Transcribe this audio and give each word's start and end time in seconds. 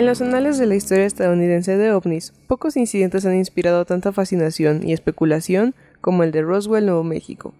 En 0.00 0.06
los 0.06 0.22
anales 0.22 0.56
de 0.56 0.64
la 0.64 0.76
historia 0.76 1.04
estadounidense 1.04 1.76
de 1.76 1.92
ovnis, 1.92 2.32
pocos 2.46 2.78
incidentes 2.78 3.26
han 3.26 3.36
inspirado 3.36 3.84
tanta 3.84 4.12
fascinación 4.12 4.80
y 4.82 4.94
especulación 4.94 5.74
como 6.00 6.22
el 6.22 6.32
de 6.32 6.40
Roswell, 6.40 6.86
Nuevo 6.86 7.04
México. 7.04 7.52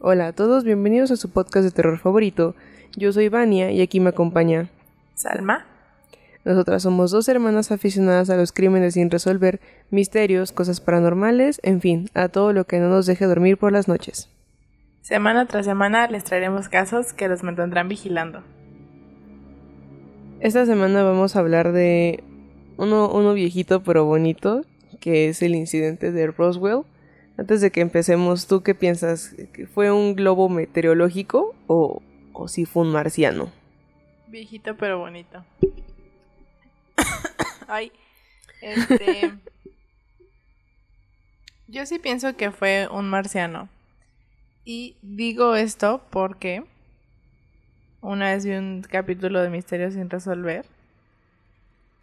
Hola 0.00 0.26
a 0.26 0.32
todos, 0.32 0.64
bienvenidos 0.64 1.12
a 1.12 1.16
su 1.16 1.30
podcast 1.30 1.64
de 1.64 1.70
terror 1.70 2.00
favorito. 2.00 2.56
Yo 2.96 3.12
soy 3.12 3.28
Vania 3.28 3.70
y 3.70 3.80
aquí 3.80 4.00
me 4.00 4.08
acompaña 4.08 4.70
Salma. 5.14 5.64
Nosotras 6.44 6.82
somos 6.82 7.12
dos 7.12 7.28
hermanas 7.28 7.70
aficionadas 7.70 8.28
a 8.28 8.36
los 8.36 8.50
crímenes 8.50 8.94
sin 8.94 9.08
resolver, 9.08 9.60
misterios, 9.88 10.50
cosas 10.50 10.80
paranormales, 10.80 11.60
en 11.62 11.80
fin, 11.80 12.10
a 12.14 12.26
todo 12.26 12.52
lo 12.52 12.64
que 12.64 12.80
no 12.80 12.88
nos 12.88 13.06
deje 13.06 13.26
dormir 13.26 13.56
por 13.56 13.70
las 13.70 13.86
noches. 13.86 14.28
Semana 15.00 15.46
tras 15.46 15.64
semana 15.64 16.08
les 16.08 16.24
traeremos 16.24 16.68
casos 16.68 17.12
que 17.12 17.28
los 17.28 17.44
mantendrán 17.44 17.86
vigilando. 17.86 18.42
Esta 20.42 20.66
semana 20.66 21.04
vamos 21.04 21.36
a 21.36 21.38
hablar 21.38 21.70
de 21.70 22.24
uno, 22.76 23.32
viejito 23.32 23.84
pero 23.84 24.06
bonito, 24.06 24.66
que 24.98 25.28
es 25.28 25.40
el 25.40 25.54
incidente 25.54 26.10
de 26.10 26.26
Roswell. 26.26 26.82
Antes 27.38 27.60
de 27.60 27.70
que 27.70 27.80
empecemos, 27.80 28.48
¿tú 28.48 28.64
qué 28.64 28.74
piensas? 28.74 29.36
¿Fue 29.72 29.92
un 29.92 30.16
globo 30.16 30.48
meteorológico 30.48 31.54
o, 31.68 32.02
o 32.32 32.48
si 32.48 32.64
fue 32.64 32.82
un 32.82 32.90
marciano? 32.90 33.52
Viejito 34.26 34.76
pero 34.76 34.98
bonito. 34.98 35.44
Ay, 37.68 37.92
este... 38.60 39.34
Yo 41.68 41.86
sí 41.86 42.00
pienso 42.00 42.36
que 42.36 42.50
fue 42.50 42.88
un 42.90 43.08
marciano. 43.08 43.68
Y 44.64 44.96
digo 45.02 45.54
esto 45.54 46.02
porque 46.10 46.64
una 48.02 48.32
vez 48.32 48.44
vi 48.44 48.52
un 48.52 48.82
capítulo 48.82 49.40
de 49.40 49.48
Misterios 49.48 49.94
sin 49.94 50.10
resolver. 50.10 50.66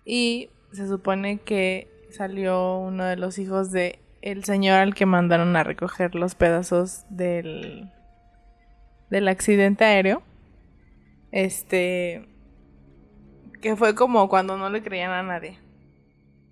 Y 0.05 0.49
se 0.71 0.87
supone 0.87 1.37
que 1.39 1.87
salió 2.09 2.77
uno 2.77 3.03
de 3.05 3.17
los 3.17 3.37
hijos 3.37 3.71
de 3.71 3.99
el 4.21 4.43
señor 4.43 4.79
al 4.79 4.95
que 4.95 5.05
mandaron 5.05 5.55
a 5.55 5.63
recoger 5.63 6.15
los 6.15 6.35
pedazos 6.35 7.03
del 7.09 7.89
del 9.09 9.27
accidente 9.27 9.83
aéreo. 9.83 10.23
Este 11.31 12.27
que 13.61 13.75
fue 13.75 13.93
como 13.93 14.29
cuando 14.29 14.57
no 14.57 14.69
le 14.69 14.81
creían 14.81 15.11
a 15.11 15.21
nadie. 15.21 15.59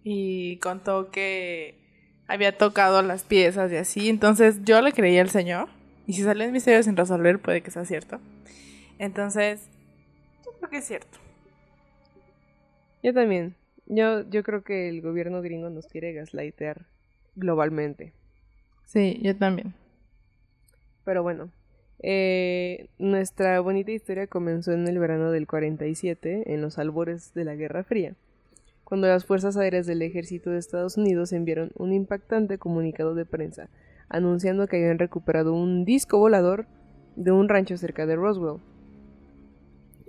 Y 0.03 0.57
contó 0.57 1.09
que 1.09 1.79
había 2.27 2.57
tocado 2.57 3.01
las 3.01 3.23
piezas 3.23 3.71
y 3.71 3.77
así. 3.77 4.09
Entonces 4.09 4.63
yo 4.65 4.81
le 4.81 4.91
creí 4.91 5.17
al 5.17 5.29
señor. 5.29 5.69
Y 6.05 6.13
si 6.13 6.23
sale 6.23 6.45
en 6.45 6.51
Misterios 6.51 6.85
sin 6.85 6.97
resolver, 6.97 7.39
puede 7.39 7.61
que 7.61 7.71
sea 7.71 7.85
cierto. 7.85 8.19
Entonces, 8.99 9.69
yo 10.45 10.51
creo 10.57 10.69
que 10.69 10.77
es 10.77 10.85
cierto. 10.85 11.17
Yo 13.03 13.13
también. 13.13 13.55
Yo, 13.85 14.27
yo 14.29 14.43
creo 14.43 14.63
que 14.63 14.89
el 14.89 15.01
gobierno 15.01 15.41
gringo 15.41 15.69
nos 15.69 15.87
quiere 15.87 16.13
gaslightear 16.13 16.85
globalmente. 17.35 18.13
Sí, 18.85 19.19
yo 19.21 19.35
también. 19.35 19.73
Pero 21.05 21.23
bueno, 21.23 21.49
eh, 21.99 22.89
nuestra 22.99 23.59
bonita 23.61 23.91
historia 23.91 24.27
comenzó 24.27 24.73
en 24.73 24.87
el 24.87 24.99
verano 24.99 25.31
del 25.31 25.47
47, 25.47 26.53
en 26.53 26.61
los 26.61 26.77
albores 26.77 27.33
de 27.33 27.45
la 27.45 27.55
Guerra 27.55 27.83
Fría, 27.83 28.15
cuando 28.83 29.07
las 29.07 29.25
Fuerzas 29.25 29.55
Aéreas 29.57 29.85
del 29.85 30.01
Ejército 30.01 30.49
de 30.49 30.59
Estados 30.59 30.97
Unidos 30.97 31.31
enviaron 31.31 31.71
un 31.75 31.93
impactante 31.93 32.57
comunicado 32.57 33.15
de 33.15 33.25
prensa 33.25 33.69
anunciando 34.09 34.67
que 34.67 34.77
habían 34.77 34.99
recuperado 34.99 35.53
un 35.53 35.85
disco 35.85 36.17
volador 36.17 36.65
de 37.15 37.31
un 37.31 37.49
rancho 37.49 37.77
cerca 37.77 38.05
de 38.05 38.15
Roswell. 38.15 38.61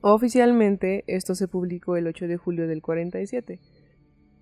Oficialmente, 0.01 1.03
esto 1.09 1.35
se 1.35 1.49
publicó 1.49 1.97
el 1.97 2.07
8 2.07 2.29
de 2.29 2.37
julio 2.37 2.69
del 2.69 2.83
47. 2.83 3.59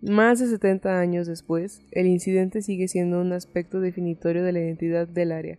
Más 0.02 0.38
de 0.38 0.48
70 0.48 0.98
años 0.98 1.26
después, 1.26 1.80
el 1.92 2.06
incidente 2.06 2.60
sigue 2.60 2.88
siendo 2.88 3.20
un 3.20 3.32
aspecto 3.32 3.80
definitorio 3.80 4.44
de 4.44 4.52
la 4.52 4.60
identidad 4.60 5.08
del 5.08 5.32
área. 5.32 5.58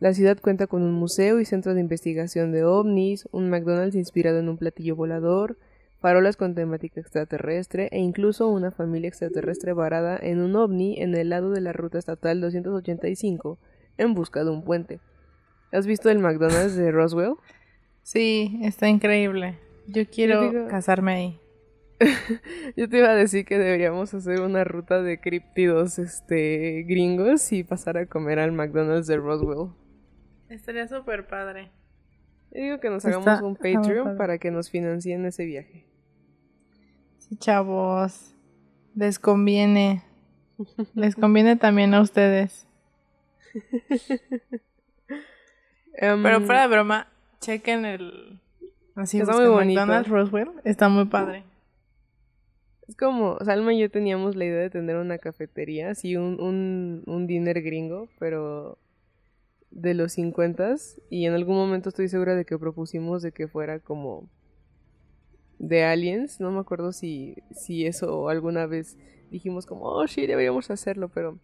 La 0.00 0.14
ciudad 0.14 0.38
cuenta 0.40 0.66
con 0.66 0.82
un 0.82 0.94
museo 0.94 1.38
y 1.38 1.44
centro 1.44 1.74
de 1.74 1.80
investigación 1.80 2.52
de 2.52 2.64
ovnis, 2.64 3.28
un 3.30 3.50
McDonald's 3.50 3.94
inspirado 3.94 4.38
en 4.38 4.48
un 4.48 4.56
platillo 4.56 4.96
volador, 4.96 5.58
farolas 6.00 6.36
con 6.36 6.54
temática 6.54 7.00
extraterrestre 7.00 7.88
e 7.92 8.00
incluso 8.00 8.48
una 8.48 8.70
familia 8.70 9.08
extraterrestre 9.08 9.74
varada 9.74 10.18
en 10.20 10.40
un 10.40 10.56
ovni 10.56 11.00
en 11.00 11.14
el 11.14 11.28
lado 11.28 11.50
de 11.50 11.60
la 11.60 11.72
ruta 11.72 11.98
estatal 11.98 12.40
285 12.40 13.58
en 13.98 14.14
busca 14.14 14.42
de 14.42 14.50
un 14.50 14.64
puente. 14.64 15.00
¿Has 15.70 15.86
visto 15.86 16.10
el 16.10 16.18
McDonald's 16.18 16.74
de 16.74 16.90
Roswell? 16.90 17.34
Sí, 18.02 18.58
está 18.62 18.88
increíble. 18.88 19.58
Yo 19.86 20.08
quiero 20.08 20.68
casarme 20.68 21.12
ahí. 21.12 21.40
Yo 22.76 22.88
te 22.88 22.98
iba 22.98 23.10
a 23.10 23.14
decir 23.14 23.44
que 23.44 23.58
deberíamos 23.58 24.12
hacer 24.14 24.40
una 24.40 24.64
ruta 24.64 25.02
de 25.02 25.20
criptidos 25.20 25.98
este, 25.98 26.82
gringos 26.82 27.52
y 27.52 27.62
pasar 27.62 27.96
a 27.96 28.06
comer 28.06 28.38
al 28.38 28.52
McDonald's 28.52 29.06
de 29.06 29.16
Roswell. 29.18 29.70
Estaría 30.48 30.88
súper 30.88 31.26
padre. 31.26 31.70
Yo 32.50 32.62
digo 32.62 32.80
que 32.80 32.90
nos 32.90 33.04
hagamos 33.04 33.40
un 33.40 33.56
Patreon 33.56 34.16
para 34.16 34.38
que 34.38 34.50
nos 34.50 34.68
financien 34.68 35.24
ese 35.24 35.44
viaje. 35.44 35.86
Sí, 37.18 37.36
chavos. 37.36 38.34
Les 38.94 39.18
conviene. 39.18 40.02
Les 40.94 41.14
conviene 41.14 41.56
también 41.56 41.94
a 41.94 42.02
ustedes. 42.02 42.66
Pero 45.98 46.14
Em, 46.14 46.44
fuera 46.44 46.62
de 46.62 46.68
broma, 46.68 47.11
chequen 47.42 47.84
el. 47.84 48.40
Así 48.94 49.20
Está 49.20 49.36
muy 49.36 49.48
bonito. 49.48 49.80
McDonald's 49.80 50.08
Roswell. 50.08 50.50
Está 50.64 50.88
muy 50.88 51.04
padre. 51.06 51.44
Es 52.88 52.96
como, 52.96 53.38
Salma 53.44 53.72
y 53.72 53.80
yo 53.80 53.90
teníamos 53.90 54.36
la 54.36 54.44
idea 54.44 54.60
de 54.60 54.70
tener 54.70 54.96
una 54.96 55.18
cafetería, 55.18 55.90
así 55.90 56.16
un, 56.16 56.40
un, 56.40 57.02
un 57.06 57.26
dinner 57.26 57.62
gringo, 57.62 58.08
pero 58.18 58.78
de 59.70 59.94
los 59.94 60.12
50 60.12 60.76
y 61.08 61.26
en 61.26 61.32
algún 61.32 61.56
momento 61.56 61.88
estoy 61.88 62.08
segura 62.08 62.34
de 62.34 62.44
que 62.44 62.58
propusimos 62.58 63.22
de 63.22 63.32
que 63.32 63.48
fuera 63.48 63.80
como 63.80 64.28
de 65.58 65.84
aliens, 65.84 66.40
no 66.40 66.50
me 66.50 66.60
acuerdo 66.60 66.92
si, 66.92 67.36
si 67.52 67.86
eso 67.86 68.28
alguna 68.28 68.66
vez 68.66 68.98
dijimos 69.30 69.64
como, 69.64 69.84
oh 69.84 70.06
sí, 70.06 70.26
deberíamos 70.26 70.70
hacerlo, 70.70 71.08
pero 71.08 71.38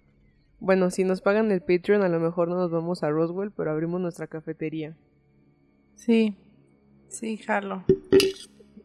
bueno, 0.61 0.91
si 0.91 1.05
nos 1.05 1.23
pagan 1.23 1.51
el 1.53 1.63
Patreon 1.63 2.03
a 2.03 2.09
lo 2.09 2.21
mejor 2.21 2.49
no 2.49 2.57
nos 2.57 2.71
vamos 2.71 3.03
a 3.03 3.11
Roswell, 3.11 3.53
pero 3.53 3.71
abrimos 3.71 4.01
nuestra 4.01 4.27
cafetería. 4.27 4.97
Sí. 5.99 6.37
Sí, 7.09 7.37
jalo. 7.39 7.85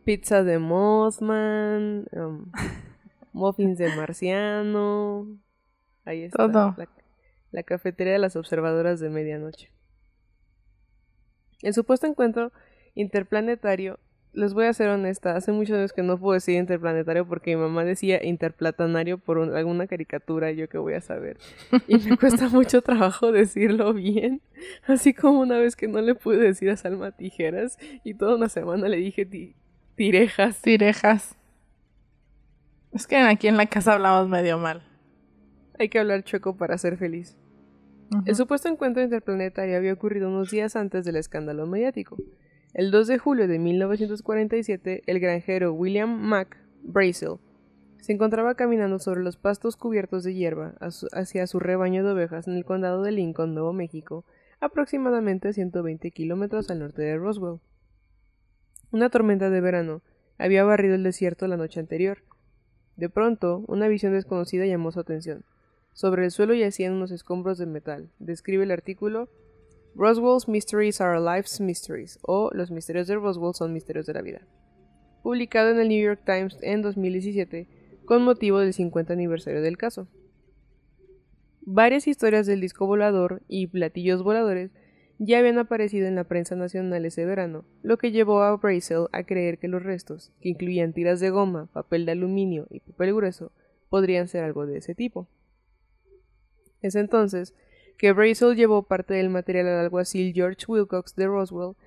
Pizza 0.03 0.43
de 0.43 0.57
Mothman, 0.57 2.07
um, 2.11 2.51
muffins 3.33 3.77
de 3.77 3.95
marciano. 3.95 5.39
Ahí 6.05 6.23
está. 6.23 6.37
Todo. 6.37 6.75
La, 6.75 6.89
la 7.51 7.63
cafetería 7.63 8.13
de 8.13 8.19
las 8.19 8.35
observadoras 8.35 8.99
de 8.99 9.09
medianoche. 9.09 9.71
El 11.61 11.73
supuesto 11.73 12.07
encuentro 12.07 12.51
interplanetario, 12.95 13.99
les 14.33 14.53
voy 14.53 14.65
a 14.65 14.73
ser 14.73 14.89
honesta, 14.89 15.35
hace 15.35 15.51
muchos 15.51 15.77
años 15.77 15.93
que 15.93 16.01
no 16.03 16.17
puedo 16.17 16.33
decir 16.33 16.55
interplanetario 16.55 17.27
porque 17.27 17.55
mi 17.55 17.61
mamá 17.61 17.85
decía 17.85 18.23
interplatanario 18.23 19.17
por 19.19 19.37
un- 19.37 19.55
alguna 19.55 19.85
caricatura, 19.87 20.51
yo 20.51 20.67
que 20.69 20.77
voy 20.79 20.93
a 20.93 21.01
saber. 21.01 21.37
Y 21.87 21.97
me 21.99 22.17
cuesta 22.17 22.49
mucho 22.49 22.81
trabajo 22.81 23.31
decirlo 23.31 23.93
bien. 23.93 24.41
Así 24.87 25.13
como 25.13 25.39
una 25.39 25.57
vez 25.57 25.75
que 25.75 25.87
no 25.87 26.01
le 26.01 26.15
pude 26.15 26.37
decir 26.37 26.69
a 26.69 26.77
Salma 26.77 27.11
tijeras 27.11 27.77
y 28.03 28.15
toda 28.15 28.35
una 28.35 28.49
semana 28.49 28.87
le 28.89 28.97
dije 28.97 29.25
ti- 29.25 29.55
tirejas. 29.95 30.61
Tirejas. 30.61 31.35
Es 32.91 33.07
que 33.07 33.17
aquí 33.17 33.47
en 33.47 33.57
la 33.57 33.65
casa 33.65 33.93
hablamos 33.93 34.27
medio 34.29 34.57
mal. 34.57 34.83
Hay 35.79 35.89
que 35.89 35.99
hablar 35.99 36.23
chueco 36.23 36.55
para 36.55 36.77
ser 36.77 36.97
feliz. 36.97 37.35
El 38.25 38.35
supuesto 38.35 38.67
encuentro 38.69 39.01
interplanetario 39.01 39.75
había 39.75 39.93
ocurrido 39.93 40.27
unos 40.29 40.51
días 40.51 40.75
antes 40.75 41.03
del 41.03 41.15
escándalo 41.15 41.65
mediático. 41.65 42.17
El 42.73 42.89
2 42.89 43.05
de 43.05 43.19
julio 43.19 43.47
de 43.47 43.59
1947, 43.59 45.03
el 45.05 45.19
granjero 45.19 45.73
William 45.73 46.09
Mack 46.09 46.57
Brazel 46.81 47.37
se 48.01 48.13
encontraba 48.13 48.55
caminando 48.55 48.97
sobre 48.97 49.21
los 49.21 49.37
pastos 49.37 49.77
cubiertos 49.77 50.23
de 50.23 50.33
hierba 50.33 50.73
hacia 50.79 51.45
su 51.45 51.59
rebaño 51.59 52.03
de 52.03 52.13
ovejas 52.13 52.47
en 52.47 52.55
el 52.55 52.65
condado 52.65 53.03
de 53.03 53.11
Lincoln, 53.11 53.53
Nuevo 53.53 53.73
México, 53.73 54.25
aproximadamente 54.59 55.53
120 55.53 56.09
kilómetros 56.09 56.71
al 56.71 56.79
norte 56.79 57.03
de 57.03 57.15
Roswell. 57.15 57.59
Una 58.89 59.11
tormenta 59.11 59.51
de 59.51 59.61
verano 59.61 60.01
había 60.39 60.63
barrido 60.63 60.95
el 60.95 61.03
desierto 61.03 61.45
la 61.45 61.57
noche 61.57 61.79
anterior. 61.79 62.23
De 62.95 63.07
pronto, 63.07 63.63
una 63.67 63.87
visión 63.87 64.13
desconocida 64.13 64.65
llamó 64.65 64.91
su 64.91 64.99
atención. 64.99 65.45
Sobre 65.91 66.25
el 66.25 66.31
suelo 66.31 66.55
yacían 66.55 66.93
unos 66.93 67.11
escombros 67.11 67.59
de 67.59 67.67
metal. 67.67 68.09
Describe 68.17 68.63
el 68.63 68.71
artículo 68.71 69.29
Roswell's 69.95 70.47
Mysteries 70.47 70.99
are 70.99 71.19
Life's 71.19 71.59
Mysteries 71.61 72.17
o 72.23 72.49
Los 72.53 72.71
misterios 72.71 73.07
de 73.07 73.15
Roswell 73.15 73.53
son 73.53 73.73
misterios 73.73 74.07
de 74.07 74.13
la 74.13 74.23
vida. 74.23 74.41
Publicado 75.21 75.69
en 75.69 75.79
el 75.79 75.87
New 75.87 76.03
York 76.03 76.21
Times 76.25 76.57
en 76.61 76.81
2017 76.81 77.67
con 78.05 78.23
motivo 78.23 78.59
del 78.59 78.73
50 78.73 79.13
aniversario 79.13 79.61
del 79.61 79.77
caso. 79.77 80.07
Varias 81.61 82.07
historias 82.07 82.47
del 82.47 82.59
disco 82.59 82.87
volador 82.87 83.43
y 83.47 83.67
platillos 83.67 84.23
voladores 84.23 84.71
ya 85.19 85.37
habían 85.37 85.59
aparecido 85.59 86.07
en 86.07 86.15
la 86.15 86.23
prensa 86.23 86.55
nacional 86.55 87.05
ese 87.05 87.25
verano, 87.25 87.63
lo 87.83 87.97
que 87.97 88.11
llevó 88.11 88.41
a 88.41 88.57
Brazel 88.57 89.05
a 89.11 89.23
creer 89.23 89.59
que 89.59 89.67
los 89.67 89.83
restos, 89.83 90.33
que 90.41 90.49
incluían 90.49 90.91
tiras 90.91 91.19
de 91.19 91.29
goma, 91.29 91.67
papel 91.71 92.05
de 92.05 92.13
aluminio 92.13 92.65
y 92.71 92.79
papel 92.79 93.13
grueso, 93.13 93.51
podrían 93.89 94.27
ser 94.27 94.43
algo 94.43 94.65
de 94.65 94.77
ese 94.77 94.95
tipo. 94.95 95.27
Es 96.81 96.95
entonces 96.95 97.53
que 98.03 98.11
Brazel 98.11 98.57
llevó 98.57 98.83
parte 98.83 99.13
del 99.13 99.29
material 99.29 99.65
al 99.65 99.79
alguacil 99.79 100.33
George 100.33 100.65
Wilcox 100.67 101.15
de 101.15 101.25
Roswell, 101.25 101.77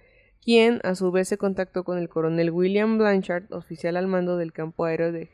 quien 0.43 0.81
a 0.83 0.95
su 0.95 1.13
vez 1.13 1.29
se 1.29 1.37
contactó 1.37 1.85
con 1.85 1.99
el 1.99 2.09
coronel 2.09 2.53
William 2.53 2.97
Blanchard, 2.97 3.53
oficial 3.53 3.99
al 3.99 4.07
mando 4.07 4.39
del 4.39 4.55
campo 4.55 4.87
aéreo 4.87 5.13
del 5.13 5.29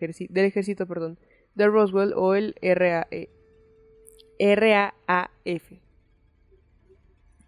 ejército 0.45 0.87
perdón, 0.89 1.21
de 1.55 1.69
Roswell 1.69 2.15
o 2.17 2.35
el 2.35 2.57
RAE, 2.61 3.31
RAAF. 4.41 5.71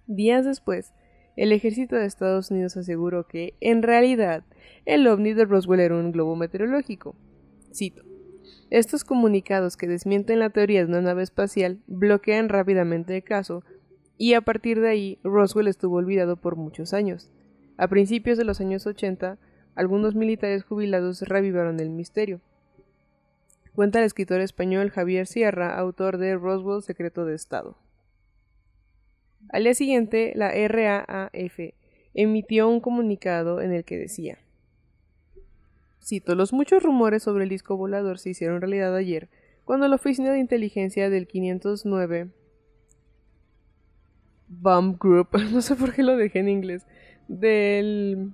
Días 0.06 0.44
después, 0.44 0.92
el 1.34 1.50
ejército 1.50 1.96
de 1.96 2.06
Estados 2.06 2.52
Unidos 2.52 2.76
aseguró 2.76 3.26
que, 3.26 3.54
en 3.58 3.82
realidad, 3.82 4.44
el 4.84 5.08
ovni 5.08 5.32
de 5.32 5.44
Roswell 5.44 5.80
era 5.80 5.96
un 5.96 6.12
globo 6.12 6.36
meteorológico. 6.36 7.16
Cito. 7.72 8.13
Estos 8.74 9.04
comunicados 9.04 9.76
que 9.76 9.86
desmienten 9.86 10.40
la 10.40 10.50
teoría 10.50 10.80
de 10.80 10.90
una 10.90 11.00
nave 11.00 11.22
espacial 11.22 11.78
bloquean 11.86 12.48
rápidamente 12.48 13.14
el 13.14 13.22
caso, 13.22 13.62
y 14.18 14.34
a 14.34 14.40
partir 14.40 14.80
de 14.80 14.88
ahí 14.88 15.18
Roswell 15.22 15.68
estuvo 15.68 15.94
olvidado 15.94 16.34
por 16.36 16.56
muchos 16.56 16.92
años. 16.92 17.30
A 17.76 17.86
principios 17.86 18.36
de 18.36 18.42
los 18.42 18.60
años 18.60 18.84
80, 18.84 19.38
algunos 19.76 20.16
militares 20.16 20.64
jubilados 20.64 21.22
revivaron 21.22 21.78
el 21.78 21.90
misterio. 21.90 22.40
Cuenta 23.76 24.00
el 24.00 24.06
escritor 24.06 24.40
español 24.40 24.90
Javier 24.90 25.28
Sierra, 25.28 25.78
autor 25.78 26.18
de 26.18 26.34
Roswell 26.34 26.82
Secreto 26.82 27.24
de 27.24 27.36
Estado. 27.36 27.78
Al 29.50 29.62
día 29.62 29.74
siguiente, 29.74 30.32
la 30.34 30.50
RAAF 30.50 31.60
emitió 32.12 32.68
un 32.68 32.80
comunicado 32.80 33.60
en 33.60 33.72
el 33.72 33.84
que 33.84 33.98
decía 33.98 34.38
Cito, 36.04 36.34
los 36.34 36.52
muchos 36.52 36.82
rumores 36.82 37.22
sobre 37.22 37.44
el 37.44 37.50
disco 37.50 37.76
volador 37.76 38.18
se 38.18 38.30
hicieron 38.30 38.60
realidad 38.60 38.94
ayer, 38.94 39.30
cuando 39.64 39.88
la 39.88 39.96
oficina 39.96 40.32
de 40.32 40.38
inteligencia 40.38 41.08
del 41.08 41.26
509 41.26 42.30
Bomb 44.48 44.98
Group, 45.00 45.28
no 45.52 45.62
sé 45.62 45.74
por 45.76 45.94
qué 45.94 46.02
lo 46.02 46.16
dejé 46.16 46.40
en 46.40 46.48
inglés, 46.50 46.86
del 47.26 48.32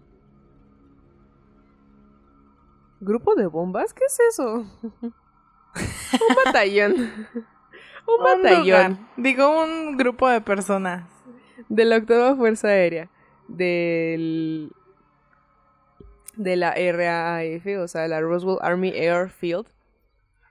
grupo 3.01 3.37
de 3.37 3.47
bombas, 3.47 3.95
¿qué 3.95 4.05
es 4.05 4.19
eso? 4.31 4.67
un 5.03 6.35
batallón. 6.45 6.95
un 6.95 8.25
batallón. 8.25 9.09
Digo 9.17 9.63
un 9.63 9.97
grupo 9.97 10.29
de 10.29 10.41
personas. 10.41 11.09
De 11.69 11.85
la 11.85 11.99
octava 11.99 12.35
fuerza 12.35 12.67
aérea 12.67 13.09
del 13.47 14.73
de 16.43 16.57
la 16.57 16.75
RAAF, 16.75 17.67
o 17.79 17.89
sea, 17.89 18.09
la 18.09 18.21
Roswell 18.21 18.59
Army 18.63 18.91
Airfield, 18.91 19.67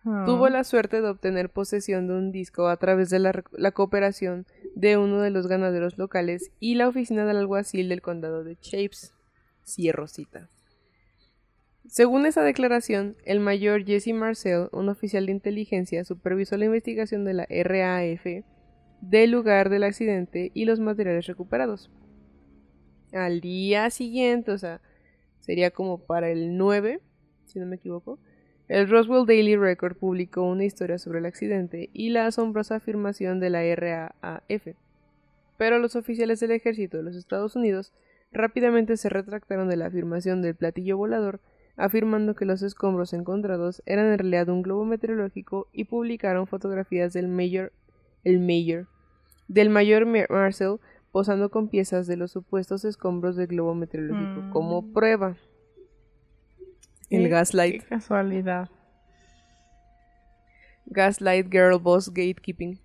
ah. 0.05 0.23
tuvo 0.25 0.47
la 0.49 0.63
suerte 0.63 1.01
de 1.01 1.09
obtener 1.09 1.49
posesión 1.49 2.07
de 2.07 2.13
un 2.13 2.31
disco 2.31 2.67
a 2.67 2.77
través 2.77 3.09
de 3.09 3.19
la, 3.19 3.71
cooperación 3.71 4.45
de 4.75 4.97
uno 4.97 5.19
de 5.21 5.31
los 5.31 5.47
ganaderos 5.47 5.97
locales 5.97 6.51
y 6.59 6.75
la 6.75 6.87
oficina 6.87 7.25
del 7.25 7.37
alguacil 7.37 7.89
del 7.89 8.01
condado 8.01 8.43
de 8.43 8.55
Chapes, 8.57 9.13
Cierrosita. 9.65 10.47
Según 11.87 12.27
esa 12.27 12.43
declaración, 12.43 13.15
el 13.25 13.39
mayor 13.39 13.83
Jesse 13.83 14.13
Marcel, 14.13 14.69
un 14.71 14.89
oficial 14.89 15.25
de 15.25 15.31
inteligencia, 15.31 16.05
supervisó 16.05 16.55
la 16.55 16.65
investigación 16.65 17.25
de 17.25 17.33
la 17.33 17.47
RAF 17.49 18.43
del 19.01 19.31
lugar 19.31 19.69
del 19.69 19.83
accidente 19.83 20.51
y 20.53 20.65
los 20.65 20.79
materiales 20.79 21.25
recuperados. 21.25 21.89
Al 23.11 23.41
día 23.41 23.89
siguiente, 23.89 24.51
o 24.51 24.57
sea, 24.59 24.81
sería 25.49 25.71
como 25.71 25.97
para 25.97 26.29
el 26.29 26.57
9, 26.57 26.99
si 27.45 27.57
no 27.57 27.65
me 27.65 27.77
equivoco, 27.77 28.19
el 28.67 28.87
Roswell 28.87 29.25
Daily 29.25 29.55
Record 29.55 29.97
publicó 29.97 30.43
una 30.43 30.63
historia 30.63 30.99
sobre 30.99 31.17
el 31.17 31.25
accidente 31.25 31.89
y 31.91 32.11
la 32.11 32.27
asombrosa 32.27 32.75
afirmación 32.75 33.39
de 33.39 33.49
la 33.49 33.63
RAAF. 33.75 34.75
Pero 35.57 35.79
los 35.79 35.95
oficiales 35.95 36.39
del 36.39 36.51
ejército 36.51 36.97
de 36.97 37.03
los 37.03 37.15
Estados 37.15 37.55
Unidos 37.55 37.93
rápidamente 38.31 38.95
se 38.95 39.09
retractaron 39.09 39.67
de 39.69 39.77
la 39.77 39.87
afirmación 39.87 40.43
del 40.43 40.53
platillo 40.53 40.97
volador, 40.97 41.39
afirmando 41.77 42.35
que 42.35 42.45
los 42.45 42.61
escombros 42.61 43.13
encontrados 43.13 43.81
eran 43.87 44.05
en 44.05 44.19
realidad 44.19 44.49
un 44.49 44.61
globo 44.61 44.85
meteorológico 44.85 45.67
y 45.73 45.85
publicaron 45.85 46.45
fotografías 46.45 47.11
del 47.11 47.27
mayor, 47.27 47.73
el 48.23 48.39
mayor, 48.39 48.85
del 49.47 49.71
mayor 49.71 50.05
Marcel 50.05 50.77
posando 51.11 51.49
con 51.49 51.69
piezas 51.69 52.07
de 52.07 52.17
los 52.17 52.31
supuestos 52.31 52.85
escombros 52.85 53.35
del 53.35 53.47
globo 53.47 53.75
meteorológico 53.75 54.49
como 54.51 54.81
mm. 54.81 54.93
prueba. 54.93 55.35
El 57.09 57.27
gaslight. 57.29 57.81
Qué 57.81 57.87
casualidad. 57.87 58.69
Gaslight 60.85 61.51
Girl 61.51 61.79
Boss 61.79 62.09
Gatekeeping. 62.09 62.79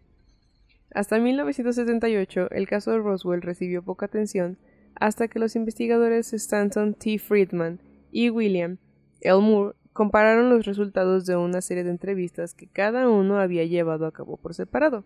Hasta 0.94 1.18
1978, 1.18 2.50
el 2.52 2.68
caso 2.68 2.92
de 2.92 2.98
Roswell 2.98 3.42
recibió 3.42 3.82
poca 3.82 4.06
atención 4.06 4.58
hasta 4.94 5.28
que 5.28 5.38
los 5.38 5.56
investigadores 5.56 6.32
Stanton 6.32 6.94
T. 6.94 7.18
Friedman 7.18 7.80
y 8.12 8.30
William 8.30 8.78
L. 9.20 9.40
Moore 9.40 9.74
compararon 9.92 10.50
los 10.50 10.66
resultados 10.66 11.26
de 11.26 11.36
una 11.36 11.60
serie 11.60 11.84
de 11.84 11.90
entrevistas 11.90 12.54
que 12.54 12.68
cada 12.68 13.08
uno 13.08 13.38
había 13.38 13.64
llevado 13.64 14.06
a 14.06 14.12
cabo 14.12 14.36
por 14.36 14.54
separado. 14.54 15.04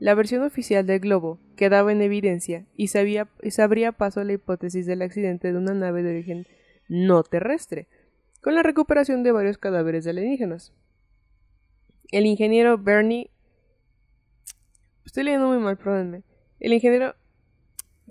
La 0.00 0.14
versión 0.14 0.42
oficial 0.42 0.86
del 0.86 0.98
globo 0.98 1.38
quedaba 1.56 1.92
en 1.92 2.00
evidencia 2.00 2.64
y 2.74 2.88
se, 2.88 2.98
abría 3.58 3.92
paso 3.92 4.20
a 4.20 4.24
la 4.24 4.32
hipótesis 4.32 4.86
del 4.86 5.02
accidente 5.02 5.52
de 5.52 5.58
una 5.58 5.74
nave 5.74 6.02
de 6.02 6.08
origen 6.08 6.46
no 6.88 7.22
terrestre, 7.22 7.86
con 8.40 8.54
la 8.54 8.62
recuperación 8.62 9.22
de 9.22 9.32
varios 9.32 9.58
cadáveres 9.58 10.04
de 10.04 10.10
alienígenas. 10.12 10.72
El 12.10 12.24
ingeniero 12.24 12.78
Bernie. 12.78 13.30
Estoy 15.04 15.24
leyendo 15.24 15.48
muy 15.48 15.58
mal, 15.58 15.76
perdónenme. 15.76 16.22
El 16.60 16.72
ingeniero. 16.72 17.14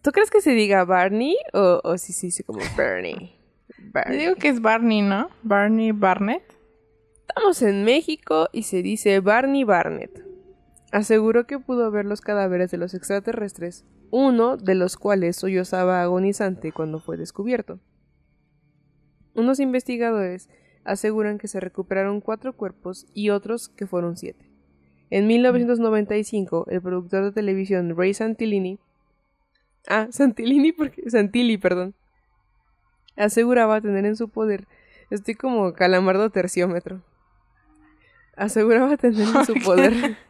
¿Tú 0.04 0.12
crees 0.12 0.30
que 0.30 0.42
se 0.42 0.52
diga 0.52 0.86
Barney 0.86 1.36
o, 1.54 1.82
o 1.84 1.98
si 1.98 2.14
se 2.14 2.28
dice 2.28 2.44
como 2.44 2.60
Bernie? 2.78 3.36
Yo 4.08 4.16
digo 4.16 4.36
que 4.36 4.50
es 4.50 4.62
Barney, 4.62 5.02
¿no? 5.02 5.32
Barney 5.42 5.92
Barnett. 5.92 6.44
Estamos 7.28 7.64
en 7.64 7.84
México 7.84 8.48
y 8.54 8.64
se 8.64 8.84
dice 8.84 9.20
Barney 9.22 9.64
Barnett 9.64 10.29
aseguró 10.92 11.46
que 11.46 11.60
pudo 11.60 11.90
ver 11.92 12.06
los 12.06 12.22
cadáveres 12.22 12.72
de 12.72 12.78
los 12.78 12.94
extraterrestres, 12.94 13.86
uno 14.12 14.58
de 14.58 14.76
los 14.76 14.98
cuales 14.98 15.36
sollozaba 15.36 16.02
agonizante 16.02 16.72
cuando 16.72 17.00
fue 17.00 17.18
descubierto. 17.18 17.80
Unos 19.36 19.60
investigadores 19.60 20.50
aseguran 20.84 21.38
que 21.38 21.48
se 21.48 21.60
recuperaron 21.60 22.22
cuatro 22.22 22.56
cuerpos 22.56 23.06
y 23.14 23.30
otros 23.30 23.70
que 23.70 23.88
fueron 23.88 24.18
siete. 24.18 24.50
En 25.10 25.28
1995, 25.28 26.66
el 26.70 26.82
productor 26.82 27.26
de 27.26 27.32
televisión 27.32 27.96
Ray 27.96 28.14
Santilini 28.14 28.80
Ah, 29.88 30.08
Santilini 30.12 30.72
porque 30.72 31.10
Santilli, 31.10 31.58
perdón. 31.58 31.96
Aseguraba 33.16 33.82
tener 33.82 34.06
en 34.06 34.16
su 34.16 34.30
poder 34.30 34.68
Estoy 35.10 35.34
como 35.34 35.74
calamardo 35.74 36.30
terciómetro. 36.30 37.02
Aseguraba 38.36 38.96
tener 38.96 39.28
en 39.28 39.46
su 39.46 39.56
poder 39.56 40.18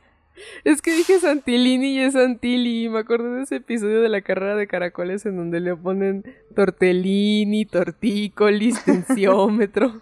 Es 0.64 0.82
que 0.82 0.92
dije 0.92 1.20
Santilini 1.20 1.96
y 1.96 2.00
es 2.00 2.14
Santilli. 2.14 2.90
Me 2.90 3.00
acuerdo 3.00 3.34
de 3.34 3.44
ese 3.44 3.58
episodio 3.58 4.02
de 4.02 4.10
la 4.10 4.22
carrera 4.22 4.56
de 4.56 4.68
caracoles 4.68 5.26
en 5.26 5.38
donde 5.38 5.60
le 5.60 5.76
ponen 5.76 6.24
tortellini, 6.56 7.66
tortícolis, 7.66 8.84
tensiómetro. 8.86 10.02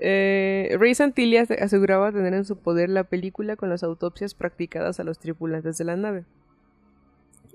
eh, 0.00 0.76
Ray 0.78 0.94
Santilli 0.94 1.36
aseguraba 1.36 2.12
tener 2.12 2.34
en 2.34 2.44
su 2.44 2.56
poder 2.56 2.88
la 2.88 3.04
película 3.04 3.56
con 3.56 3.68
las 3.68 3.82
autopsias 3.82 4.34
practicadas 4.34 5.00
a 5.00 5.04
los 5.04 5.18
tripulantes 5.18 5.76
de 5.78 5.84
la 5.84 5.96
nave. 5.96 6.24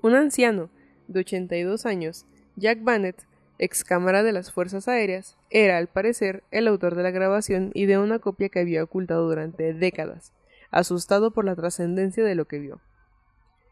Un 0.02 0.14
anciano 0.16 0.70
de 1.08 1.22
82 1.22 1.86
años, 1.86 2.26
Jack 2.56 2.84
Bannett, 2.84 3.26
ex 3.58 3.84
cámara 3.84 4.22
de 4.22 4.34
las 4.34 4.52
Fuerzas 4.52 4.88
Aéreas, 4.88 5.38
era, 5.50 5.78
al 5.78 5.88
parecer, 5.88 6.44
el 6.52 6.68
autor 6.68 6.96
de 6.96 7.04
la 7.04 7.12
grabación 7.12 7.72
y 7.74 7.86
de 7.86 7.98
una 7.98 8.20
copia 8.20 8.50
que 8.50 8.60
había 8.60 8.84
ocultado 8.84 9.28
durante 9.28 9.74
décadas 9.74 10.34
asustado 10.72 11.32
por 11.32 11.46
la 11.46 11.56
trascendencia 11.56 12.24
de 12.24 12.36
lo 12.36 12.46
que 12.46 12.60
vio. 12.60 12.82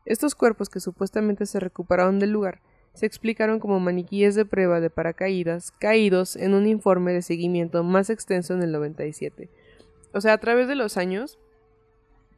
Estos 0.06 0.36
cuerpos 0.36 0.70
que 0.70 0.80
supuestamente 0.80 1.46
se 1.46 1.60
recuperaron 1.60 2.20
del 2.20 2.32
lugar 2.32 2.62
se 2.94 3.06
explicaron 3.06 3.60
como 3.60 3.80
maniquíes 3.80 4.36
de 4.36 4.46
prueba 4.46 4.80
de 4.80 4.90
paracaídas 4.90 5.72
caídos 5.72 6.36
en 6.36 6.54
un 6.54 6.68
informe 6.68 7.12
de 7.12 7.22
seguimiento 7.22 7.84
más 7.84 8.10
extenso 8.10 8.54
en 8.54 8.62
el 8.62 8.72
97. 8.72 9.50
O 10.14 10.22
sea, 10.22 10.34
a 10.34 10.38
través 10.38 10.68
de 10.68 10.76
los 10.76 10.98
años 10.98 11.40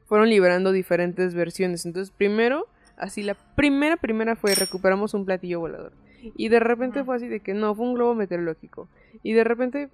fueron 0.06 0.30
liberando 0.30 0.72
diferentes 0.72 1.34
versiones. 1.34 1.86
Entonces, 1.86 2.14
primero, 2.16 2.68
así 2.96 3.22
la 3.22 3.34
primera 3.56 3.98
primera 3.98 4.36
fue 4.36 4.56
recuperamos 4.56 5.14
un 5.14 5.26
platillo 5.26 5.60
volador. 5.60 5.92
Y 6.38 6.48
de 6.50 6.60
repente 6.60 7.04
fue 7.04 7.18
así 7.18 7.28
de 7.28 7.42
que 7.42 7.54
no, 7.54 7.76
fue 7.76 7.86
un 7.86 7.94
globo 7.94 8.16
meteorológico. 8.16 8.88
Y 9.24 9.34
de 9.34 9.44
repente 9.44 9.90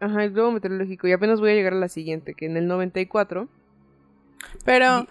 Ajá, 0.00 0.24
el 0.24 0.32
globo 0.32 0.52
meteorológico. 0.52 1.06
Y 1.06 1.12
apenas 1.12 1.40
voy 1.40 1.50
a 1.50 1.54
llegar 1.54 1.74
a 1.74 1.76
la 1.76 1.88
siguiente, 1.88 2.34
que 2.34 2.46
en 2.46 2.56
el 2.56 2.66
94. 2.66 3.48
Pero, 4.64 5.06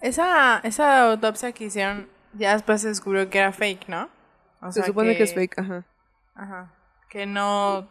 Esa, 0.00 0.60
esa 0.60 1.10
autopsia 1.10 1.52
que 1.52 1.64
hicieron, 1.64 2.08
ya 2.34 2.52
después 2.52 2.82
se 2.82 2.88
descubrió 2.88 3.28
que 3.30 3.38
era 3.38 3.52
fake, 3.52 3.88
¿no? 3.88 4.08
se 4.70 4.82
supone 4.82 5.16
que... 5.16 5.22
es 5.22 5.34
fake, 5.34 5.58
ajá. 5.58 5.86
Ajá. 6.34 6.72
Que 7.08 7.26
no. 7.26 7.88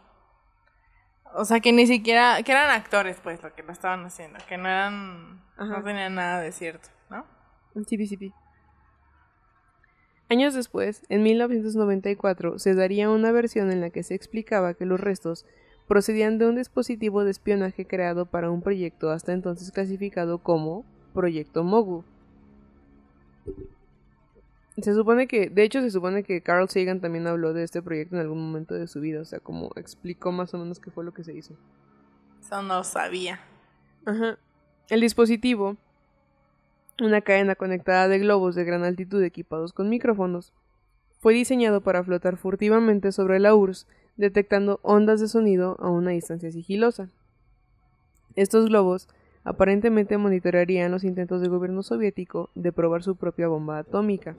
O 1.34 1.46
sea, 1.46 1.60
que 1.60 1.74
ni 1.74 1.88
siquiera. 1.88 2.41
Que 2.44 2.51
eran 2.51 2.70
actores, 2.70 3.17
pues, 3.22 3.41
lo 3.41 3.53
que 3.53 3.63
lo 3.63 3.72
estaban 3.72 4.06
haciendo. 4.06 4.38
Que 4.48 4.58
no 4.58 4.67
eran. 4.67 5.41
No 5.58 5.84
tenían 5.84 6.15
nada 6.15 6.39
de 6.39 6.51
cierto, 6.51 6.89
¿no? 7.10 7.25
Sí, 7.88 7.98
sí, 7.98 8.08
sí. 8.08 8.34
Años 10.29 10.53
después, 10.53 11.03
en 11.10 11.24
1994, 11.24 12.60
se 12.60 12.75
daría 12.75 13.10
una 13.10 13.32
versión 13.32 13.72
en 13.72 13.82
la 13.82 13.89
que 13.89 14.03
se 14.03 14.13
explicaba 14.13 14.74
que 14.74 14.86
los 14.86 15.00
restos 15.00 15.46
procedían 15.88 16.38
de 16.38 16.48
un 16.48 16.56
dispositivo 16.56 17.24
de 17.24 17.32
espionaje 17.32 17.86
creado 17.86 18.25
para 18.25 18.51
un 18.51 18.62
proyecto 18.62 19.10
hasta 19.10 19.34
entonces 19.34 19.72
clasificado 19.72 20.39
como 20.39 20.86
Proyecto 21.13 21.63
Mogu. 21.63 22.03
Se 24.77 24.94
supone 24.94 25.27
que, 25.27 25.50
de 25.50 25.63
hecho 25.63 25.82
se 25.82 25.89
supone 25.89 26.22
que 26.22 26.41
Carl 26.41 26.70
Sagan 26.70 27.01
también 27.01 27.25
habló 27.25 27.53
de 27.53 27.63
este 27.63 27.82
proyecto 27.82 28.15
en 28.15 28.22
algún 28.22 28.39
momento 28.39 28.75
de 28.75 28.88
su 28.88 29.00
vida, 29.00 29.22
o 29.22 29.25
sea, 29.25 29.39
como 29.39 29.72
explicó 29.75 30.32
más 30.32 30.53
o 30.53 30.60
menos 30.60 30.79
qué 30.79 30.91
fue 30.91 31.03
lo 31.03 31.13
que 31.13 31.24
se 31.24 31.34
hizo. 31.34 31.56
Eso 32.39 32.62
no 32.62 32.84
sabía. 32.84 33.39
Ajá. 34.06 34.38
El 34.89 35.01
dispositivo, 35.01 35.77
una 37.01 37.22
cadena 37.22 37.56
conectada 37.56 38.08
de 38.08 38.20
globos 38.20 38.53
de 38.53 38.65
gran 38.65 38.84
altitud 38.84 39.24
equipados 39.24 39.74
con 39.74 39.89
micrófonos, 39.89 40.53
fue 41.20 41.34
diseñado 41.34 41.82
para 41.82 42.03
flotar 42.03 42.38
furtivamente 42.38 43.12
sobre 43.12 43.39
la 43.39 43.56
URSS, 43.56 43.88
detectando 44.18 44.80
ondas 44.84 45.22
de 45.22 45.28
sonido 45.28 45.78
a 45.80 45.90
una 45.90 46.12
distancia 46.12 46.52
sigilosa. 46.52 47.10
Estos 48.36 48.68
globos 48.68 49.08
aparentemente 49.44 50.18
monitorearían 50.18 50.92
los 50.92 51.04
intentos 51.04 51.42
del 51.42 51.52
gobierno 51.52 51.82
soviético 51.84 52.50
de 52.54 52.72
probar 52.72 53.04
su 53.04 53.16
propia 53.16 53.48
bomba 53.48 53.80
atómica. 53.80 54.36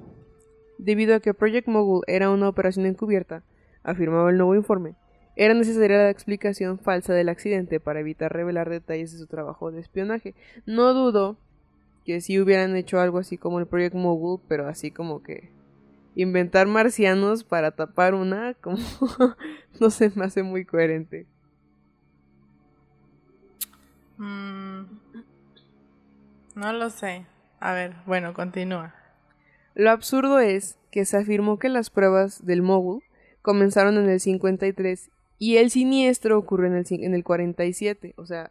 Debido 0.76 1.14
a 1.14 1.20
que 1.20 1.34
Project 1.34 1.66
Mogul 1.66 2.02
era 2.06 2.30
una 2.30 2.48
operación 2.48 2.86
encubierta, 2.86 3.42
afirmaba 3.82 4.30
el 4.30 4.36
nuevo 4.36 4.54
informe, 4.54 4.94
era 5.34 5.54
necesaria 5.54 5.98
la 5.98 6.10
explicación 6.10 6.78
falsa 6.78 7.14
del 7.14 7.28
accidente 7.28 7.78
para 7.78 8.00
evitar 8.00 8.32
revelar 8.32 8.68
detalles 8.68 9.12
de 9.12 9.18
su 9.18 9.28
trabajo 9.28 9.70
de 9.70 9.80
espionaje. 9.80 10.34
No 10.66 10.92
dudo 10.94 11.36
que 12.04 12.20
si 12.20 12.40
hubieran 12.40 12.74
hecho 12.74 12.98
algo 12.98 13.18
así 13.18 13.38
como 13.38 13.60
el 13.60 13.66
Project 13.66 13.94
Mogul, 13.94 14.40
pero 14.48 14.66
así 14.66 14.90
como 14.90 15.22
que 15.22 15.50
inventar 16.22 16.66
marcianos 16.66 17.44
para 17.44 17.70
tapar 17.70 18.14
una, 18.14 18.54
como 18.60 18.78
no 19.80 19.90
se 19.90 20.10
me 20.14 20.24
hace 20.24 20.42
muy 20.42 20.64
coherente. 20.64 21.26
Mm, 24.16 24.82
no 26.56 26.72
lo 26.72 26.90
sé. 26.90 27.24
A 27.60 27.72
ver, 27.72 27.94
bueno, 28.04 28.34
continúa. 28.34 28.94
Lo 29.74 29.90
absurdo 29.90 30.40
es 30.40 30.76
que 30.90 31.04
se 31.04 31.16
afirmó 31.16 31.60
que 31.60 31.68
las 31.68 31.88
pruebas 31.90 32.44
del 32.44 32.62
Mogul 32.62 33.02
comenzaron 33.42 33.96
en 33.96 34.08
el 34.08 34.18
53 34.18 35.10
y 35.38 35.58
el 35.58 35.70
siniestro 35.70 36.36
ocurrió 36.36 36.66
en 36.66 36.76
el, 36.76 36.86
en 36.90 37.14
el 37.14 37.22
47. 37.22 38.14
O 38.16 38.26
sea, 38.26 38.50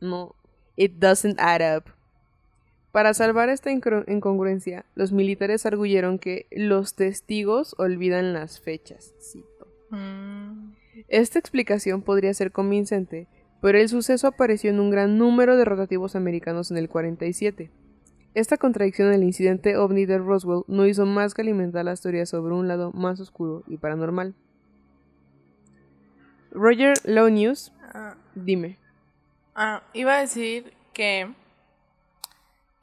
no. 0.00 0.34
It 0.74 0.94
doesn't 0.98 1.38
add 1.38 1.62
up. 1.76 1.95
Para 2.96 3.12
salvar 3.12 3.50
esta 3.50 3.70
incongruencia, 3.70 4.86
los 4.94 5.12
militares 5.12 5.66
arguyeron 5.66 6.18
que 6.18 6.46
los 6.50 6.94
testigos 6.94 7.74
olvidan 7.76 8.32
las 8.32 8.58
fechas. 8.58 9.12
Mm. 9.90 10.72
Esta 11.08 11.38
explicación 11.38 12.00
podría 12.00 12.32
ser 12.32 12.52
convincente 12.52 13.28
pero 13.60 13.76
el 13.76 13.90
suceso 13.90 14.28
apareció 14.28 14.70
en 14.70 14.80
un 14.80 14.88
gran 14.88 15.18
número 15.18 15.58
de 15.58 15.66
rotativos 15.66 16.16
americanos 16.16 16.70
en 16.70 16.78
el 16.78 16.88
47. 16.88 17.70
Esta 18.32 18.56
contradicción 18.56 19.10
del 19.10 19.24
incidente 19.24 19.76
ovni 19.76 20.06
de 20.06 20.16
Roswell 20.16 20.62
no 20.66 20.86
hizo 20.86 21.04
más 21.04 21.34
que 21.34 21.42
alimentar 21.42 21.84
la 21.84 21.92
historia 21.92 22.24
sobre 22.24 22.54
un 22.54 22.66
lado 22.66 22.92
más 22.92 23.20
oscuro 23.20 23.62
y 23.66 23.76
paranormal. 23.76 24.34
Roger 26.50 26.94
Low 27.04 27.28
News, 27.28 27.74
ah. 27.92 28.14
dime. 28.34 28.78
Ah, 29.54 29.82
iba 29.92 30.16
a 30.16 30.20
decir 30.20 30.72
que 30.94 31.34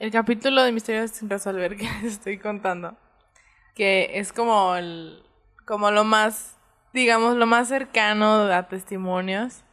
el 0.03 0.11
capítulo 0.11 0.61
de 0.63 0.73
Misterios 0.73 1.11
sin 1.11 1.29
resolver 1.29 1.77
que 1.77 1.85
les 1.85 2.15
estoy 2.15 2.37
contando, 2.37 2.97
que 3.73 4.19
es 4.19 4.33
como 4.33 4.75
el, 4.75 5.23
como 5.65 5.91
lo 5.91 6.03
más, 6.03 6.57
digamos, 6.91 7.37
lo 7.37 7.45
más 7.45 7.69
cercano 7.69 8.43
a 8.53 8.67
testimonios 8.67 9.63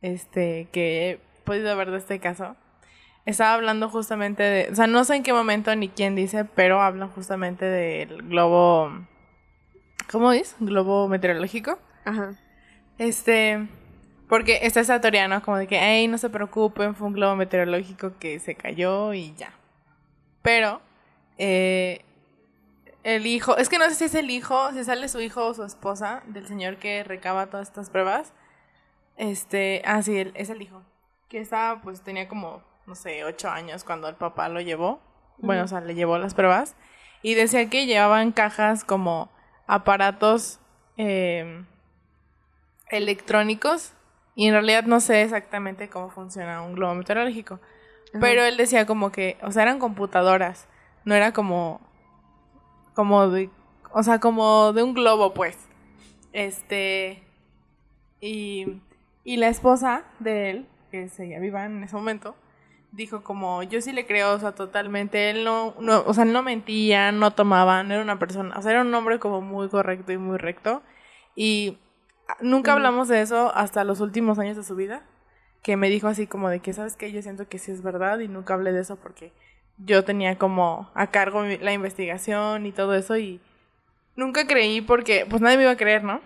este, 0.00 0.68
que 0.70 1.10
he 1.10 1.20
podido 1.42 1.76
ver 1.76 1.90
de 1.90 1.98
este 1.98 2.20
caso, 2.20 2.54
estaba 3.26 3.54
hablando 3.54 3.88
justamente 3.88 4.44
de, 4.44 4.70
o 4.70 4.74
sea, 4.76 4.86
no 4.86 5.02
sé 5.02 5.16
en 5.16 5.24
qué 5.24 5.32
momento 5.32 5.74
ni 5.74 5.88
quién 5.88 6.14
dice, 6.14 6.44
pero 6.44 6.80
hablan 6.80 7.08
justamente 7.08 7.64
del 7.64 8.22
globo, 8.22 8.88
¿cómo 10.12 10.30
dice? 10.30 10.54
Globo 10.60 11.08
meteorológico. 11.08 11.80
Ajá. 12.04 12.34
Este, 12.98 13.66
porque 14.28 14.60
está 14.62 14.78
esa 14.78 15.00
teoría, 15.00 15.26
¿no? 15.26 15.42
Como 15.42 15.56
de 15.56 15.66
que, 15.66 15.80
hey, 15.80 16.06
no 16.06 16.18
se 16.18 16.30
preocupen, 16.30 16.94
fue 16.94 17.08
un 17.08 17.14
globo 17.14 17.34
meteorológico 17.34 18.12
que 18.20 18.38
se 18.38 18.54
cayó 18.54 19.12
y 19.12 19.34
ya. 19.34 19.52
Pero, 20.42 20.80
eh, 21.38 22.04
el 23.04 23.26
hijo, 23.26 23.56
es 23.56 23.68
que 23.68 23.78
no 23.78 23.88
sé 23.88 23.94
si 23.94 24.04
es 24.04 24.14
el 24.14 24.30
hijo, 24.30 24.72
si 24.72 24.84
sale 24.84 25.08
su 25.08 25.20
hijo 25.20 25.46
o 25.46 25.54
su 25.54 25.64
esposa 25.64 26.22
del 26.26 26.46
señor 26.46 26.76
que 26.76 27.02
recaba 27.04 27.46
todas 27.46 27.68
estas 27.68 27.90
pruebas 27.90 28.32
este, 29.16 29.82
ah, 29.84 30.02
sí, 30.02 30.30
es 30.34 30.50
el 30.50 30.62
hijo. 30.62 30.82
Que 31.28 31.40
estaba, 31.40 31.80
pues 31.80 32.02
tenía 32.02 32.28
como, 32.28 32.62
no 32.86 32.94
sé, 32.94 33.24
ocho 33.24 33.48
años 33.48 33.84
cuando 33.84 34.08
el 34.08 34.16
papá 34.16 34.48
lo 34.48 34.60
llevó. 34.60 35.00
Bueno, 35.38 35.64
o 35.64 35.68
sea, 35.68 35.80
le 35.80 35.94
llevó 35.94 36.18
las 36.18 36.34
pruebas. 36.34 36.76
Y 37.22 37.34
decía 37.34 37.68
que 37.68 37.86
llevaban 37.86 38.32
cajas 38.32 38.84
como 38.84 39.30
aparatos 39.66 40.60
em, 40.96 41.66
electrónicos. 42.90 43.92
Y 44.34 44.48
en 44.48 44.54
realidad 44.54 44.84
no 44.84 45.00
sé 45.00 45.22
exactamente 45.22 45.88
cómo 45.88 46.10
funciona 46.10 46.62
un 46.62 46.74
globo 46.74 46.94
meteorológico. 46.94 47.60
Pero 48.20 48.44
él 48.44 48.56
decía 48.56 48.86
como 48.86 49.10
que, 49.10 49.38
o 49.42 49.50
sea, 49.50 49.62
eran 49.62 49.78
computadoras. 49.78 50.68
No 51.04 51.14
era 51.14 51.32
como, 51.32 51.80
como 52.94 53.28
de, 53.28 53.50
o 53.92 54.02
sea, 54.02 54.20
como 54.20 54.72
de 54.72 54.82
un 54.82 54.94
globo, 54.94 55.34
pues. 55.34 55.56
Este, 56.32 57.22
y 58.20 58.80
y 59.24 59.36
la 59.36 59.48
esposa 59.48 60.04
de 60.18 60.50
él, 60.50 60.66
que 60.90 61.08
seguía 61.08 61.38
viva 61.38 61.64
en 61.64 61.84
ese 61.84 61.94
momento, 61.94 62.34
dijo 62.90 63.22
como, 63.22 63.62
yo 63.62 63.80
sí 63.80 63.92
le 63.92 64.06
creo, 64.06 64.34
o 64.34 64.38
sea, 64.38 64.52
totalmente, 64.52 65.30
él 65.30 65.44
no, 65.44 65.74
no, 65.80 66.02
o 66.06 66.12
sea, 66.12 66.24
no 66.24 66.42
mentía, 66.42 67.12
no 67.12 67.30
tomaba, 67.30 67.82
no 67.84 67.94
era 67.94 68.02
una 68.02 68.18
persona, 68.18 68.54
o 68.58 68.62
sea, 68.62 68.72
era 68.72 68.80
un 68.82 68.94
hombre 68.94 69.18
como 69.18 69.40
muy 69.40 69.68
correcto 69.68 70.12
y 70.12 70.18
muy 70.18 70.38
recto. 70.38 70.82
Y 71.36 71.78
nunca 72.40 72.72
hablamos 72.72 73.08
de 73.08 73.22
eso 73.22 73.52
hasta 73.54 73.84
los 73.84 74.00
últimos 74.00 74.38
años 74.38 74.56
de 74.56 74.64
su 74.64 74.74
vida, 74.74 75.04
que 75.62 75.76
me 75.76 75.88
dijo 75.88 76.08
así 76.08 76.26
como 76.26 76.48
de 76.48 76.60
que, 76.60 76.72
¿sabes 76.72 76.96
qué? 76.96 77.12
Yo 77.12 77.22
siento 77.22 77.48
que 77.48 77.58
sí 77.58 77.70
es 77.70 77.82
verdad 77.82 78.18
y 78.18 78.28
nunca 78.28 78.54
hablé 78.54 78.72
de 78.72 78.80
eso 78.80 78.96
porque 78.96 79.32
yo 79.78 80.04
tenía 80.04 80.36
como 80.36 80.90
a 80.94 81.08
cargo 81.08 81.42
la 81.44 81.72
investigación 81.72 82.66
y 82.66 82.72
todo 82.72 82.94
eso 82.94 83.16
y 83.16 83.40
nunca 84.16 84.46
creí 84.46 84.80
porque, 84.80 85.26
pues 85.28 85.40
nadie 85.40 85.56
me 85.56 85.62
iba 85.62 85.72
a 85.72 85.76
creer, 85.76 86.04
¿no? 86.04 86.20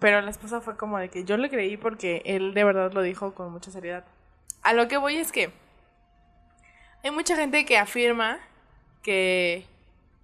Pero 0.00 0.20
la 0.20 0.30
esposa 0.30 0.60
fue 0.60 0.76
como 0.76 0.98
de 0.98 1.08
que 1.08 1.24
yo 1.24 1.36
le 1.36 1.48
creí 1.48 1.76
porque 1.76 2.22
él 2.24 2.54
de 2.54 2.64
verdad 2.64 2.92
lo 2.92 3.02
dijo 3.02 3.34
con 3.34 3.52
mucha 3.52 3.70
seriedad. 3.70 4.04
A 4.62 4.72
lo 4.72 4.88
que 4.88 4.96
voy 4.96 5.16
es 5.16 5.32
que 5.32 5.50
hay 7.04 7.10
mucha 7.10 7.36
gente 7.36 7.64
que 7.64 7.78
afirma 7.78 8.38
que 9.02 9.66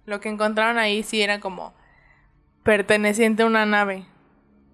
lo 0.05 0.19
que 0.19 0.29
encontraron 0.29 0.77
ahí 0.77 1.03
sí 1.03 1.21
era 1.21 1.39
como 1.39 1.73
perteneciente 2.63 3.43
a 3.43 3.45
una 3.45 3.65
nave 3.65 4.05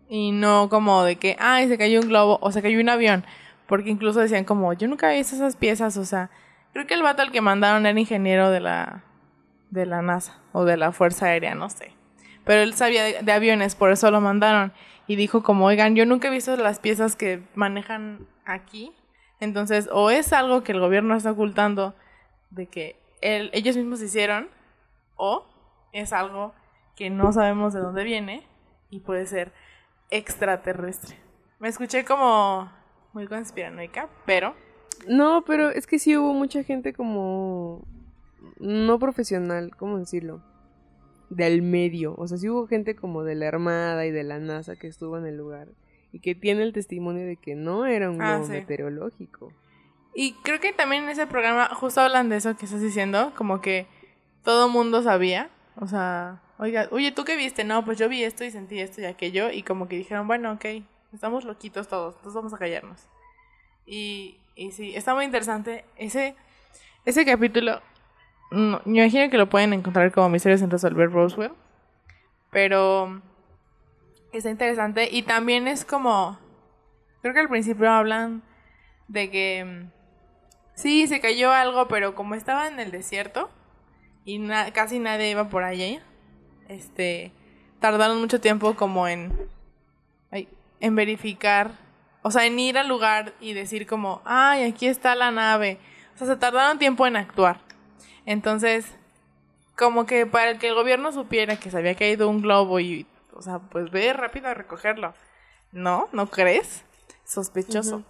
y 0.07 0.31
no 0.31 0.69
como 0.69 1.03
de 1.03 1.17
que, 1.17 1.35
ay, 1.39 1.67
se 1.67 1.77
cayó 1.77 1.99
un 1.99 2.09
globo 2.09 2.39
o 2.41 2.51
se 2.51 2.61
cayó 2.61 2.79
un 2.79 2.89
avión, 2.89 3.25
porque 3.67 3.89
incluso 3.89 4.19
decían 4.19 4.45
como, 4.45 4.73
yo 4.73 4.87
nunca 4.87 5.13
he 5.13 5.17
visto 5.17 5.35
esas 5.35 5.55
piezas, 5.55 5.97
o 5.97 6.05
sea, 6.05 6.29
creo 6.73 6.87
que 6.87 6.93
el 6.93 7.03
vato 7.03 7.21
al 7.21 7.31
que 7.31 7.41
mandaron 7.41 7.85
era 7.85 7.99
ingeniero 7.99 8.49
de 8.49 8.59
la 8.59 9.03
de 9.69 9.85
la 9.85 10.01
NASA 10.01 10.39
o 10.53 10.63
de 10.63 10.77
la 10.77 10.91
Fuerza 10.91 11.27
Aérea, 11.27 11.55
no 11.55 11.69
sé. 11.69 11.91
Pero 12.45 12.61
él 12.61 12.73
sabía 12.75 13.21
de 13.21 13.31
aviones, 13.31 13.75
por 13.75 13.91
eso 13.91 14.11
lo 14.11 14.21
mandaron 14.21 14.71
y 15.07 15.15
dijo 15.15 15.43
como, 15.43 15.65
oigan, 15.65 15.95
yo 15.95 16.05
nunca 16.05 16.27
he 16.27 16.31
visto 16.31 16.55
las 16.57 16.79
piezas 16.79 17.15
que 17.15 17.43
manejan 17.55 18.27
aquí. 18.45 18.93
Entonces, 19.39 19.89
o 19.91 20.09
es 20.09 20.33
algo 20.33 20.63
que 20.63 20.71
el 20.71 20.79
gobierno 20.79 21.15
está 21.15 21.31
ocultando 21.31 21.95
de 22.49 22.67
que 22.67 22.99
ellos 23.21 23.75
mismos 23.75 24.01
hicieron, 24.01 24.49
o 25.15 25.45
es 25.91 26.13
algo 26.13 26.53
que 26.95 27.09
no 27.09 27.31
sabemos 27.33 27.73
de 27.73 27.81
dónde 27.81 28.03
viene 28.03 28.47
y 28.89 28.99
puede 28.99 29.25
ser 29.25 29.51
extraterrestre. 30.09 31.17
Me 31.59 31.67
escuché 31.67 32.05
como 32.05 32.71
muy 33.15 33.25
conspiranoica, 33.25 34.09
pero... 34.27 34.53
No, 35.07 35.43
pero 35.45 35.71
es 35.71 35.87
que 35.87 35.97
sí 35.97 36.15
hubo 36.15 36.33
mucha 36.33 36.63
gente 36.63 36.93
como... 36.93 37.83
no 38.59 38.99
profesional, 38.99 39.75
¿cómo 39.75 39.97
decirlo? 39.97 40.43
del 41.29 41.61
medio. 41.61 42.15
O 42.17 42.27
sea, 42.27 42.37
sí 42.37 42.49
hubo 42.49 42.67
gente 42.67 42.95
como 42.95 43.23
de 43.23 43.35
la 43.35 43.47
Armada 43.47 44.05
y 44.05 44.11
de 44.11 44.23
la 44.23 44.39
NASA 44.39 44.75
que 44.75 44.87
estuvo 44.87 45.17
en 45.17 45.25
el 45.25 45.37
lugar 45.37 45.67
y 46.11 46.19
que 46.19 46.35
tiene 46.35 46.63
el 46.63 46.73
testimonio 46.73 47.25
de 47.25 47.35
que 47.35 47.55
no 47.55 47.85
era 47.85 48.09
un 48.09 48.21
ah, 48.21 48.37
globo 48.37 48.49
meteorológico. 48.49 49.51
Y 50.13 50.33
creo 50.43 50.59
que 50.61 50.71
también 50.71 51.03
en 51.03 51.09
ese 51.09 51.27
programa 51.27 51.67
justo 51.73 52.01
hablan 52.01 52.29
de 52.29 52.37
eso 52.37 52.55
que 52.55 52.65
estás 52.65 52.81
diciendo, 52.81 53.33
como 53.35 53.59
que 53.59 53.87
todo 54.43 54.69
mundo 54.69 55.01
sabía, 55.01 55.49
o 55.75 55.87
sea, 55.87 56.41
oiga, 56.57 56.87
oye, 56.91 57.11
¿tú 57.11 57.25
qué 57.25 57.35
viste? 57.35 57.65
No, 57.65 57.83
pues 57.83 57.97
yo 57.97 58.07
vi 58.07 58.23
esto 58.23 58.45
y 58.45 58.51
sentí 58.51 58.79
esto 58.79 59.01
y 59.01 59.05
aquello, 59.05 59.51
y 59.51 59.63
como 59.63 59.89
que 59.89 59.97
dijeron, 59.97 60.25
bueno, 60.25 60.53
ok, 60.53 60.65
estamos 61.15 61.43
loquitos 61.43 61.87
todos, 61.87 62.15
entonces 62.15 62.35
vamos 62.35 62.53
a 62.53 62.57
callarnos. 62.57 63.07
Y, 63.85 64.37
y 64.55 64.71
sí, 64.71 64.95
está 64.95 65.13
muy 65.13 65.25
interesante. 65.25 65.85
Ese, 65.95 66.35
ese 67.05 67.25
capítulo, 67.25 67.81
no, 68.51 68.81
me 68.85 68.99
imagino 68.99 69.29
que 69.29 69.37
lo 69.37 69.49
pueden 69.49 69.73
encontrar 69.73 70.11
como 70.11 70.29
Misterios 70.29 70.61
en 70.61 70.71
Resolver 70.71 71.11
Roswell, 71.11 71.53
pero 72.51 73.21
está 74.31 74.49
interesante 74.49 75.09
y 75.11 75.23
también 75.23 75.67
es 75.67 75.85
como, 75.85 76.37
creo 77.21 77.33
que 77.33 77.39
al 77.39 77.49
principio 77.49 77.89
hablan 77.89 78.43
de 79.07 79.31
que 79.31 79.85
Sí, 80.75 81.07
se 81.07 81.21
cayó 81.21 81.51
algo, 81.53 81.87
pero 81.87 82.15
como 82.15 82.35
estaba 82.35 82.67
en 82.67 82.79
el 82.79 82.91
desierto 82.91 83.49
y 84.25 84.45
casi 84.73 84.99
nadie 84.99 85.31
iba 85.31 85.47
por 85.47 85.63
allí, 85.63 85.99
este, 86.67 87.31
tardaron 87.79 88.19
mucho 88.19 88.41
tiempo 88.41 88.75
como 88.75 89.07
en, 89.07 89.31
en 90.79 90.95
verificar, 90.95 91.71
o 92.21 92.31
sea, 92.31 92.45
en 92.45 92.59
ir 92.59 92.77
al 92.77 92.87
lugar 92.87 93.33
y 93.39 93.53
decir 93.53 93.87
como, 93.87 94.21
ay, 94.25 94.63
aquí 94.63 94.87
está 94.87 95.15
la 95.15 95.31
nave. 95.31 95.79
O 96.15 96.17
sea, 96.17 96.27
se 96.27 96.35
tardaron 96.35 96.79
tiempo 96.79 97.05
en 97.05 97.17
actuar. 97.17 97.59
Entonces, 98.25 98.85
como 99.75 100.05
que 100.05 100.25
para 100.25 100.57
que 100.57 100.67
el 100.67 100.75
gobierno 100.75 101.11
supiera 101.11 101.57
que 101.57 101.69
se 101.69 101.77
había 101.77 101.95
caído 101.95 102.29
un 102.29 102.41
globo 102.41 102.79
y, 102.79 103.05
o 103.33 103.41
sea, 103.41 103.59
pues 103.59 103.91
ve 103.91 104.13
rápido 104.13 104.47
a 104.47 104.53
recogerlo. 104.53 105.13
¿No? 105.71 106.07
¿No 106.13 106.27
crees? 106.27 106.85
Sospechoso. 107.25 108.03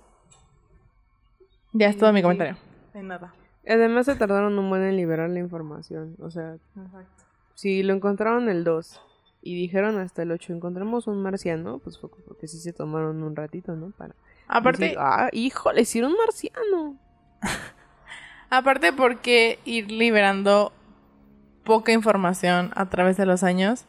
Ya 1.74 1.88
es 1.88 1.98
todo 1.98 2.14
mi 2.14 2.22
comentario. 2.22 2.58
De 2.94 3.02
nada. 3.02 3.34
Además 3.68 4.06
se 4.06 4.16
tardaron 4.16 4.58
un 4.60 4.70
buen 4.70 4.84
en 4.84 4.96
liberar 4.96 5.30
la 5.30 5.40
información. 5.40 6.16
O 6.22 6.30
sea, 6.30 6.58
Exacto. 6.78 7.24
si 7.56 7.82
lo 7.82 7.94
encontraron 7.94 8.48
el 8.50 8.64
2 8.64 9.02
y 9.46 9.56
dijeron 9.56 9.98
hasta 10.00 10.24
el 10.24 10.32
8 10.32 10.52
encontramos 10.52 11.08
un 11.08 11.22
marciano, 11.22 11.80
pues 11.80 11.98
fue 11.98 12.10
porque 12.10 12.48
sí 12.48 12.60
se 12.60 12.74
tomaron 12.74 13.24
un 13.24 13.36
ratito, 13.36 13.76
¿no? 13.76 13.92
Para 13.92 14.16
Aparte, 14.48 14.96
ah, 14.98 15.30
híjole, 15.32 15.82
hicieron 15.82 16.12
un 16.12 16.18
marciano. 16.18 16.98
Aparte 18.50 18.92
porque 18.92 19.60
ir 19.64 19.90
liberando 19.92 20.74
poca 21.64 21.92
información 21.94 22.72
a 22.76 22.90
través 22.90 23.18
de 23.18 23.26
los 23.26 23.44
años, 23.44 23.86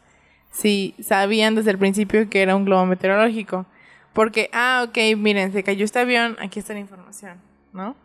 si 0.51 0.95
sabían 0.99 1.55
desde 1.55 1.71
el 1.71 1.77
principio 1.77 2.29
que 2.29 2.41
era 2.41 2.55
un 2.55 2.65
globo 2.65 2.85
meteorológico. 2.85 3.65
Porque, 4.13 4.49
ah, 4.53 4.85
ok, 4.87 5.17
miren, 5.17 5.51
se 5.51 5.63
cayó 5.63 5.85
este 5.85 5.99
avión, 5.99 6.37
aquí 6.39 6.59
está 6.59 6.73
la 6.73 6.79
información. 6.79 7.39
¿no? 7.73 7.95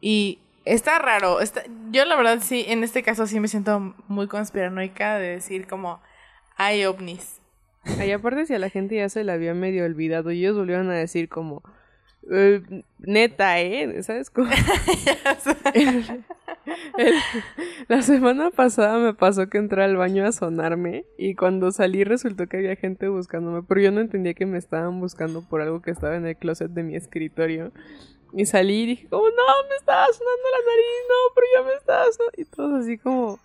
Y 0.00 0.38
está 0.64 0.98
raro. 0.98 1.40
Está, 1.40 1.62
yo 1.90 2.04
la 2.04 2.16
verdad 2.16 2.40
sí, 2.42 2.64
en 2.68 2.82
este 2.82 3.02
caso 3.02 3.26
sí 3.26 3.38
me 3.38 3.48
siento 3.48 3.94
muy 4.08 4.26
conspiranoica 4.26 5.18
de 5.18 5.28
decir 5.28 5.66
como 5.66 6.00
hay 6.58 6.84
ovnis. 6.84 7.40
Y 8.04 8.10
aparte 8.10 8.44
si 8.44 8.52
a 8.54 8.58
la 8.58 8.68
gente 8.68 8.96
ya 8.96 9.08
se 9.08 9.24
la 9.24 9.32
había 9.32 9.54
medio 9.54 9.84
olvidado 9.84 10.30
y 10.30 10.40
ellos 10.40 10.56
volvieron 10.56 10.90
a 10.90 10.94
decir 10.94 11.30
como 11.30 11.62
eh, 12.30 12.60
neta, 12.98 13.60
¿eh? 13.60 14.02
¿Sabes 14.02 14.28
cómo? 14.28 14.50
la 17.88 18.02
semana 18.02 18.50
pasada 18.50 18.98
me 18.98 19.14
pasó 19.14 19.48
que 19.48 19.56
entré 19.56 19.84
al 19.84 19.96
baño 19.96 20.26
a 20.26 20.32
sonarme 20.32 21.06
y 21.16 21.34
cuando 21.34 21.70
salí 21.70 22.04
resultó 22.04 22.46
que 22.46 22.58
había 22.58 22.76
gente 22.76 23.08
buscándome, 23.08 23.62
pero 23.62 23.80
yo 23.80 23.90
no 23.92 24.00
entendía 24.00 24.34
que 24.34 24.44
me 24.44 24.58
estaban 24.58 25.00
buscando 25.00 25.42
por 25.42 25.62
algo 25.62 25.80
que 25.80 25.90
estaba 25.90 26.16
en 26.16 26.26
el 26.26 26.36
closet 26.36 26.70
de 26.70 26.82
mi 26.82 26.96
escritorio. 26.96 27.72
Y 28.34 28.44
salí 28.44 28.82
y 28.82 28.86
dije, 28.86 29.08
como, 29.08 29.26
no, 29.28 29.68
me 29.70 29.76
estaba 29.76 30.04
sonando 30.06 30.48
la 30.52 30.58
nariz, 30.58 31.06
no, 31.08 31.34
pero 31.34 31.46
ya 31.54 31.62
me 31.62 31.74
estaba 31.78 32.04
sonando. 32.12 32.34
Y 32.36 32.44
todos 32.44 32.84
así 32.84 32.98
como... 32.98 33.38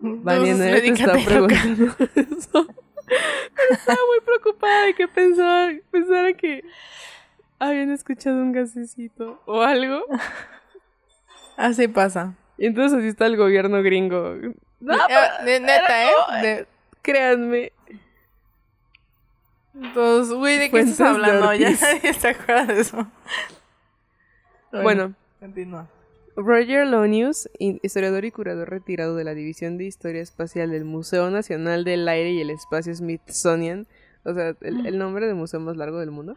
Vania 0.00 0.54
nadie 0.54 0.80
te 0.80 0.88
está 0.88 1.12
preguntando 1.12 1.84
eso. 2.14 2.66
Pero 3.06 3.72
estaba 3.72 3.98
muy 4.08 4.20
preocupada 4.24 4.86
de 4.86 4.94
que 4.94 5.08
pensaba, 5.08 5.72
pensara 5.90 6.32
que 6.32 6.64
habían 7.58 7.90
escuchado 7.90 8.36
un 8.36 8.52
gasecito 8.52 9.42
o 9.46 9.60
algo. 9.62 10.02
Así 11.56 11.88
pasa. 11.88 12.34
Y 12.56 12.66
entonces 12.66 12.98
así 12.98 13.08
está 13.08 13.26
el 13.26 13.36
gobierno 13.36 13.82
gringo. 13.82 14.36
No, 14.80 14.96
de, 15.44 15.60
neta, 15.60 16.42
¿eh? 16.42 16.66
Créanme. 17.02 17.72
Entonces, 19.74 20.34
güey, 20.34 20.58
¿de 20.58 20.70
qué 20.70 20.80
estás 20.80 21.00
hablando? 21.00 21.52
Ya 21.54 21.70
nadie 21.70 22.14
se 22.14 22.28
acuerda 22.28 22.64
de 22.66 22.80
eso. 22.80 23.06
Bueno, 24.72 25.14
Roger 26.42 26.86
Lonius, 26.86 27.50
historiador 27.58 28.24
y 28.24 28.30
curador 28.30 28.70
retirado 28.70 29.14
de 29.14 29.24
la 29.24 29.34
División 29.34 29.76
de 29.76 29.84
Historia 29.84 30.22
Espacial 30.22 30.70
del 30.70 30.84
Museo 30.84 31.30
Nacional 31.30 31.84
del 31.84 32.08
Aire 32.08 32.30
y 32.32 32.40
el 32.40 32.50
Espacio 32.50 32.94
Smithsonian, 32.94 33.86
o 34.24 34.32
sea, 34.32 34.56
el, 34.62 34.98
nombre 34.98 35.26
del 35.26 35.34
museo 35.34 35.60
más 35.60 35.76
largo 35.76 35.98
del 35.98 36.10
mundo, 36.10 36.36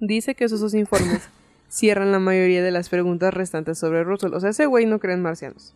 dice 0.00 0.34
que 0.34 0.44
esos 0.44 0.60
dos 0.60 0.74
informes 0.74 1.28
cierran 1.68 2.10
la 2.10 2.18
mayoría 2.18 2.62
de 2.62 2.72
las 2.72 2.88
preguntas 2.88 3.32
restantes 3.32 3.78
sobre 3.78 4.02
Roswell. 4.02 4.34
O 4.34 4.40
sea, 4.40 4.50
ese 4.50 4.66
güey 4.66 4.84
no 4.84 4.98
cree 4.98 5.14
en 5.14 5.22
marcianos. 5.22 5.74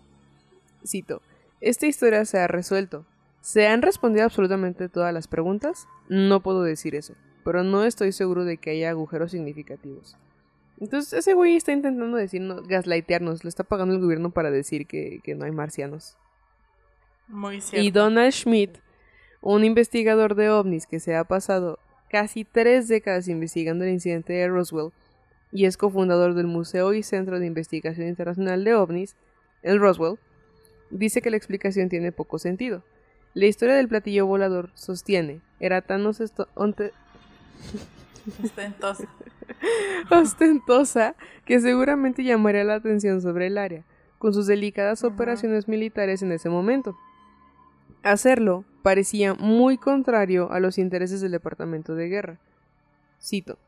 Cito, 0.85 1.23
esta 1.61 1.87
historia 1.87 2.25
se 2.25 2.39
ha 2.39 2.49
resuelto. 2.49 3.07
¿Se 3.41 3.69
han 3.69 3.83
respondido 3.83 4.25
absolutamente 4.25 4.89
todas 4.89 5.15
las 5.15 5.29
preguntas? 5.29 5.87
No 6.09 6.41
puedo 6.41 6.63
decir 6.63 6.95
eso, 6.95 7.15
pero 7.45 7.63
no 7.63 7.85
estoy 7.85 8.11
seguro 8.11 8.45
de 8.45 8.57
que 8.57 8.71
haya 8.71 8.91
agujeros 8.91 9.31
significativos. 9.31 10.17
Entonces 10.81 11.13
ese 11.13 11.35
güey 11.35 11.57
está 11.57 11.73
intentando 11.73 12.17
decirnos, 12.17 12.67
gaslightearnos, 12.67 13.45
lo 13.45 13.49
está 13.49 13.65
pagando 13.65 13.95
el 13.95 14.01
gobierno 14.01 14.31
para 14.31 14.51
decir 14.51 14.87
que, 14.87 15.21
no 15.37 15.45
hay 15.45 15.53
marcianos. 15.53 16.17
Muy 17.29 17.61
cierto. 17.61 17.87
Y 17.87 17.91
Donald 17.91 18.33
Schmidt, 18.33 18.79
un 19.41 19.65
investigador 19.65 20.35
de 20.35 20.51
ovnis 20.51 20.87
que 20.87 21.01
se 21.01 21.15
ha 21.15 21.25
pasado 21.25 21.79
casi 22.11 22.45
tres 22.45 22.89
décadas 22.89 23.29
investigando 23.29 23.85
el 23.85 23.91
incidente 23.91 24.33
de 24.33 24.49
Roswell 24.49 24.93
y 25.53 25.67
es 25.67 25.77
cofundador 25.77 26.35
del 26.35 26.49
Museo 26.49 26.93
y 26.95 27.03
Centro 27.03 27.39
de 27.39 27.47
Investigación 27.47 28.09
Internacional 28.09 28.65
de 28.65 28.75
OVNIs 28.75 29.15
en 29.63 29.79
Roswell, 29.79 30.19
dice 30.91 31.23
que 31.23 31.31
la 31.31 31.37
explicación 31.37 31.89
tiene 31.89 32.13
poco 32.13 32.39
sentido. 32.39 32.83
La 33.35 33.47
historia 33.47 33.75
del 33.75 33.89
platillo 33.89 34.27
volador 34.27 34.71
sostiene, 34.75 35.41
era 35.61 35.83
tan 35.83 36.05
ostentosa 38.43 39.09
ostentosa 40.11 41.15
que 41.45 41.61
seguramente 41.61 42.25
llamaría 42.25 42.65
la 42.65 42.77
atención 42.77 43.21
sobre 43.21 43.47
el 43.49 43.59
área, 43.59 43.85
con 44.19 44.33
sus 44.33 44.47
delicadas 44.47 45.05
operaciones 45.05 45.69
militares 45.69 46.23
en 46.23 46.33
ese 46.33 46.49
momento. 46.49 46.97
Hacerlo 48.03 48.65
parecía 48.83 49.35
muy 49.35 49.79
contrario 49.79 50.51
a 50.53 50.61
los 50.61 50.79
intereses 50.79 51.21
del 51.21 51.33
Departamento 51.33 51.95
de 51.95 52.09
Guerra. 52.09 52.39
Cito. 53.21 53.59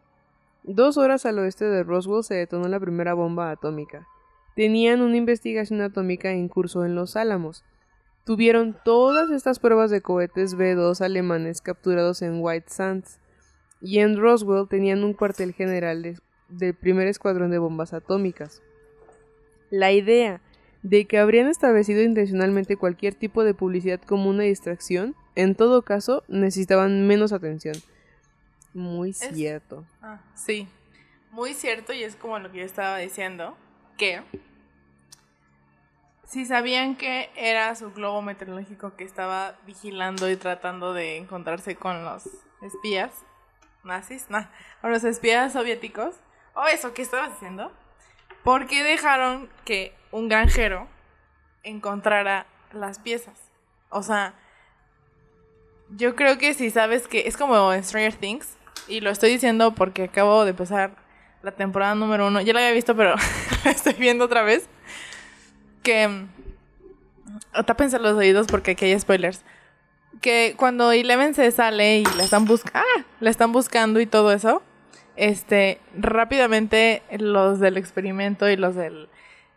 Dos 0.62 0.98
horas 0.98 1.24
al 1.26 1.38
oeste 1.38 1.64
de 1.64 1.84
Roswell 1.84 2.24
se 2.24 2.34
detonó 2.34 2.68
la 2.68 2.80
primera 2.80 3.14
bomba 3.14 3.50
atómica. 3.50 4.06
Tenían 4.56 5.00
una 5.00 5.16
investigación 5.16 5.80
atómica 5.80 6.32
en 6.32 6.48
curso 6.48 6.84
en 6.84 6.94
Los 6.94 7.16
Álamos. 7.16 7.64
Tuvieron 8.24 8.76
todas 8.84 9.30
estas 9.30 9.58
pruebas 9.60 9.90
de 9.90 10.00
cohetes 10.00 10.56
B-2 10.56 11.00
alemanes 11.02 11.60
capturados 11.60 12.20
en 12.22 12.40
White 12.42 12.68
Sands 12.68 13.20
y 13.80 13.98
en 13.98 14.16
Roswell 14.16 14.68
tenían 14.68 15.04
un 15.04 15.12
cuartel 15.12 15.52
general 15.52 16.18
del 16.48 16.74
primer 16.74 17.08
escuadrón 17.08 17.50
de 17.50 17.58
bombas 17.58 17.92
atómicas. 17.92 18.62
La 19.70 19.92
idea 19.92 20.40
de 20.82 21.06
que 21.06 21.18
habrían 21.18 21.48
establecido 21.48 22.02
intencionalmente 22.02 22.76
cualquier 22.76 23.14
tipo 23.14 23.42
de 23.42 23.54
publicidad 23.54 24.00
como 24.00 24.30
una 24.30 24.44
distracción, 24.44 25.16
en 25.34 25.54
todo 25.54 25.82
caso, 25.82 26.22
necesitaban 26.28 27.06
menos 27.06 27.32
atención. 27.32 27.74
Muy 28.72 29.12
cierto. 29.12 29.84
Ah, 30.02 30.20
sí, 30.34 30.68
muy 31.30 31.54
cierto 31.54 31.92
y 31.92 32.04
es 32.04 32.14
como 32.14 32.38
lo 32.38 32.52
que 32.52 32.58
yo 32.58 32.64
estaba 32.64 32.98
diciendo, 32.98 33.56
que 33.96 34.22
si 36.24 36.44
sabían 36.44 36.96
que 36.96 37.30
era 37.36 37.74
su 37.74 37.92
globo 37.92 38.20
meteorológico 38.22 38.96
que 38.96 39.04
estaba 39.04 39.58
vigilando 39.66 40.30
y 40.30 40.36
tratando 40.36 40.92
de 40.92 41.16
encontrarse 41.16 41.76
con 41.76 42.04
los 42.04 42.24
espías, 42.62 43.24
nazis, 43.86 44.26
no, 44.28 44.38
a 44.38 44.88
los 44.88 45.04
espías 45.04 45.52
soviéticos, 45.52 46.16
o 46.54 46.66
eso, 46.66 46.94
¿qué 46.94 47.02
estabas 47.02 47.32
haciendo? 47.32 47.72
¿Por 48.42 48.66
qué 48.66 48.82
dejaron 48.82 49.48
que 49.64 49.94
un 50.10 50.28
granjero 50.28 50.88
encontrara 51.62 52.46
las 52.72 52.98
piezas? 52.98 53.50
O 53.88 54.02
sea, 54.02 54.34
yo 55.90 56.14
creo 56.16 56.38
que 56.38 56.54
si 56.54 56.70
sabes 56.70 57.08
que 57.08 57.26
es 57.26 57.36
como 57.36 57.72
Stranger 57.82 58.14
Things, 58.14 58.56
y 58.88 59.00
lo 59.00 59.10
estoy 59.10 59.30
diciendo 59.30 59.74
porque 59.74 60.04
acabo 60.04 60.44
de 60.44 60.50
empezar 60.50 60.96
la 61.42 61.52
temporada 61.52 61.94
número 61.94 62.26
uno, 62.26 62.40
ya 62.40 62.52
la 62.52 62.60
había 62.60 62.72
visto, 62.72 62.96
pero 62.96 63.14
la 63.64 63.70
estoy 63.70 63.94
viendo 63.94 64.24
otra 64.24 64.42
vez, 64.42 64.68
que... 65.82 66.08
Mm, 66.08 66.28
tápense 67.64 67.98
los 67.98 68.16
oídos 68.16 68.46
porque 68.46 68.72
aquí 68.72 68.84
hay 68.84 68.98
spoilers 68.98 69.42
que 70.20 70.54
cuando 70.56 70.92
Eleven 70.92 71.34
se 71.34 71.50
sale 71.50 71.98
y 71.98 72.04
la 72.16 72.24
están 72.24 72.44
buscando, 72.44 72.78
ah, 72.78 73.04
la 73.20 73.30
están 73.30 73.52
buscando 73.52 74.00
y 74.00 74.06
todo 74.06 74.32
eso, 74.32 74.62
este, 75.16 75.80
rápidamente 75.96 77.02
los 77.18 77.60
del 77.60 77.76
experimento 77.76 78.48
y 78.48 78.56
los 78.56 78.74
del 78.74 79.08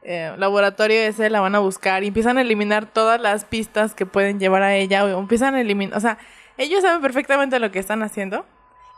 eh, 0.04 0.34
laboratorio 0.38 1.00
ese 1.00 1.30
la 1.30 1.42
van 1.42 1.56
a 1.56 1.60
buscar 1.60 2.04
y 2.04 2.08
empiezan 2.08 2.38
a 2.38 2.42
eliminar 2.42 2.86
todas 2.86 3.20
las 3.20 3.46
pistas 3.46 3.94
que 3.94 4.06
pueden 4.06 4.40
llevar 4.40 4.64
a 4.64 4.76
ella 4.76 5.04
o 5.06 5.20
empiezan 5.20 5.56
a 5.56 5.62
eliminar, 5.62 5.98
o 5.98 6.02
sea, 6.02 6.18
ellos 6.58 6.82
saben 6.82 7.02
perfectamente 7.02 7.60
lo 7.60 7.72
que 7.72 7.80
están 7.80 8.04
haciendo 8.04 8.46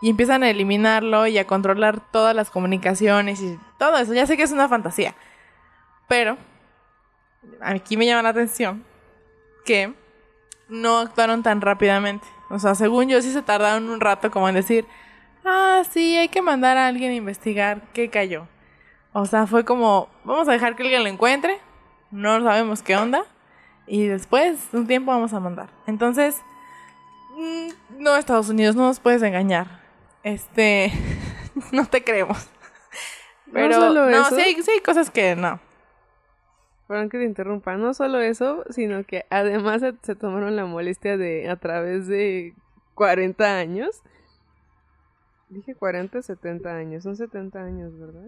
y 0.01 0.09
empiezan 0.09 0.43
a 0.43 0.49
eliminarlo 0.49 1.27
y 1.27 1.37
a 1.37 1.45
controlar 1.45 2.01
todas 2.11 2.35
las 2.35 2.49
comunicaciones 2.49 3.39
y 3.39 3.57
todo 3.77 3.97
eso. 3.97 4.13
Ya 4.15 4.25
sé 4.25 4.35
que 4.35 4.43
es 4.43 4.51
una 4.51 4.67
fantasía, 4.67 5.15
pero 6.07 6.37
aquí 7.61 7.97
me 7.97 8.05
llama 8.05 8.23
la 8.23 8.29
atención 8.29 8.83
que 9.63 9.93
no 10.71 10.99
actuaron 10.99 11.43
tan 11.43 11.61
rápidamente. 11.61 12.25
O 12.49 12.57
sea, 12.57 12.73
según 12.73 13.09
yo 13.09 13.21
sí 13.21 13.31
se 13.31 13.41
tardaron 13.41 13.89
un 13.89 13.99
rato 13.99 14.31
como 14.31 14.49
en 14.49 14.55
decir, 14.55 14.87
ah, 15.45 15.83
sí, 15.89 16.17
hay 16.17 16.29
que 16.29 16.41
mandar 16.41 16.77
a 16.77 16.87
alguien 16.87 17.11
a 17.11 17.15
investigar 17.15 17.81
qué 17.93 18.09
cayó. 18.09 18.47
O 19.13 19.25
sea, 19.25 19.45
fue 19.45 19.65
como, 19.65 20.09
vamos 20.23 20.47
a 20.47 20.53
dejar 20.53 20.75
que 20.75 20.83
alguien 20.83 21.03
lo 21.03 21.09
encuentre, 21.09 21.59
no 22.09 22.41
sabemos 22.41 22.81
qué 22.81 22.95
onda, 22.95 23.25
y 23.85 24.05
después, 24.05 24.69
un 24.71 24.87
tiempo 24.87 25.11
vamos 25.11 25.33
a 25.33 25.41
mandar. 25.41 25.69
Entonces, 25.87 26.41
mm, 27.37 28.01
no, 28.01 28.15
Estados 28.15 28.47
Unidos, 28.49 28.75
no 28.75 28.83
nos 28.83 29.01
puedes 29.01 29.21
engañar. 29.21 29.81
Este, 30.23 30.93
no 31.73 31.85
te 31.85 32.03
creemos. 32.03 32.47
Pero, 33.51 33.67
no, 33.67 33.87
solo 33.87 34.09
no 34.09 34.25
sí, 34.29 34.39
hay, 34.39 34.61
sí 34.61 34.71
hay 34.71 34.79
cosas 34.79 35.09
que 35.11 35.35
no. 35.35 35.59
Perdón 36.91 37.07
que 37.07 37.19
te 37.19 37.23
interrumpa, 37.23 37.77
no 37.77 37.93
solo 37.93 38.19
eso, 38.19 38.65
sino 38.69 39.05
que 39.05 39.25
además 39.29 39.81
se, 40.01 40.13
tomaron 40.13 40.57
la 40.57 40.65
molestia 40.65 41.15
de, 41.15 41.49
a 41.49 41.55
través 41.55 42.05
de 42.07 42.53
40 42.95 43.59
años, 43.59 44.01
dije 45.47 45.73
40, 45.73 46.21
70 46.21 46.75
años, 46.75 47.03
son 47.03 47.15
70 47.15 47.63
años, 47.63 47.97
¿verdad? 47.97 48.27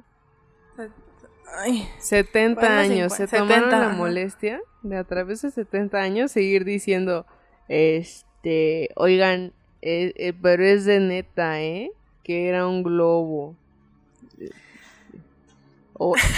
Ay, 1.57 1.89
70 1.99 2.79
años, 2.79 3.13
se 3.13 3.27
tomaron 3.27 3.69
la 3.69 3.89
molestia 3.89 4.61
de 4.81 4.95
a 4.95 5.03
través 5.03 5.41
de 5.41 5.51
70 5.51 5.97
años 5.97 6.31
seguir 6.31 6.63
diciendo, 6.63 7.25
este, 7.67 8.91
oigan, 8.95 9.51
eh, 9.81 10.13
eh, 10.15 10.31
pero 10.41 10.63
es 10.63 10.85
de 10.85 11.01
neta, 11.01 11.61
¿eh? 11.61 11.91
Que 12.23 12.47
era 12.47 12.65
un 12.65 12.81
globo. 12.81 13.57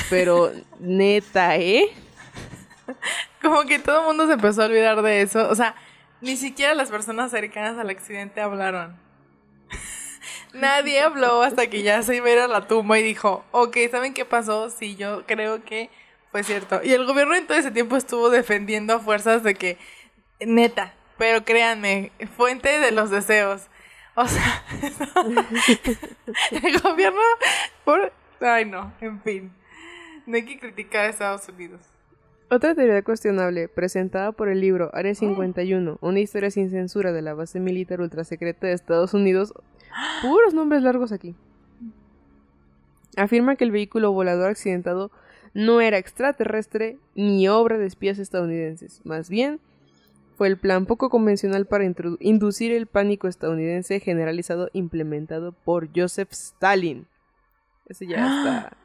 pero 0.09 0.51
neta, 0.79 1.57
¿eh? 1.57 1.91
Como 3.41 3.63
que 3.63 3.79
todo 3.79 4.01
el 4.01 4.05
mundo 4.07 4.27
se 4.27 4.33
empezó 4.33 4.63
a 4.63 4.65
olvidar 4.65 5.01
de 5.01 5.21
eso. 5.21 5.49
O 5.49 5.55
sea, 5.55 5.75
ni 6.21 6.37
siquiera 6.37 6.73
las 6.73 6.89
personas 6.89 7.31
cercanas 7.31 7.77
al 7.77 7.89
accidente 7.89 8.41
hablaron. 8.41 8.97
Nadie 10.53 11.01
habló 11.01 11.41
hasta 11.41 11.67
que 11.67 11.83
ya 11.83 12.01
se 12.01 12.15
iba 12.15 12.27
a 12.27 12.31
ir 12.31 12.39
a 12.39 12.47
la 12.47 12.67
tumba 12.67 12.99
y 12.99 13.03
dijo, 13.03 13.45
ok, 13.51 13.77
¿saben 13.91 14.13
qué 14.13 14.25
pasó? 14.25 14.69
Sí, 14.69 14.95
yo 14.95 15.25
creo 15.25 15.63
que 15.63 15.89
fue 16.31 16.43
cierto. 16.43 16.81
Y 16.83 16.93
el 16.93 17.05
gobierno 17.05 17.35
en 17.35 17.47
todo 17.47 17.57
ese 17.57 17.71
tiempo 17.71 17.95
estuvo 17.95 18.29
defendiendo 18.29 18.93
a 18.93 18.99
fuerzas 18.99 19.43
de 19.43 19.55
que, 19.55 19.77
neta, 20.39 20.93
pero 21.17 21.45
créanme, 21.45 22.11
fuente 22.35 22.79
de 22.79 22.91
los 22.91 23.09
deseos. 23.09 23.67
O 24.15 24.27
sea, 24.27 24.63
el 26.51 26.79
gobierno, 26.79 27.19
por... 27.83 28.13
Ay 28.41 28.65
no, 28.65 28.93
en 29.01 29.21
fin. 29.21 29.53
No 30.25 30.35
hay 30.35 30.45
que 30.45 30.59
criticar 30.59 31.05
a 31.05 31.09
Estados 31.09 31.47
Unidos. 31.47 31.81
Otra 32.49 32.75
teoría 32.75 33.01
cuestionable, 33.03 33.67
presentada 33.67 34.31
por 34.31 34.49
el 34.49 34.61
libro 34.61 34.91
Área 34.93 35.15
51, 35.15 35.97
una 35.99 36.19
historia 36.19 36.51
sin 36.51 36.69
censura 36.69 37.11
de 37.11 37.21
la 37.21 37.33
base 37.33 37.59
militar 37.59 38.01
ultrasecreta 38.01 38.67
de 38.67 38.73
Estados 38.73 39.13
Unidos, 39.13 39.53
Puros 40.21 40.53
nombres 40.53 40.83
largos 40.83 41.11
aquí. 41.11 41.35
Afirma 43.17 43.55
que 43.55 43.63
el 43.63 43.71
vehículo 43.71 44.11
volador 44.11 44.49
accidentado 44.49 45.11
no 45.53 45.79
era 45.79 45.97
extraterrestre 45.97 46.97
ni 47.15 47.47
obra 47.47 47.77
de 47.77 47.85
espías 47.85 48.19
estadounidenses. 48.19 49.01
Más 49.05 49.29
bien, 49.29 49.61
fue 50.37 50.47
el 50.47 50.57
plan 50.57 50.85
poco 50.85 51.09
convencional 51.09 51.65
para 51.65 51.85
inducir 52.19 52.73
el 52.73 52.87
pánico 52.87 53.29
estadounidense 53.29 54.01
generalizado 54.01 54.69
implementado 54.73 55.53
por 55.53 55.89
Joseph 55.95 56.31
Stalin. 56.33 57.07
Eso 57.87 58.03
ya 58.03 58.15
está. 58.17 58.77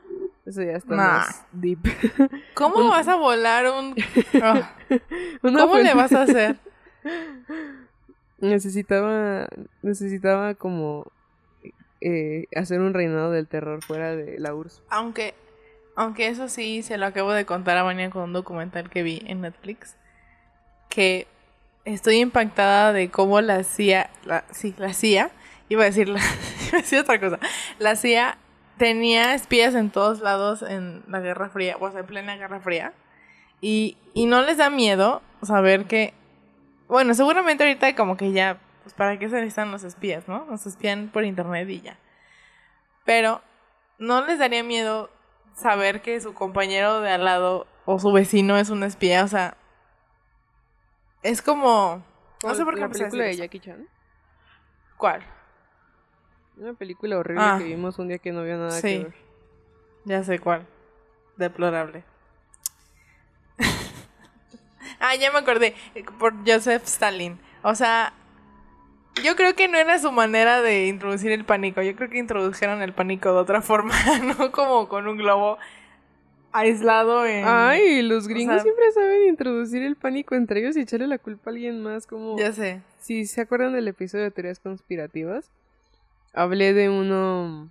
Eso 0.47 0.63
ya 0.63 0.73
está 0.73 0.95
más 0.95 1.47
deep. 1.53 1.81
¿Cómo 2.55 2.89
vas 2.89 3.09
a 3.09 3.17
volar 3.17 3.67
un.? 3.67 3.95
Ah. 4.43 4.75
¿Cómo 5.43 5.79
le 5.79 5.95
vas 5.95 6.13
a 6.13 6.23
hacer? 6.23 6.57
Necesitaba, 8.39 9.49
necesitaba 9.83 10.55
como 10.55 11.07
eh, 12.01 12.47
hacer 12.57 12.81
un 12.81 12.95
reinado 12.95 13.31
del 13.31 13.47
terror 13.47 13.85
fuera 13.85 14.17
de 14.17 14.39
la 14.39 14.55
URSS. 14.55 14.83
Aunque, 14.89 15.35
aunque 15.95 16.29
eso 16.29 16.49
sí, 16.49 16.83
se 16.83 16.97
lo 16.97 17.05
acabo 17.05 17.33
de 17.33 17.45
contar 17.45 17.77
a 17.77 17.83
Vania 17.83 18.09
con 18.09 18.23
un 18.23 18.33
documental 18.33 18.89
que 18.89 19.03
vi 19.03 19.23
en 19.27 19.43
Netflix, 19.43 19.97
que 20.89 21.27
estoy 21.85 22.17
impactada 22.21 22.95
de 22.95 23.11
cómo 23.11 23.43
la 23.43 23.63
CIA, 23.63 24.09
la, 24.25 24.45
sí, 24.51 24.75
la 24.79 24.95
CIA, 24.95 25.31
iba 25.69 25.83
a 25.83 25.87
decir, 25.87 26.09
la, 26.09 26.21
iba 26.69 26.79
a 26.79 26.81
decir 26.81 26.99
otra 26.99 27.21
cosa, 27.21 27.39
la 27.79 27.95
CIA 27.97 28.39
tenía 28.81 29.35
espías 29.35 29.75
en 29.75 29.91
todos 29.91 30.21
lados 30.21 30.63
en 30.63 31.03
la 31.07 31.21
Guerra 31.21 31.51
Fría, 31.51 31.77
o 31.79 31.91
sea, 31.91 32.01
en 32.01 32.07
plena 32.07 32.37
Guerra 32.37 32.61
Fría, 32.61 32.95
y, 33.61 33.99
y 34.15 34.25
no 34.25 34.41
les 34.41 34.57
da 34.57 34.71
miedo 34.71 35.21
saber 35.43 35.85
que 35.85 36.15
bueno, 36.89 37.13
seguramente 37.13 37.63
ahorita 37.63 37.95
como 37.95 38.17
que 38.17 38.33
ya, 38.33 38.59
pues 38.83 38.95
para 38.95 39.19
qué 39.19 39.29
se 39.29 39.37
necesitan 39.37 39.71
los 39.71 39.85
espías, 39.85 40.27
¿no? 40.27 40.47
Nos 40.47 40.67
espían 40.67 41.09
por 41.13 41.25
internet 41.25 41.69
y 41.69 41.83
ya. 41.83 41.99
Pero, 43.05 43.43
¿no 43.99 44.27
les 44.27 44.39
daría 44.39 44.65
miedo 44.65 45.11
saber 45.55 46.01
que 46.01 46.19
su 46.23 46.33
compañero 46.33 47.03
de 47.03 47.11
al 47.11 47.27
lado 47.27 47.67
o 47.85 48.01
su 48.01 48.11
vecino 48.11 48.57
es 48.57 48.71
un 48.71 48.83
espía? 48.83 49.23
O 49.23 49.29
sea, 49.29 49.59
es 51.23 51.43
como... 51.43 52.03
No 52.43 52.55
sé 52.55 52.65
por 52.65 52.75
qué... 52.75 52.81
¿La 52.81 52.89
película 52.89 53.25
de 53.25 53.37
Jackie 53.37 53.61
Chan? 53.61 53.87
¿Cuál? 54.97 55.23
Una 56.61 56.75
película 56.75 57.19
horrible 57.19 57.43
ah. 57.43 57.57
que 57.59 57.65
vimos 57.65 57.99
un 57.99 58.09
día 58.09 58.19
que 58.19 58.33
no 58.33 58.41
había 58.41 58.59
nada 58.59 58.83
que 58.83 58.99
ver. 58.99 59.15
Ya 60.05 60.23
sé 60.23 60.39
cuál. 60.39 60.67
Deplorable. 61.37 62.05
Ah, 65.03 65.15
ya 65.17 65.33
me 65.33 65.39
acordé. 65.39 65.75
Por 66.19 66.35
Joseph 66.47 66.83
Stalin. 66.85 67.39
O 67.63 67.75
sea, 67.75 68.13
yo 69.25 69.35
creo 69.35 69.55
que 69.55 69.67
no 69.67 69.79
era 69.79 69.99
su 69.99 70.13
manera 70.13 70.61
de 70.61 70.89
introducir 70.89 71.33
el 71.33 71.47
pánico. 71.47 71.81
Yo 71.81 71.97
creo 71.97 72.11
que 72.11 72.19
introdujeron 72.19 72.83
el 72.83 72.93
pánico 72.93 73.33
de 73.33 73.39
otra 73.39 73.63
forma, 73.63 73.95
no 74.39 74.53
como 74.53 74.89
con 74.89 75.09
un 75.09 75.17
globo 75.17 75.57
aislado 76.53 77.25
en... 77.25 77.47
Ay, 77.47 78.03
los 78.03 78.29
gringos 78.29 78.61
siempre 78.61 78.93
saben 78.93 79.29
introducir 79.29 79.83
el 79.83 79.97
pánico 79.97 80.35
entre 80.35 80.61
ellos 80.61 80.77
y 80.77 80.81
echarle 80.81 81.07
la 81.07 81.17
culpa 81.17 81.49
a 81.49 81.53
alguien 81.53 81.83
más, 81.83 82.07
como... 82.07 82.39
Ya 82.39 82.53
sé. 82.53 82.83
Si 82.99 83.25
se 83.25 83.41
acuerdan 83.41 83.73
del 83.73 83.89
episodio 83.89 84.25
de 84.25 84.31
teorías 84.31 84.59
conspirativas, 84.59 85.51
hablé 86.33 86.73
de 86.73 86.89
uno 86.89 87.71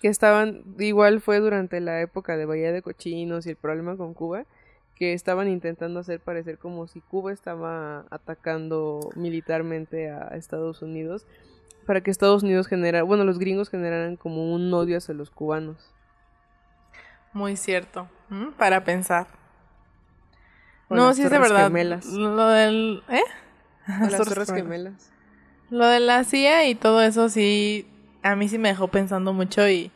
que 0.00 0.08
estaban, 0.08 0.64
igual 0.78 1.20
fue 1.20 1.40
durante 1.40 1.80
la 1.80 2.00
época 2.00 2.36
de 2.36 2.44
Bahía 2.44 2.72
de 2.72 2.82
Cochinos 2.82 3.46
y 3.46 3.50
el 3.50 3.56
problema 3.56 3.96
con 3.96 4.12
Cuba, 4.12 4.44
que 4.94 5.12
estaban 5.12 5.48
intentando 5.48 6.00
hacer 6.00 6.20
parecer 6.20 6.58
como 6.58 6.86
si 6.86 7.00
Cuba 7.00 7.32
estaba 7.32 8.04
atacando 8.10 9.00
militarmente 9.16 10.10
a 10.10 10.28
Estados 10.36 10.82
Unidos 10.82 11.26
para 11.86 12.00
que 12.00 12.10
Estados 12.10 12.42
Unidos 12.42 12.66
generara, 12.66 13.02
bueno, 13.02 13.24
los 13.24 13.38
gringos 13.38 13.70
generaran 13.70 14.16
como 14.16 14.52
un 14.54 14.72
odio 14.72 14.98
hacia 14.98 15.14
los 15.14 15.30
cubanos. 15.30 15.92
Muy 17.32 17.56
cierto, 17.56 18.08
para 18.58 18.84
pensar. 18.84 19.26
no, 20.88 21.12
sí 21.14 21.22
es 21.22 21.30
de 21.30 21.38
verdad. 21.38 21.70
Lo 21.70 22.48
del, 22.48 23.02
¿eh? 23.08 23.22
las 23.86 24.16
torres 24.28 24.52
gemelas. 24.52 25.13
Lo 25.70 25.86
de 25.86 26.00
la 26.00 26.24
CIA 26.24 26.68
y 26.68 26.74
todo 26.74 27.02
eso 27.02 27.28
sí, 27.28 27.86
a 28.22 28.36
mí 28.36 28.48
sí 28.48 28.58
me 28.58 28.68
dejó 28.68 28.88
pensando 28.88 29.32
mucho 29.32 29.68
y 29.68 29.90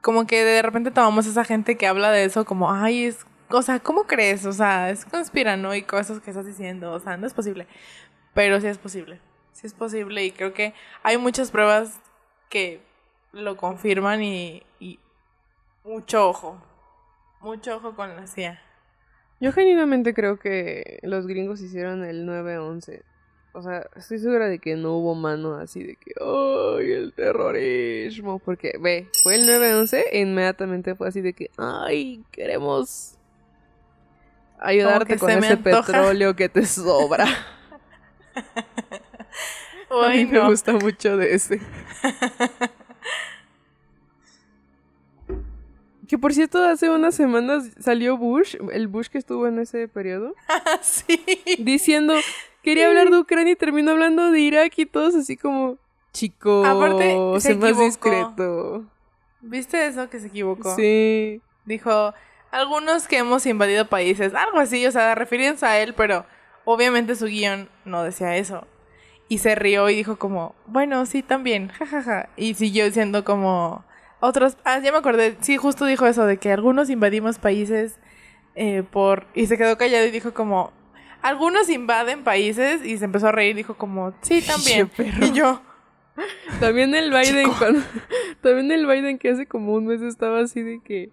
como 0.00 0.26
que 0.26 0.44
de 0.44 0.62
repente 0.62 0.90
tomamos 0.90 1.26
esa 1.26 1.44
gente 1.44 1.76
que 1.76 1.86
habla 1.86 2.10
de 2.10 2.24
eso 2.24 2.44
como, 2.44 2.72
ay, 2.72 3.04
es 3.04 3.24
o 3.54 3.62
sea, 3.62 3.80
¿cómo 3.80 4.04
crees? 4.04 4.46
O 4.46 4.52
sea, 4.52 4.90
es 4.90 5.04
conspiranoico 5.04 5.98
eso 5.98 6.20
que 6.22 6.30
estás 6.30 6.46
diciendo, 6.46 6.92
o 6.92 7.00
sea, 7.00 7.16
no 7.16 7.26
es 7.26 7.34
posible. 7.34 7.66
Pero 8.34 8.60
sí 8.60 8.66
es 8.66 8.78
posible, 8.78 9.20
sí 9.52 9.66
es 9.66 9.74
posible 9.74 10.24
y 10.24 10.32
creo 10.32 10.54
que 10.54 10.74
hay 11.02 11.18
muchas 11.18 11.50
pruebas 11.50 12.00
que 12.48 12.80
lo 13.32 13.56
confirman 13.56 14.22
y, 14.22 14.62
y 14.80 14.98
mucho 15.84 16.28
ojo, 16.28 16.62
mucho 17.40 17.76
ojo 17.76 17.94
con 17.94 18.16
la 18.16 18.26
CIA. 18.26 18.60
Yo 19.40 19.52
genuinamente 19.52 20.14
creo 20.14 20.38
que 20.38 21.00
los 21.02 21.26
gringos 21.26 21.60
hicieron 21.60 22.04
el 22.04 22.26
9-11 22.26 23.02
o 23.54 23.62
sea, 23.62 23.86
estoy 23.96 24.18
segura 24.18 24.48
de 24.48 24.58
que 24.58 24.76
no 24.76 24.96
hubo 24.96 25.14
mano 25.14 25.56
así 25.56 25.82
de 25.82 25.96
que, 25.96 26.12
¡ay, 26.20 26.92
el 26.92 27.12
terrorismo! 27.12 28.38
Porque, 28.38 28.78
ve, 28.80 29.08
fue 29.22 29.34
el 29.34 29.46
9-11 29.46 30.04
e 30.10 30.20
inmediatamente 30.20 30.94
fue 30.94 31.08
así 31.08 31.20
de 31.20 31.34
que, 31.34 31.50
¡ay, 31.58 32.24
queremos 32.32 33.18
ayudarte 34.58 35.18
con 35.18 35.30
ese 35.30 35.56
petróleo 35.56 36.34
que 36.34 36.48
te 36.48 36.64
sobra! 36.64 37.26
Ay, 39.94 40.22
A 40.22 40.24
mí 40.24 40.32
me 40.32 40.48
gusta 40.48 40.72
mucho 40.72 41.18
de 41.18 41.34
ese. 41.34 41.60
Que 46.12 46.18
por 46.18 46.34
cierto, 46.34 46.62
hace 46.62 46.90
unas 46.90 47.14
semanas 47.14 47.70
salió 47.80 48.18
Bush, 48.18 48.56
el 48.72 48.86
Bush 48.86 49.06
que 49.06 49.16
estuvo 49.16 49.46
en 49.46 49.58
ese 49.58 49.88
periodo. 49.88 50.34
sí. 50.82 51.18
Diciendo, 51.58 52.12
quería 52.62 52.88
hablar 52.88 53.10
de 53.10 53.18
Ucrania 53.18 53.52
y 53.52 53.56
terminó 53.56 53.92
hablando 53.92 54.30
de 54.30 54.40
Irak 54.40 54.72
y 54.76 54.86
todos 54.86 55.14
así 55.14 55.36
como, 55.36 55.78
chico, 56.12 56.64
Aparte, 56.64 57.16
se 57.34 57.40
sé 57.40 57.54
más 57.56 57.78
discreto. 57.78 58.84
¿Viste 59.40 59.86
eso 59.86 60.08
que 60.08 60.20
se 60.20 60.28
equivocó? 60.28 60.74
Sí. 60.76 61.40
Dijo, 61.64 62.14
algunos 62.52 63.08
que 63.08 63.18
hemos 63.18 63.46
invadido 63.46 63.88
países, 63.88 64.34
algo 64.34 64.58
así, 64.58 64.86
o 64.86 64.92
sea, 64.92 65.14
refiriéndose 65.14 65.66
a 65.66 65.80
él, 65.80 65.94
pero 65.94 66.24
obviamente 66.64 67.16
su 67.16 67.26
guion 67.26 67.68
no 67.84 68.02
decía 68.04 68.36
eso. 68.36 68.66
Y 69.28 69.38
se 69.38 69.54
rió 69.54 69.88
y 69.88 69.96
dijo 69.96 70.16
como, 70.16 70.54
bueno, 70.66 71.06
sí, 71.06 71.22
también, 71.22 71.68
jajaja. 71.78 72.28
Y 72.36 72.54
siguió 72.54 72.84
diciendo 72.84 73.24
como, 73.24 73.84
otros, 74.20 74.56
ah, 74.64 74.78
ya 74.78 74.92
me 74.92 74.98
acordé, 74.98 75.36
sí, 75.40 75.56
justo 75.56 75.86
dijo 75.86 76.06
eso, 76.06 76.26
de 76.26 76.36
que 76.36 76.52
algunos 76.52 76.90
invadimos 76.90 77.38
países 77.38 77.98
eh, 78.54 78.82
por... 78.88 79.26
Y 79.34 79.46
se 79.46 79.56
quedó 79.56 79.76
callado 79.78 80.06
y 80.06 80.10
dijo 80.10 80.34
como, 80.34 80.72
algunos 81.22 81.68
invaden 81.68 82.24
países 82.24 82.84
y 82.84 82.98
se 82.98 83.04
empezó 83.04 83.28
a 83.28 83.32
reír 83.32 83.52
y 83.52 83.58
dijo 83.58 83.74
como, 83.74 84.12
sí, 84.22 84.42
también. 84.46 84.88
Perro. 84.88 85.24
Y 85.26 85.32
yo, 85.32 85.62
También 86.60 86.94
el 86.94 87.10
Biden, 87.10 87.50
cuando, 87.58 87.80
también 88.42 88.70
el 88.72 88.86
Biden 88.86 89.18
que 89.18 89.30
hace 89.30 89.46
como 89.46 89.72
un 89.74 89.86
mes 89.86 90.02
estaba 90.02 90.40
así 90.40 90.60
de 90.62 90.80
que 90.84 91.10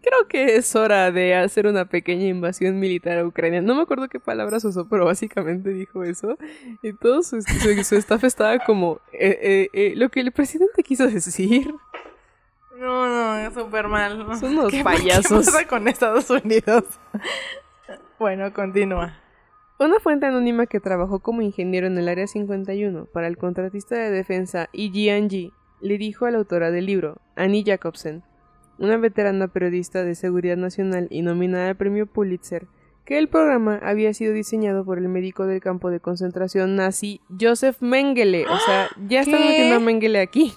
creo 0.00 0.28
que 0.28 0.56
es 0.56 0.74
hora 0.76 1.10
de 1.10 1.34
hacer 1.34 1.66
una 1.66 1.84
pequeña 1.86 2.26
invasión 2.26 2.78
militar 2.78 3.18
a 3.18 3.26
Ucrania. 3.26 3.60
No 3.60 3.74
me 3.74 3.82
acuerdo 3.82 4.08
qué 4.08 4.20
palabras 4.20 4.64
usó, 4.64 4.88
pero 4.88 5.04
básicamente 5.04 5.70
dijo 5.70 6.04
eso. 6.04 6.38
Y 6.82 6.92
todo 6.94 7.22
su, 7.22 7.42
su- 7.42 7.84
su 7.84 7.96
staff 7.96 8.22
estaba 8.24 8.58
como 8.60 9.00
eh, 9.12 9.38
eh, 9.42 9.68
eh, 9.72 9.92
lo 9.96 10.08
que 10.08 10.20
el 10.20 10.30
presidente 10.32 10.82
quiso 10.82 11.06
decir. 11.08 11.74
no, 12.78 13.42
no, 13.42 13.50
súper 13.52 13.88
mal. 13.88 14.38
Son 14.38 14.52
unos 14.56 14.70
¿Qué- 14.70 14.84
payasos. 14.84 15.46
¿Qué 15.46 15.52
pasa 15.52 15.66
con 15.66 15.88
Estados 15.88 16.30
Unidos? 16.30 16.84
bueno, 18.18 18.52
continúa. 18.54 19.18
Una 19.80 20.00
fuente 20.00 20.26
anónima 20.26 20.66
que 20.66 20.80
trabajó 20.80 21.20
como 21.20 21.40
ingeniero 21.40 21.86
en 21.86 21.96
el 21.98 22.08
Área 22.08 22.26
51 22.26 23.06
para 23.12 23.28
el 23.28 23.36
contratista 23.36 23.94
de 23.94 24.10
defensa 24.10 24.68
EG&G 24.72 25.52
le 25.80 25.98
dijo 25.98 26.26
a 26.26 26.32
la 26.32 26.38
autora 26.38 26.72
del 26.72 26.86
libro, 26.86 27.18
Annie 27.36 27.62
Jacobsen, 27.64 28.24
una 28.78 28.96
veterana 28.96 29.46
periodista 29.46 30.02
de 30.02 30.16
seguridad 30.16 30.56
nacional 30.56 31.06
y 31.10 31.22
nominada 31.22 31.68
al 31.68 31.76
premio 31.76 32.06
Pulitzer, 32.06 32.66
que 33.04 33.18
el 33.18 33.28
programa 33.28 33.78
había 33.80 34.12
sido 34.14 34.32
diseñado 34.32 34.84
por 34.84 34.98
el 34.98 35.08
médico 35.08 35.46
del 35.46 35.60
campo 35.60 35.90
de 35.90 36.00
concentración 36.00 36.74
nazi 36.74 37.20
Joseph 37.40 37.80
Mengele. 37.80 38.46
O 38.46 38.58
sea, 38.58 38.88
ya 39.08 39.20
están 39.20 39.40
metiendo 39.40 39.76
a 39.76 39.80
Mengele 39.80 40.20
aquí. 40.20 40.54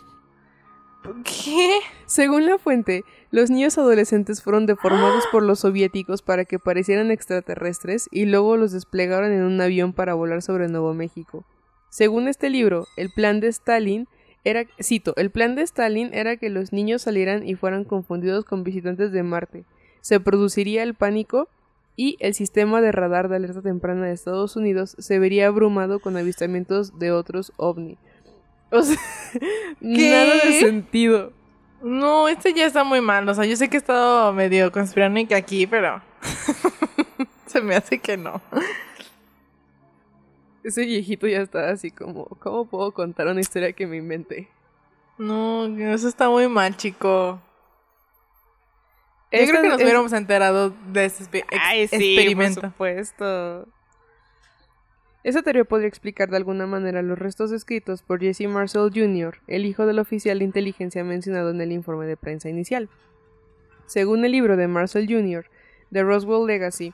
¿Qué? 1.23 1.79
Según 2.05 2.45
la 2.45 2.57
fuente, 2.57 3.03
los 3.31 3.49
niños 3.49 3.77
adolescentes 3.77 4.41
fueron 4.43 4.65
deformados 4.65 5.23
por 5.31 5.43
los 5.43 5.59
soviéticos 5.59 6.21
para 6.21 6.45
que 6.45 6.59
parecieran 6.59 7.11
extraterrestres 7.11 8.07
y 8.11 8.25
luego 8.25 8.57
los 8.57 8.71
desplegaron 8.71 9.31
en 9.31 9.43
un 9.43 9.59
avión 9.61 9.93
para 9.93 10.13
volar 10.13 10.41
sobre 10.41 10.67
Nuevo 10.67 10.93
México. 10.93 11.45
Según 11.89 12.27
este 12.27 12.49
libro, 12.49 12.87
el 12.97 13.09
plan 13.11 13.39
de 13.39 13.47
Stalin 13.47 14.07
era, 14.43 14.65
cito, 14.81 15.13
el 15.17 15.31
plan 15.31 15.55
de 15.55 15.63
Stalin 15.63 16.13
era 16.13 16.37
que 16.37 16.49
los 16.49 16.73
niños 16.73 17.03
salieran 17.03 17.47
y 17.47 17.55
fueran 17.55 17.83
confundidos 17.83 18.45
con 18.45 18.63
visitantes 18.63 19.11
de 19.11 19.23
Marte. 19.23 19.65
Se 20.01 20.19
produciría 20.19 20.83
el 20.83 20.93
pánico 20.93 21.47
y 21.95 22.17
el 22.19 22.33
sistema 22.33 22.81
de 22.81 22.91
radar 22.91 23.29
de 23.29 23.35
alerta 23.35 23.61
temprana 23.61 24.05
de 24.05 24.13
Estados 24.13 24.55
Unidos 24.55 24.95
se 24.97 25.19
vería 25.19 25.47
abrumado 25.47 25.99
con 25.99 26.17
avistamientos 26.17 26.97
de 26.97 27.11
otros 27.11 27.53
ovni. 27.57 27.97
O 28.77 28.81
sea, 28.83 28.97
nada 29.81 30.35
de 30.45 30.59
sentido. 30.59 31.33
No, 31.81 32.27
este 32.29 32.53
ya 32.53 32.65
está 32.67 32.83
muy 32.83 33.01
mal. 33.01 33.27
O 33.27 33.33
sea, 33.33 33.45
yo 33.45 33.55
sé 33.57 33.69
que 33.69 33.77
he 33.77 33.79
estado 33.79 34.31
medio 34.33 34.71
conspiranoica 34.71 35.35
aquí, 35.35 35.67
pero. 35.67 36.01
Se 37.47 37.61
me 37.61 37.75
hace 37.75 37.99
que 37.99 38.15
no. 38.17 38.41
Ese 40.63 40.85
viejito 40.85 41.27
ya 41.27 41.41
está 41.41 41.69
así 41.71 41.89
como, 41.91 42.25
¿cómo 42.39 42.65
puedo 42.65 42.91
contar 42.93 43.27
una 43.27 43.41
historia 43.41 43.73
que 43.73 43.87
me 43.87 43.97
inventé? 43.97 44.47
No, 45.17 45.65
eso 45.65 46.07
está 46.07 46.29
muy 46.29 46.47
mal, 46.47 46.77
chico. 46.77 47.41
Yo 49.31 49.39
creo 49.47 49.61
que 49.63 49.69
nos 49.69 49.79
es- 49.79 49.83
hubiéramos 49.83 50.13
enterado 50.13 50.73
de 50.91 51.05
ese 51.05 51.23
expe- 51.23 51.45
ex- 51.49 51.93
experimento. 51.93 52.61
por 52.61 52.69
supuesto. 52.71 53.67
Esa 55.23 55.43
teoría 55.43 55.65
podría 55.65 55.87
explicar 55.87 56.29
de 56.29 56.37
alguna 56.37 56.65
manera 56.65 57.03
los 57.03 57.19
restos 57.19 57.51
descritos 57.51 58.01
por 58.01 58.19
Jesse 58.19 58.47
Marcel 58.47 58.89
Jr., 58.93 59.37
el 59.47 59.65
hijo 59.65 59.85
del 59.85 59.99
oficial 59.99 60.39
de 60.39 60.45
inteligencia 60.45 61.03
mencionado 61.03 61.51
en 61.51 61.61
el 61.61 61.71
informe 61.71 62.07
de 62.07 62.17
prensa 62.17 62.49
inicial. 62.49 62.89
Según 63.85 64.25
el 64.25 64.31
libro 64.31 64.57
de 64.57 64.67
Marcel 64.67 65.07
Jr., 65.07 65.45
The 65.91 66.03
Roswell 66.03 66.47
Legacy, 66.47 66.93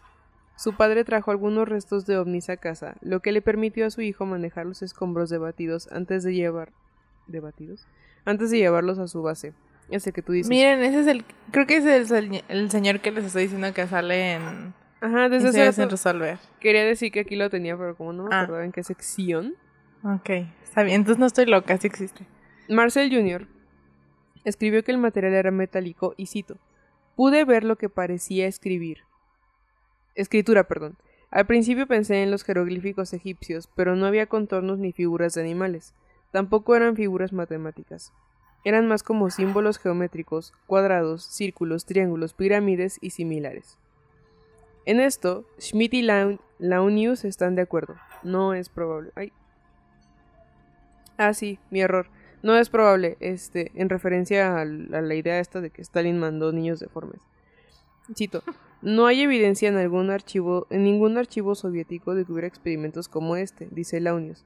su 0.57 0.75
padre 0.75 1.05
trajo 1.05 1.31
algunos 1.31 1.69
restos 1.69 2.05
de 2.05 2.17
ovnis 2.17 2.49
a 2.49 2.57
casa, 2.57 2.97
lo 3.01 3.21
que 3.21 3.31
le 3.31 3.41
permitió 3.41 3.85
a 3.85 3.91
su 3.91 4.01
hijo 4.01 4.25
manejar 4.25 4.65
los 4.65 4.81
escombros 4.81 5.29
debatidos 5.29 5.87
antes 5.91 6.23
de 6.23 6.33
llevar... 6.33 6.73
¿Debatidos? 7.27 7.87
Antes 8.25 8.51
de 8.51 8.57
llevarlos 8.57 8.99
a 8.99 9.07
su 9.07 9.21
base. 9.21 9.53
Tú 10.25 10.33
dices. 10.33 10.49
Miren, 10.49 10.83
ese 10.83 11.01
es 11.01 11.07
el. 11.07 11.23
Creo 11.51 11.65
que 11.65 11.77
ese 11.77 11.97
es 11.97 12.11
el, 12.11 12.43
el 12.49 12.69
señor 12.69 12.99
que 12.99 13.11
les 13.11 13.25
estoy 13.25 13.43
diciendo 13.43 13.73
que 13.73 13.87
sale 13.87 14.33
en. 14.33 14.73
Ajá, 15.01 15.29
desde 15.29 15.71
sin 15.73 15.89
resolver. 15.89 16.39
quería 16.59 16.83
decir 16.85 17.11
que 17.11 17.19
aquí 17.21 17.35
lo 17.35 17.49
tenía, 17.49 17.77
pero 17.77 17.95
como 17.95 18.13
no 18.13 18.23
me 18.23 18.35
Ah. 18.35 18.41
acordaba 18.41 18.65
en 18.65 18.71
qué 18.71 18.83
sección. 18.83 19.55
Ok, 20.03 20.29
está 20.63 20.83
bien. 20.83 20.97
Entonces 21.01 21.19
no 21.19 21.25
estoy 21.25 21.45
loca, 21.45 21.77
sí 21.77 21.87
existe. 21.87 22.25
Marcel 22.69 23.09
Jr. 23.13 23.47
escribió 24.43 24.83
que 24.83 24.91
el 24.91 24.97
material 24.97 25.33
era 25.33 25.51
metálico 25.51 26.13
y 26.17 26.27
cito: 26.27 26.57
Pude 27.15 27.45
ver 27.45 27.63
lo 27.63 27.75
que 27.77 27.89
parecía 27.89 28.47
escribir. 28.47 28.99
Escritura, 30.15 30.63
perdón. 30.67 30.97
Al 31.29 31.45
principio 31.45 31.87
pensé 31.87 32.23
en 32.23 32.31
los 32.31 32.43
jeroglíficos 32.43 33.13
egipcios, 33.13 33.67
pero 33.75 33.95
no 33.95 34.05
había 34.05 34.27
contornos 34.27 34.79
ni 34.79 34.93
figuras 34.93 35.33
de 35.33 35.41
animales. 35.41 35.93
Tampoco 36.31 36.75
eran 36.75 36.95
figuras 36.95 37.33
matemáticas. 37.33 38.13
Eran 38.63 38.87
más 38.87 39.03
como 39.03 39.29
símbolos 39.29 39.77
geométricos, 39.77 40.53
cuadrados, 40.65 41.23
círculos, 41.23 41.85
triángulos, 41.85 42.33
pirámides 42.33 42.97
y 43.01 43.11
similares. 43.11 43.77
En 44.87 45.01
esto, 45.01 45.45
Schmidt 45.59 45.93
y 45.95 46.01
Lau- 46.01 46.39
Launius 46.59 47.25
están 47.25 47.55
de 47.55 47.61
acuerdo. 47.61 47.95
No 48.23 48.53
es 48.53 48.69
probable. 48.69 49.11
Ay. 49.15 49.33
Ah, 51.17 51.33
sí, 51.33 51.59
mi 51.71 51.81
error. 51.81 52.07
No 52.41 52.55
es 52.55 52.69
probable, 52.69 53.17
este, 53.19 53.71
en 53.75 53.89
referencia 53.89 54.61
a, 54.61 54.63
la 54.63 55.13
idea 55.13 55.39
esta 55.39 55.59
de 55.59 55.71
que 55.71 55.81
Stalin 55.81 56.17
mandó 56.19 56.53
niños 56.53 56.79
deformes. 56.79 57.19
Cito, 58.15 58.43
no 58.81 59.07
hay 59.07 59.23
evidencia 59.23 59.67
en 59.67 59.75
algún 59.75 60.09
archivo, 60.09 60.67
en 60.69 60.83
ningún 60.83 61.17
archivo 61.17 61.53
soviético 61.55 62.15
de 62.15 62.23
que 62.23 62.31
hubiera 62.31 62.47
experimentos 62.47 63.09
como 63.09 63.35
este, 63.35 63.67
dice 63.71 63.99
Launius. 63.99 64.45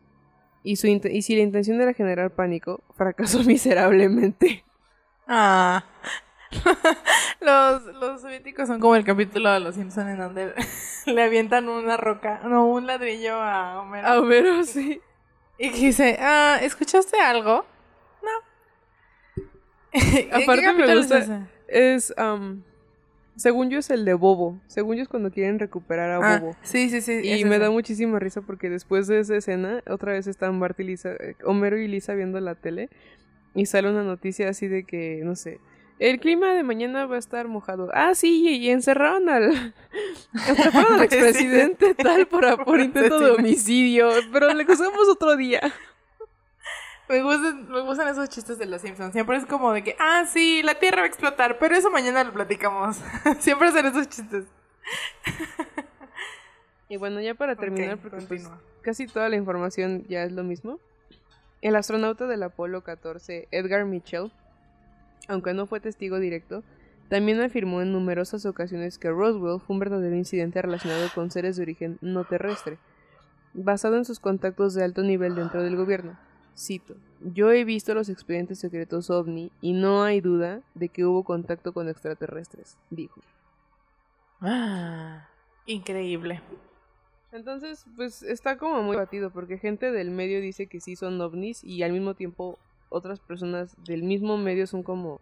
Y, 0.63 0.73
y 0.73 1.21
si 1.21 1.35
la 1.35 1.41
intención 1.43 1.79
era 1.81 1.93
generar 1.93 2.31
pánico, 2.31 2.81
fracasó 2.95 3.43
miserablemente. 3.43 4.63
Ah. 5.27 5.83
Los, 7.41 7.85
los 7.95 8.21
soviéticos 8.21 8.67
son 8.67 8.79
como 8.79 8.95
el 8.95 9.03
capítulo 9.03 9.51
de 9.51 9.59
Los 9.59 9.75
Simpson 9.75 10.09
en 10.09 10.17
donde 10.17 10.53
le 11.05 11.23
avientan 11.23 11.69
una 11.69 11.97
roca, 11.97 12.41
no, 12.45 12.65
un 12.67 12.87
ladrillo 12.87 13.35
a 13.41 13.81
Homero. 13.81 14.07
A 14.07 14.21
ver, 14.21 14.65
sí. 14.65 15.01
Y 15.57 15.69
dice, 15.69 16.17
ah, 16.19 16.57
¿escuchaste 16.61 17.19
algo? 17.19 17.65
No. 18.23 19.41
¿En 19.93 20.29
qué 20.29 20.43
Aparte 20.43 20.73
me 20.73 20.95
gusta- 20.95 21.47
es 21.67 22.13
am, 22.17 22.63
según 23.35 23.69
yo 23.69 23.79
es 23.79 23.89
el 23.89 24.03
de 24.05 24.13
Bobo. 24.13 24.59
Según 24.67 24.97
yo 24.97 25.03
es 25.03 25.07
cuando 25.07 25.31
quieren 25.31 25.57
recuperar 25.59 26.11
a 26.11 26.15
Ah, 26.35 26.39
Bobo. 26.39 26.55
sí, 26.63 26.89
sí, 26.89 27.01
sí. 27.01 27.21
Y 27.23 27.45
me 27.45 27.59
da 27.59 27.69
muchísima 27.71 28.19
risa 28.19 28.41
porque 28.41 28.69
después 28.69 29.07
de 29.07 29.19
esa 29.19 29.35
escena, 29.37 29.81
otra 29.89 30.13
vez 30.13 30.27
están 30.27 30.59
Bart 30.59 30.79
y 30.79 30.83
Lisa, 30.83 31.11
eh, 31.13 31.35
Homero 31.45 31.77
y 31.77 31.87
Lisa 31.87 32.13
viendo 32.13 32.39
la 32.39 32.55
tele 32.55 32.89
y 33.53 33.65
sale 33.65 33.89
una 33.89 34.03
noticia 34.03 34.49
así 34.49 34.67
de 34.67 34.83
que, 34.83 35.21
no 35.23 35.35
sé, 35.35 35.59
el 36.01 36.19
clima 36.19 36.55
de 36.55 36.63
mañana 36.63 37.05
va 37.05 37.15
a 37.15 37.19
estar 37.19 37.47
mojado. 37.47 37.89
Ah, 37.93 38.15
sí, 38.15 38.57
y 38.57 38.71
encerraron 38.71 39.29
al, 39.29 39.51
al 40.33 41.01
expresidente 41.03 41.93
tal 41.93 42.25
por, 42.25 42.63
por 42.65 42.79
intento 42.79 43.19
de 43.19 43.31
homicidio, 43.31 44.09
pero 44.33 44.51
le 44.51 44.65
juzgamos 44.65 45.07
otro 45.07 45.35
día. 45.35 45.61
Me 47.07 47.21
gustan, 47.21 47.69
me 47.69 47.81
gustan 47.81 48.07
esos 48.07 48.29
chistes 48.29 48.57
de 48.57 48.65
los 48.65 48.81
Simpsons. 48.81 49.13
Siempre 49.13 49.37
es 49.37 49.45
como 49.45 49.73
de 49.73 49.83
que, 49.83 49.95
ah, 49.99 50.25
sí, 50.25 50.63
la 50.63 50.75
Tierra 50.75 50.99
va 50.99 51.03
a 51.03 51.07
explotar, 51.07 51.59
pero 51.59 51.75
eso 51.75 51.91
mañana 51.91 52.23
lo 52.23 52.33
platicamos. 52.33 52.97
Siempre 53.39 53.67
hacen 53.67 53.85
esos 53.85 54.09
chistes. 54.09 54.45
Y 56.89 56.97
bueno, 56.97 57.21
ya 57.21 57.35
para 57.35 57.55
terminar, 57.55 57.99
porque 57.99 58.25
pues, 58.27 58.49
casi 58.81 59.05
toda 59.05 59.29
la 59.29 59.35
información 59.35 60.03
ya 60.07 60.23
es 60.23 60.31
lo 60.31 60.43
mismo. 60.43 60.79
El 61.61 61.75
astronauta 61.75 62.25
del 62.25 62.41
Apolo 62.41 62.81
14, 62.81 63.49
Edgar 63.51 63.85
Mitchell, 63.85 64.31
aunque 65.31 65.53
no 65.53 65.65
fue 65.65 65.79
testigo 65.79 66.19
directo, 66.19 66.63
también 67.09 67.41
afirmó 67.41 67.81
en 67.81 67.91
numerosas 67.91 68.45
ocasiones 68.45 68.97
que 68.97 69.09
Roswell 69.09 69.59
fue 69.59 69.73
un 69.73 69.79
verdadero 69.79 70.15
incidente 70.15 70.61
relacionado 70.61 71.09
con 71.13 71.31
seres 71.31 71.55
de 71.55 71.63
origen 71.63 71.97
no 72.01 72.23
terrestre, 72.25 72.77
basado 73.53 73.97
en 73.97 74.05
sus 74.05 74.19
contactos 74.19 74.73
de 74.73 74.83
alto 74.83 75.03
nivel 75.03 75.35
dentro 75.35 75.63
del 75.63 75.75
gobierno. 75.75 76.17
Cito. 76.57 76.95
yo 77.21 77.51
he 77.51 77.63
visto 77.63 77.93
los 77.93 78.09
expedientes 78.09 78.59
secretos 78.59 79.09
ovni 79.09 79.51
y 79.61 79.71
no 79.71 80.03
hay 80.03 80.19
duda 80.19 80.61
de 80.75 80.89
que 80.89 81.05
hubo 81.05 81.23
contacto 81.23 81.73
con 81.73 81.87
extraterrestres, 81.87 82.77
dijo. 82.89 83.21
Ah, 84.41 85.27
increíble. 85.65 86.41
Entonces, 87.31 87.85
pues 87.95 88.21
está 88.21 88.57
como 88.57 88.83
muy 88.83 88.97
batido 88.97 89.31
porque 89.31 89.57
gente 89.57 89.91
del 89.91 90.11
medio 90.11 90.41
dice 90.41 90.67
que 90.67 90.81
sí 90.81 90.97
son 90.97 91.19
ovnis 91.21 91.63
y 91.63 91.83
al 91.83 91.93
mismo 91.93 92.15
tiempo 92.15 92.59
otras 92.91 93.19
personas 93.19 93.75
del 93.83 94.03
mismo 94.03 94.37
medio 94.37 94.67
son 94.67 94.83
como, 94.83 95.19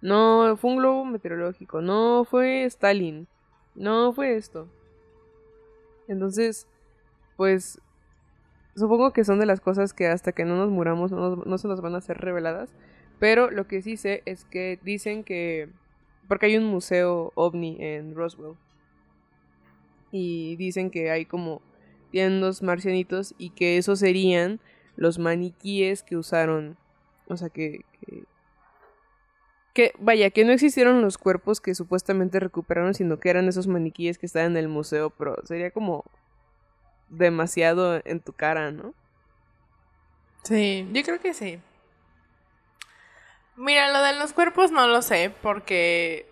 no, 0.00 0.56
fue 0.56 0.70
un 0.72 0.78
globo 0.78 1.04
meteorológico, 1.04 1.80
no, 1.80 2.24
fue 2.24 2.64
Stalin, 2.64 3.28
no, 3.74 4.12
fue 4.12 4.36
esto. 4.36 4.68
Entonces, 6.08 6.66
pues 7.36 7.80
supongo 8.74 9.12
que 9.12 9.24
son 9.24 9.38
de 9.38 9.46
las 9.46 9.60
cosas 9.60 9.92
que 9.92 10.06
hasta 10.06 10.32
que 10.32 10.44
no 10.44 10.56
nos 10.56 10.70
muramos 10.70 11.12
no, 11.12 11.58
se 11.58 11.68
nos 11.68 11.80
van 11.80 11.94
a 11.94 12.00
ser 12.00 12.18
reveladas. 12.18 12.74
Pero 13.18 13.50
lo 13.50 13.66
que 13.66 13.82
sí 13.82 13.96
sé 13.96 14.22
es 14.24 14.44
que 14.44 14.78
dicen 14.82 15.24
que... 15.24 15.68
Porque 16.26 16.46
hay 16.46 16.56
un 16.56 16.64
museo 16.64 17.32
ovni 17.34 17.76
en 17.78 18.14
Roswell. 18.14 18.56
Y 20.10 20.56
dicen 20.56 20.90
que 20.90 21.10
hay 21.10 21.26
como... 21.26 21.60
Tienen 22.10 22.40
dos 22.40 22.62
marcianitos 22.62 23.34
y 23.38 23.50
que 23.50 23.76
esos 23.76 24.00
serían 24.00 24.58
los 24.96 25.18
maniquíes 25.18 26.02
que 26.02 26.16
usaron. 26.16 26.76
O 27.30 27.36
sea, 27.36 27.48
que, 27.48 27.84
que... 29.74 29.92
Vaya, 29.98 30.30
que 30.30 30.44
no 30.44 30.52
existieron 30.52 31.00
los 31.00 31.16
cuerpos 31.16 31.60
que 31.60 31.74
supuestamente 31.74 32.38
recuperaron, 32.40 32.92
sino 32.92 33.18
que 33.18 33.30
eran 33.30 33.48
esos 33.48 33.66
maniquíes 33.66 34.18
que 34.18 34.26
estaban 34.26 34.50
en 34.52 34.56
el 34.58 34.68
museo, 34.68 35.10
pero 35.10 35.36
sería 35.44 35.70
como 35.70 36.04
demasiado 37.08 38.02
en 38.04 38.20
tu 38.20 38.32
cara, 38.32 38.72
¿no? 38.72 38.94
Sí, 40.42 40.88
yo 40.92 41.02
creo 41.02 41.20
que 41.20 41.32
sí. 41.32 41.60
Mira, 43.56 43.92
lo 43.92 44.02
de 44.02 44.18
los 44.18 44.32
cuerpos 44.32 44.70
no 44.70 44.86
lo 44.86 45.02
sé 45.02 45.32
porque 45.42 46.26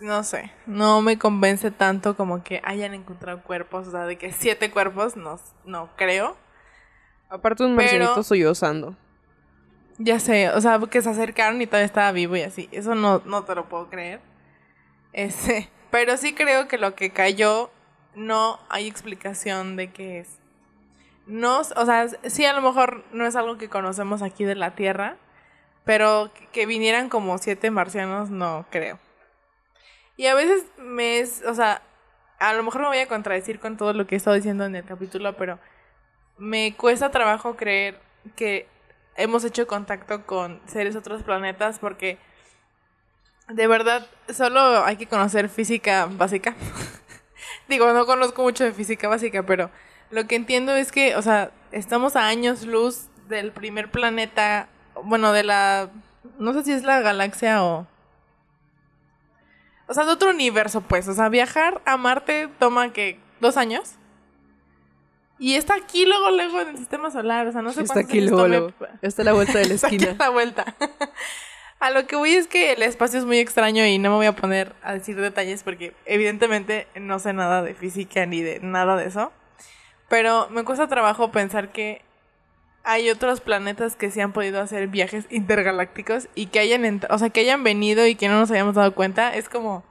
no 0.00 0.22
sé, 0.22 0.52
no 0.66 1.02
me 1.02 1.18
convence 1.18 1.70
tanto 1.70 2.16
como 2.16 2.44
que 2.44 2.60
hayan 2.64 2.94
encontrado 2.94 3.42
cuerpos, 3.42 3.88
o 3.88 3.90
sea, 3.90 4.06
de 4.06 4.16
que 4.16 4.32
siete 4.32 4.70
cuerpos, 4.70 5.16
no, 5.16 5.40
no 5.64 5.90
creo. 5.96 6.36
Aparte 7.28 7.64
un 7.64 7.74
marcianito 7.74 8.22
sollozando. 8.22 8.96
Ya 9.98 10.20
sé, 10.20 10.50
o 10.50 10.60
sea, 10.60 10.78
que 10.90 11.00
se 11.00 11.08
acercaron 11.08 11.60
y 11.60 11.66
todavía 11.66 11.86
estaba 11.86 12.12
vivo 12.12 12.36
y 12.36 12.42
así, 12.42 12.68
eso 12.70 12.94
no, 12.94 13.22
no 13.24 13.44
te 13.44 13.54
lo 13.54 13.68
puedo 13.68 13.88
creer. 13.88 14.20
Ese, 15.12 15.70
pero 15.90 16.16
sí 16.16 16.34
creo 16.34 16.68
que 16.68 16.78
lo 16.78 16.94
que 16.94 17.10
cayó 17.10 17.70
no 18.14 18.58
hay 18.68 18.86
explicación 18.86 19.76
de 19.76 19.90
qué 19.90 20.20
es. 20.20 20.38
No, 21.26 21.60
o 21.60 21.86
sea, 21.86 22.08
sí 22.24 22.44
a 22.44 22.52
lo 22.52 22.62
mejor 22.62 23.04
no 23.12 23.26
es 23.26 23.34
algo 23.34 23.58
que 23.58 23.68
conocemos 23.68 24.22
aquí 24.22 24.44
de 24.44 24.54
la 24.54 24.76
Tierra, 24.76 25.16
pero 25.84 26.30
que 26.52 26.66
vinieran 26.66 27.08
como 27.08 27.38
siete 27.38 27.70
marcianos 27.70 28.30
no 28.30 28.66
creo. 28.70 28.98
Y 30.16 30.26
a 30.26 30.34
veces 30.34 30.64
me 30.78 31.18
es, 31.18 31.42
o 31.46 31.54
sea, 31.54 31.82
a 32.38 32.52
lo 32.52 32.62
mejor 32.62 32.82
me 32.82 32.88
voy 32.88 32.98
a 32.98 33.08
contradecir 33.08 33.58
con 33.58 33.76
todo 33.76 33.92
lo 33.92 34.06
que 34.06 34.14
he 34.14 34.18
estado 34.18 34.36
diciendo 34.36 34.64
en 34.64 34.76
el 34.76 34.84
capítulo, 34.84 35.36
pero 35.36 35.58
me 36.38 36.74
cuesta 36.74 37.10
trabajo 37.10 37.56
creer 37.56 38.00
que 38.34 38.68
hemos 39.16 39.44
hecho 39.44 39.66
contacto 39.66 40.26
con 40.26 40.60
seres 40.66 40.94
de 40.94 41.00
otros 41.00 41.22
planetas 41.22 41.78
porque 41.78 42.18
de 43.48 43.66
verdad 43.66 44.06
solo 44.34 44.84
hay 44.84 44.96
que 44.96 45.06
conocer 45.06 45.48
física 45.48 46.06
básica 46.10 46.54
Digo, 47.68 47.92
no 47.92 48.06
conozco 48.06 48.42
mucho 48.42 48.64
de 48.64 48.72
física 48.72 49.08
básica, 49.08 49.42
pero 49.44 49.70
lo 50.10 50.26
que 50.26 50.36
entiendo 50.36 50.74
es 50.74 50.92
que, 50.92 51.16
o 51.16 51.22
sea, 51.22 51.50
estamos 51.72 52.16
a 52.16 52.26
años 52.26 52.64
luz 52.64 53.08
del 53.28 53.50
primer 53.52 53.90
planeta, 53.90 54.68
bueno, 55.02 55.32
de 55.32 55.42
la, 55.42 55.90
no 56.38 56.52
sé 56.52 56.62
si 56.64 56.72
es 56.72 56.84
la 56.84 57.00
galaxia 57.00 57.64
o... 57.64 57.86
O 59.88 59.94
sea, 59.94 60.04
de 60.04 60.12
otro 60.12 60.30
universo, 60.30 60.80
pues. 60.80 61.06
O 61.06 61.14
sea, 61.14 61.28
viajar 61.28 61.80
a 61.84 61.96
Marte 61.96 62.48
toma 62.58 62.92
que 62.92 63.20
dos 63.40 63.56
años. 63.56 63.92
Y 65.38 65.54
está 65.54 65.74
aquí 65.74 66.06
luego, 66.06 66.30
luego 66.30 66.60
en 66.60 66.68
el 66.68 66.78
sistema 66.78 67.10
solar. 67.10 67.46
O 67.46 67.52
sea, 67.52 67.62
no 67.62 67.72
sé 67.72 67.82
Está 67.82 68.00
aquí 68.00 68.20
luego, 68.20 68.48
luego. 68.48 68.72
Está 69.02 69.22
a 69.22 69.24
la 69.26 69.32
vuelta 69.32 69.58
de 69.58 69.68
la 69.68 69.74
esquina. 69.76 70.10
está 70.10 70.24
a 70.24 70.28
la 70.28 70.32
vuelta. 70.32 70.76
A 71.78 71.90
lo 71.90 72.06
que 72.06 72.16
voy 72.16 72.30
es 72.30 72.46
que 72.46 72.72
el 72.72 72.82
espacio 72.82 73.18
es 73.18 73.26
muy 73.26 73.38
extraño 73.38 73.84
y 73.84 73.98
no 73.98 74.08
me 74.08 74.16
voy 74.16 74.26
a 74.26 74.34
poner 74.34 74.74
a 74.82 74.94
decir 74.94 75.20
detalles 75.20 75.62
porque 75.62 75.92
evidentemente 76.06 76.86
no 76.98 77.18
sé 77.18 77.34
nada 77.34 77.62
de 77.62 77.74
física 77.74 78.24
ni 78.24 78.40
de 78.40 78.60
nada 78.60 78.96
de 78.96 79.06
eso. 79.06 79.30
Pero 80.08 80.48
me 80.48 80.64
cuesta 80.64 80.88
trabajo 80.88 81.30
pensar 81.32 81.72
que 81.72 82.00
hay 82.82 83.10
otros 83.10 83.40
planetas 83.40 83.96
que 83.96 84.10
sí 84.10 84.20
han 84.20 84.32
podido 84.32 84.60
hacer 84.60 84.86
viajes 84.86 85.26
intergalácticos 85.28 86.28
y 86.34 86.46
que 86.46 86.60
hayan, 86.60 87.02
o 87.10 87.18
sea, 87.18 87.30
que 87.30 87.40
hayan 87.40 87.64
venido 87.64 88.06
y 88.06 88.14
que 88.14 88.28
no 88.28 88.38
nos 88.38 88.50
hayamos 88.50 88.76
dado 88.76 88.94
cuenta. 88.94 89.34
Es 89.34 89.48
como, 89.48 89.84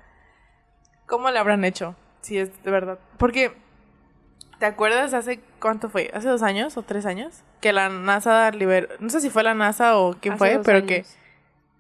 ¿cómo 1.05 1.29
lo 1.29 1.38
habrán 1.38 1.65
hecho? 1.65 1.95
Si 2.21 2.38
es 2.38 2.63
de 2.63 2.71
verdad. 2.71 2.97
Porque, 3.17 3.51
¿te 4.60 4.65
acuerdas 4.65 5.13
hace 5.13 5.39
cuánto 5.60 5.89
fue? 5.89 6.12
¿Hace 6.13 6.28
dos 6.28 6.41
años 6.41 6.78
o 6.78 6.82
tres 6.82 7.06
años? 7.06 7.44
Que 7.62 7.74
la 7.74 7.89
NASA 7.89 8.52
liberó, 8.52 8.88
no 9.00 9.10
sé 9.10 9.22
si 9.22 9.30
fue 9.30 9.44
la 9.44 9.54
NASA 9.54 9.98
o 9.98 10.15
quién 10.20 10.38
fue, 10.38 10.60
pero 10.63 10.86
que 10.86 11.06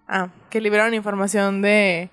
Ah, 0.07 0.29
que 0.49 0.61
liberaron 0.61 0.93
información 0.93 1.61
de. 1.61 2.09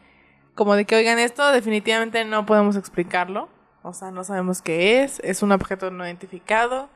Como 0.55 0.75
de 0.75 0.85
que, 0.85 0.97
oigan, 0.97 1.19
esto 1.19 1.51
definitivamente 1.51 2.25
no 2.25 2.47
podemos 2.47 2.77
explicarlo. 2.77 3.49
O 3.83 3.93
sea, 3.93 4.11
no 4.11 4.25
sabemos 4.25 4.63
qué 4.63 5.03
es. 5.03 5.21
Es 5.21 5.43
un 5.43 5.53
objeto 5.53 5.91
no 5.91 6.05
identificado. 6.05 6.89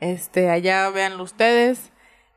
Este, 0.00 0.50
allá 0.50 0.88
véanlo 0.90 1.22
ustedes. 1.22 1.92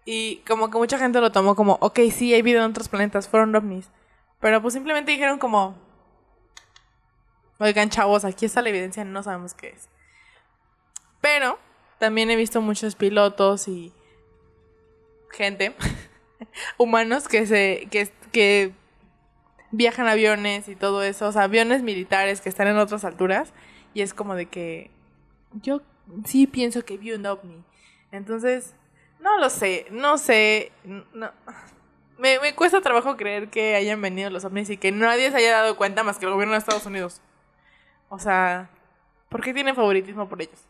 Y 0.06 0.38
como 0.48 0.70
que 0.70 0.78
mucha 0.78 1.00
gente 1.00 1.20
lo 1.20 1.32
tomó 1.32 1.56
como, 1.56 1.78
ok, 1.82 2.00
sí, 2.12 2.34
hay 2.34 2.42
vida 2.42 2.64
en 2.64 2.70
otros 2.70 2.90
planetas, 2.90 3.28
fueron 3.28 3.56
ovnis. 3.56 3.90
Pero 4.40 4.62
pues 4.62 4.76
simplemente 4.76 5.12
dijeron 5.12 5.40
como, 5.40 5.76
oigan, 7.58 7.90
chavos, 7.90 8.24
aquí 8.24 8.46
está 8.46 8.62
la 8.62 8.70
evidencia, 8.70 9.04
no 9.04 9.24
sabemos 9.24 9.56
qué 9.56 9.70
es. 9.70 9.90
Pero 11.26 11.58
también 11.98 12.30
he 12.30 12.36
visto 12.36 12.62
muchos 12.62 12.94
pilotos 12.94 13.68
y 13.68 13.92
gente 15.32 15.76
humanos 16.78 17.28
que 17.28 17.48
se 17.48 17.88
que, 17.90 18.12
que 18.32 18.74
viajan 19.72 20.08
aviones 20.08 20.68
y 20.68 20.76
todo 20.76 21.02
eso, 21.02 21.28
o 21.28 21.32
sea, 21.32 21.42
aviones 21.42 21.82
militares 21.82 22.42
que 22.42 22.50
están 22.50 22.68
en 22.68 22.78
otras 22.78 23.06
alturas 23.06 23.54
y 23.96 24.02
es 24.02 24.14
como 24.14 24.36
de 24.36 24.46
que 24.46 24.92
yo 25.64 25.82
sí 26.26 26.46
pienso 26.46 26.86
que 26.86 26.96
vi 26.96 27.14
un 27.14 27.26
ovni. 27.26 27.64
Entonces, 28.12 28.76
no 29.20 29.40
lo 29.40 29.50
sé, 29.50 29.88
no 29.90 30.20
sé, 30.20 30.72
no. 30.84 31.32
Me, 32.20 32.40
me 32.40 32.54
cuesta 32.54 32.82
trabajo 32.82 33.18
creer 33.18 33.50
que 33.50 33.74
hayan 33.74 34.00
venido 34.00 34.30
los 34.30 34.46
ovnis 34.46 34.70
y 34.70 34.78
que 34.78 34.92
nadie 34.92 35.32
se 35.32 35.38
haya 35.38 35.54
dado 35.54 35.76
cuenta 35.76 36.04
más 36.04 36.20
que 36.20 36.28
el 36.28 36.34
gobierno 36.34 36.52
de 36.52 36.60
Estados 36.60 36.86
Unidos. 36.86 37.20
O 38.10 38.20
sea, 38.20 38.70
¿por 39.28 39.42
qué 39.42 39.56
tienen 39.56 39.76
favoritismo 39.76 40.30
por 40.30 40.40
ellos? 40.40 40.68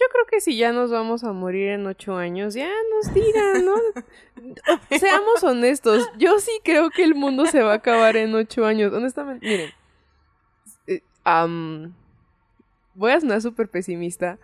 Yo 0.00 0.06
creo 0.10 0.24
que 0.24 0.40
si 0.40 0.56
ya 0.56 0.72
nos 0.72 0.90
vamos 0.90 1.24
a 1.24 1.32
morir 1.34 1.68
en 1.68 1.86
ocho 1.86 2.16
años, 2.16 2.54
ya 2.54 2.70
nos 2.94 3.12
digan, 3.12 3.66
¿no? 3.66 3.74
Seamos 4.98 5.44
honestos, 5.44 6.10
yo 6.16 6.38
sí 6.38 6.52
creo 6.64 6.88
que 6.88 7.04
el 7.04 7.14
mundo 7.14 7.44
se 7.44 7.60
va 7.60 7.72
a 7.72 7.76
acabar 7.76 8.16
en 8.16 8.34
ocho 8.34 8.64
años. 8.64 8.94
Honestamente, 8.94 9.46
miren. 9.46 9.70
Eh, 10.86 11.02
voy 12.94 13.12
a 13.12 13.20
sonar 13.20 13.42
súper 13.42 13.68
pesimista, 13.68 14.38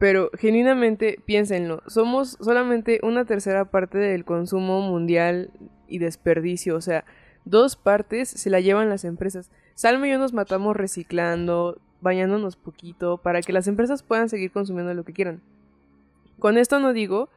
pero 0.00 0.30
genuinamente 0.36 1.20
piénsenlo. 1.24 1.84
Somos 1.86 2.36
solamente 2.40 2.98
una 3.04 3.24
tercera 3.26 3.66
parte 3.66 3.98
del 3.98 4.24
consumo 4.24 4.80
mundial 4.80 5.52
y 5.86 5.98
desperdicio. 5.98 6.74
O 6.74 6.80
sea, 6.80 7.04
dos 7.44 7.76
partes 7.76 8.28
se 8.28 8.50
la 8.50 8.58
llevan 8.58 8.88
las 8.88 9.04
empresas. 9.04 9.52
Salmo 9.74 10.06
y 10.06 10.10
yo 10.10 10.18
nos 10.18 10.32
matamos 10.32 10.76
reciclando, 10.76 11.80
bañándonos 12.00 12.56
poquito 12.56 13.18
para 13.18 13.40
que 13.42 13.52
las 13.52 13.66
empresas 13.66 14.02
puedan 14.02 14.28
seguir 14.28 14.52
consumiendo 14.52 14.94
lo 14.94 15.04
que 15.04 15.12
quieran. 15.12 15.42
Con 16.38 16.58
esto 16.58 16.78
no 16.78 16.92
digo 16.92 17.28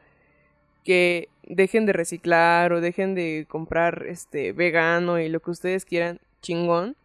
que 0.83 1.29
dejen 1.43 1.85
de 1.85 1.93
reciclar 1.93 2.73
o 2.73 2.81
dejen 2.81 3.15
de 3.15 3.45
comprar 3.49 4.05
este 4.07 4.53
vegano 4.53 5.19
y 5.19 5.29
lo 5.29 5.39
que 5.39 5.51
ustedes 5.51 5.85
quieran, 5.85 6.19
chingón. 6.41 6.95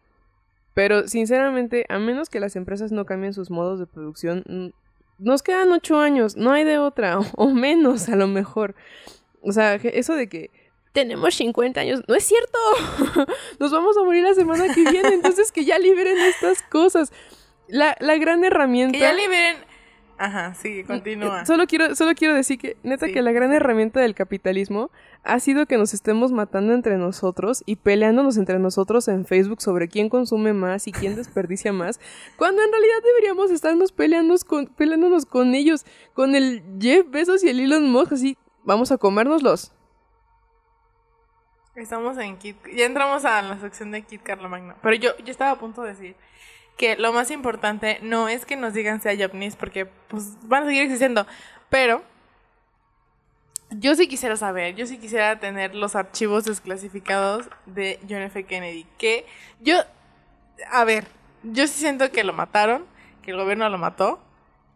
Pero 0.73 1.07
sinceramente, 1.07 1.85
a 1.89 1.99
menos 1.99 2.29
que 2.29 2.39
las 2.39 2.55
empresas 2.55 2.91
no 2.91 3.05
cambien 3.05 3.33
sus 3.33 3.49
modos 3.49 3.79
de 3.79 3.85
producción, 3.85 4.73
nos 5.19 5.43
quedan 5.43 5.71
ocho 5.71 5.99
años, 5.99 6.35
no 6.35 6.51
hay 6.51 6.63
de 6.63 6.77
otra, 6.77 7.19
o 7.35 7.49
menos 7.49 8.09
a 8.09 8.15
lo 8.15 8.27
mejor. 8.27 8.75
O 9.41 9.51
sea, 9.51 9.75
eso 9.75 10.15
de 10.15 10.27
que 10.27 10.49
tenemos 10.93 11.35
50 11.35 11.81
años, 11.81 12.01
no 12.07 12.15
es 12.15 12.23
cierto. 12.23 12.57
Nos 13.59 13.71
vamos 13.71 13.97
a 13.97 14.03
morir 14.03 14.23
la 14.23 14.35
semana 14.35 14.73
que 14.73 14.89
viene, 14.89 15.09
entonces 15.09 15.51
que 15.51 15.65
ya 15.65 15.77
liberen 15.79 16.17
estas 16.19 16.61
cosas 16.63 17.11
la, 17.67 17.97
la 17.99 18.17
gran 18.17 18.43
herramienta. 18.43 18.93
Que 18.93 18.99
ya 18.99 19.13
liberen. 19.13 19.57
Ajá, 20.17 20.53
sí, 20.53 20.83
continúa. 20.83 21.41
Eh, 21.41 21.45
solo 21.45 21.65
quiero, 21.65 21.95
solo 21.95 22.13
quiero 22.13 22.35
decir 22.35 22.59
que, 22.59 22.77
neta, 22.83 23.07
que 23.07 23.21
la 23.23 23.31
gran 23.31 23.51
herramienta 23.51 23.99
del 23.99 24.13
capitalismo 24.13 24.91
ha 25.23 25.39
sido 25.39 25.65
que 25.65 25.77
nos 25.77 25.93
estemos 25.93 26.31
matando 26.31 26.73
entre 26.73 26.97
nosotros 26.97 27.63
y 27.65 27.77
peleándonos 27.77 28.37
entre 28.37 28.59
nosotros 28.59 29.07
en 29.07 29.25
Facebook 29.25 29.61
sobre 29.61 29.87
quién 29.87 30.09
consume 30.09 30.53
más 30.53 30.87
y 30.87 30.91
quién 30.91 31.15
desperdicia 31.15 31.73
más, 31.73 31.99
cuando 32.37 32.61
en 32.61 32.71
realidad 32.71 32.97
deberíamos 33.03 33.49
estarnos 33.49 33.91
peleándonos 33.91 34.45
con, 34.45 34.67
peleándonos 34.67 35.25
con 35.25 35.55
ellos, 35.55 35.85
con 36.13 36.35
el 36.35 36.63
Jeff 36.79 37.09
Bezos 37.09 37.43
y 37.43 37.49
el 37.49 37.59
Elon 37.59 37.91
Musk, 37.91 38.13
así, 38.13 38.37
vamos 38.63 38.91
a 38.91 38.97
comérnoslos. 38.97 39.73
Estamos 41.75 42.17
en 42.19 42.37
Kit. 42.37 42.57
Ya 42.75 42.85
entramos 42.85 43.25
a 43.25 43.41
la 43.41 43.59
sección 43.59 43.91
de 43.91 44.03
Kit 44.03 44.21
Magno. 44.47 44.75
Pero 44.81 44.95
yo, 44.95 45.17
yo 45.17 45.31
estaba 45.31 45.51
a 45.51 45.59
punto 45.59 45.81
de 45.81 45.89
decir 45.89 46.15
que 46.77 46.95
lo 46.97 47.13
más 47.13 47.31
importante 47.31 47.99
no 48.01 48.27
es 48.27 48.45
que 48.45 48.55
nos 48.55 48.73
digan 48.73 49.01
hay 49.05 49.23
ovnis, 49.23 49.55
porque 49.55 49.85
pues 49.85 50.37
van 50.47 50.63
a 50.63 50.65
seguir 50.67 50.83
existiendo. 50.83 51.25
Pero 51.69 52.03
yo 53.71 53.95
sí 53.95 54.07
quisiera 54.07 54.35
saber, 54.35 54.75
yo 54.75 54.85
sí 54.85 54.99
quisiera 54.99 55.39
tener 55.39 55.73
los 55.73 55.95
archivos 55.95 56.45
desclasificados 56.45 57.49
de 57.65 57.99
John 58.07 58.21
F. 58.21 58.43
Kennedy. 58.43 58.85
Que 58.99 59.25
yo, 59.59 59.77
a 60.71 60.83
ver, 60.83 61.07
yo 61.41 61.65
sí 61.65 61.79
siento 61.79 62.11
que 62.11 62.23
lo 62.23 62.33
mataron, 62.33 62.85
que 63.23 63.31
el 63.31 63.37
gobierno 63.37 63.67
lo 63.69 63.79
mató. 63.79 64.19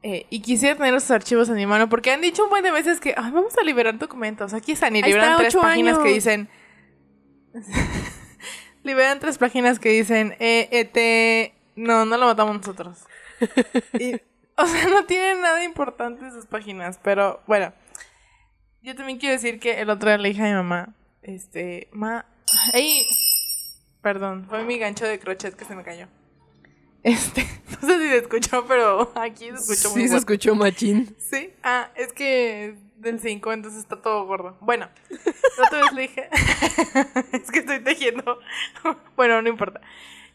Eh, 0.04 0.26
y 0.30 0.42
quisiera 0.42 0.76
tener 0.76 0.94
esos 0.94 1.12
archivos 1.12 1.50
en 1.50 1.56
mi 1.56 1.66
mano 1.66 1.90
porque 1.90 2.12
han 2.12 2.22
dicho 2.22 2.44
un 2.44 2.50
buen 2.50 2.64
de 2.64 2.72
veces 2.72 3.00
que 3.00 3.14
vamos 3.16 3.58
a 3.58 3.64
liberar 3.64 3.98
documentos. 3.98 4.54
Aquí 4.54 4.72
están 4.72 4.96
y 4.96 5.02
liberan 5.02 5.38
tres 5.38 5.56
páginas 5.56 6.00
que 6.00 6.10
dicen. 6.10 6.50
liberan 8.84 9.20
tres 9.20 9.38
páginas 9.38 9.80
que 9.80 9.90
dicen 9.90 10.36
eh, 10.40 10.70
ET. 10.72 11.54
No, 11.76 12.06
no 12.06 12.18
lo 12.18 12.26
matamos 12.26 12.58
nosotros. 12.58 13.06
o 14.56 14.68
sea, 14.68 14.88
no 14.88 15.06
tienen 15.06 15.42
nada 15.42 15.64
importante 15.64 16.28
esas 16.28 16.48
páginas. 16.48 17.00
Pero 17.04 17.42
bueno, 17.48 17.74
yo 18.82 18.96
también 18.96 19.20
quiero 19.20 19.34
decir 19.34 19.60
que 19.60 19.82
el 19.82 19.90
otro 19.90 20.10
día 20.10 20.18
le 20.18 20.30
dije 20.30 20.42
a 20.42 20.46
mi 20.46 20.54
mamá: 20.54 20.96
Este, 21.22 21.90
ma. 21.92 22.26
¡Ey! 22.74 23.06
Perdón, 24.02 24.46
fue 24.48 24.64
mi 24.64 24.78
gancho 24.78 25.06
de 25.06 25.20
crochet 25.20 25.56
que 25.56 25.66
se 25.66 25.76
me 25.76 25.84
cayó. 25.84 26.08
Este, 27.04 27.48
no 27.82 27.88
sé 27.88 28.00
si 28.00 28.10
se 28.10 28.18
escuchó, 28.18 28.66
pero 28.68 29.12
aquí 29.16 29.50
se 29.50 29.74
escuchó 29.74 29.92
muy 29.92 30.02
Sí, 30.02 30.08
se 30.08 30.18
escuchó 30.18 30.56
machín. 30.56 31.16
Sí, 31.20 31.52
ah, 31.64 31.90
es 31.96 32.14
que 32.14 32.76
del 32.98 33.20
5, 33.20 33.54
entonces 33.54 33.80
está 33.80 34.02
todo 34.02 34.26
gordo. 34.26 34.58
Bueno, 34.60 34.90
la 35.10 35.64
otra 35.66 35.82
vez 35.82 35.94
le 35.94 36.02
dije, 36.04 36.30
es 37.32 37.52
que 37.52 37.60
estoy 37.60 37.80
tejiendo. 37.80 38.40
bueno, 39.16 39.42
no 39.42 39.50
importa. 39.50 39.82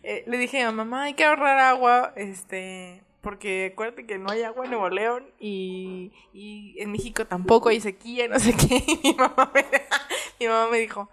Eh, 0.02 0.24
le 0.26 0.38
dije 0.38 0.62
a 0.62 0.72
mamá, 0.72 1.04
hay 1.04 1.14
que 1.14 1.24
ahorrar 1.24 1.58
agua, 1.58 2.12
este, 2.16 3.04
porque 3.20 3.70
acuérdate 3.72 4.06
que 4.06 4.18
no 4.18 4.30
hay 4.30 4.42
agua 4.42 4.64
en 4.64 4.72
Nuevo 4.72 4.88
León 4.88 5.30
y, 5.38 6.12
y 6.32 6.74
en 6.78 6.90
México 6.90 7.24
tampoco 7.24 7.68
hay 7.68 7.80
sequía, 7.80 8.28
no 8.28 8.38
sé 8.38 8.54
qué. 8.54 8.82
Y 9.02 9.12
mi 9.12 9.14
mamá 9.14 9.50
me, 9.54 9.64
mi 10.40 10.48
mamá 10.48 10.70
me 10.70 10.78
dijo, 10.78 11.08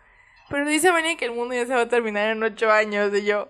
pero 0.49 0.67
dice 0.67 0.91
Vania 0.91 1.17
que 1.17 1.25
el 1.25 1.31
mundo 1.31 1.53
ya 1.53 1.65
se 1.65 1.75
va 1.75 1.81
a 1.81 1.89
terminar 1.89 2.29
en 2.29 2.41
ocho 2.41 2.71
años. 2.71 3.13
Y 3.13 3.25
yo, 3.25 3.49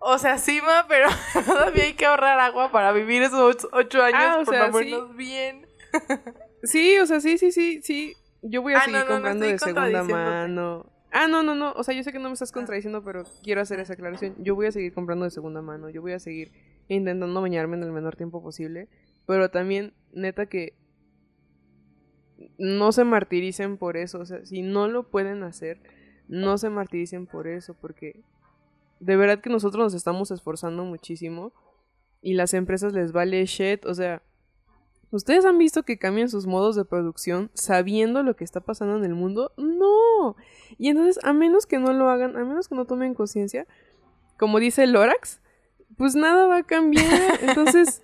o 0.00 0.18
sea, 0.18 0.38
sí, 0.38 0.60
ma, 0.60 0.86
pero 0.88 1.08
todavía 1.46 1.84
hay 1.84 1.94
que 1.94 2.06
ahorrar 2.06 2.38
agua 2.40 2.72
para 2.72 2.92
vivir 2.92 3.22
esos 3.22 3.68
ocho 3.72 4.02
años 4.02 4.20
ah, 4.20 4.38
o 4.40 4.44
por 4.44 4.54
sea, 4.54 4.72
sí. 4.72 4.96
bien. 5.14 5.66
Sí, 6.62 6.98
o 6.98 7.06
sea, 7.06 7.20
sí, 7.20 7.38
sí, 7.38 7.52
sí, 7.52 7.80
sí. 7.82 8.14
Yo 8.42 8.62
voy 8.62 8.74
a 8.74 8.78
ah, 8.78 8.84
seguir 8.84 9.04
comprando 9.06 9.46
de 9.46 9.58
segunda 9.58 10.02
mano. 10.02 10.86
Ah, 11.10 11.28
no, 11.28 11.42
no, 11.42 11.54
no. 11.54 11.72
O 11.72 11.84
sea, 11.84 11.94
yo 11.94 12.02
sé 12.02 12.12
que 12.12 12.18
no 12.18 12.28
me 12.28 12.32
estás 12.32 12.50
ah. 12.50 12.54
contradiciendo, 12.54 13.04
pero 13.04 13.24
quiero 13.42 13.60
hacer 13.60 13.80
esa 13.80 13.92
aclaración. 13.92 14.34
Yo 14.38 14.54
voy 14.54 14.66
a 14.66 14.72
seguir 14.72 14.92
comprando 14.92 15.24
de 15.24 15.30
segunda 15.30 15.62
mano. 15.62 15.90
Yo 15.90 16.00
voy 16.00 16.12
a 16.12 16.18
seguir 16.18 16.52
intentando 16.88 17.40
bañarme 17.40 17.76
en 17.76 17.82
el 17.82 17.92
menor 17.92 18.16
tiempo 18.16 18.42
posible. 18.42 18.88
Pero 19.26 19.50
también, 19.50 19.92
neta, 20.12 20.46
que 20.46 20.74
no 22.58 22.92
se 22.92 23.04
martiricen 23.04 23.76
por 23.76 23.96
eso. 23.96 24.20
O 24.20 24.26
sea, 24.26 24.44
si 24.44 24.62
no 24.62 24.88
lo 24.88 25.10
pueden 25.10 25.42
hacer, 25.42 25.80
no 26.28 26.58
se 26.58 26.70
martiricen 26.70 27.26
por 27.26 27.46
eso, 27.46 27.74
porque 27.74 28.22
de 29.00 29.16
verdad 29.16 29.40
que 29.40 29.50
nosotros 29.50 29.82
nos 29.82 29.94
estamos 29.94 30.30
esforzando 30.30 30.84
muchísimo 30.84 31.52
y 32.20 32.34
las 32.34 32.54
empresas 32.54 32.92
les 32.92 33.12
vale 33.12 33.44
shit, 33.46 33.84
o 33.84 33.94
sea, 33.94 34.22
¿ustedes 35.12 35.44
han 35.44 35.58
visto 35.58 35.84
que 35.84 35.98
cambian 35.98 36.28
sus 36.28 36.46
modos 36.46 36.76
de 36.76 36.84
producción 36.84 37.50
sabiendo 37.54 38.22
lo 38.22 38.36
que 38.36 38.44
está 38.44 38.60
pasando 38.60 38.96
en 38.96 39.04
el 39.04 39.14
mundo? 39.14 39.52
No. 39.56 40.36
Y 40.78 40.88
entonces, 40.88 41.22
a 41.24 41.32
menos 41.32 41.66
que 41.66 41.78
no 41.78 41.92
lo 41.92 42.10
hagan, 42.10 42.36
a 42.36 42.44
menos 42.44 42.68
que 42.68 42.74
no 42.74 42.84
tomen 42.84 43.14
conciencia, 43.14 43.66
como 44.36 44.58
dice 44.58 44.86
Lorax, 44.86 45.40
pues 45.96 46.14
nada 46.14 46.46
va 46.46 46.58
a 46.58 46.62
cambiar. 46.62 47.04
Entonces, 47.42 48.02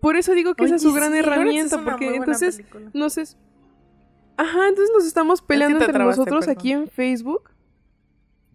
por 0.00 0.16
eso 0.16 0.32
digo 0.32 0.54
que 0.54 0.64
esa 0.64 0.74
es 0.74 0.82
su 0.82 0.92
gran 0.92 1.14
herramienta, 1.14 1.82
porque 1.82 2.16
entonces, 2.16 2.60
no 2.92 3.08
sé, 3.08 3.22
ajá, 4.36 4.68
entonces 4.68 4.92
nos 4.94 5.06
estamos 5.06 5.40
peleando 5.40 5.82
entre 5.82 5.98
nosotros 5.98 6.48
aquí 6.48 6.72
en 6.72 6.88
Facebook 6.88 7.50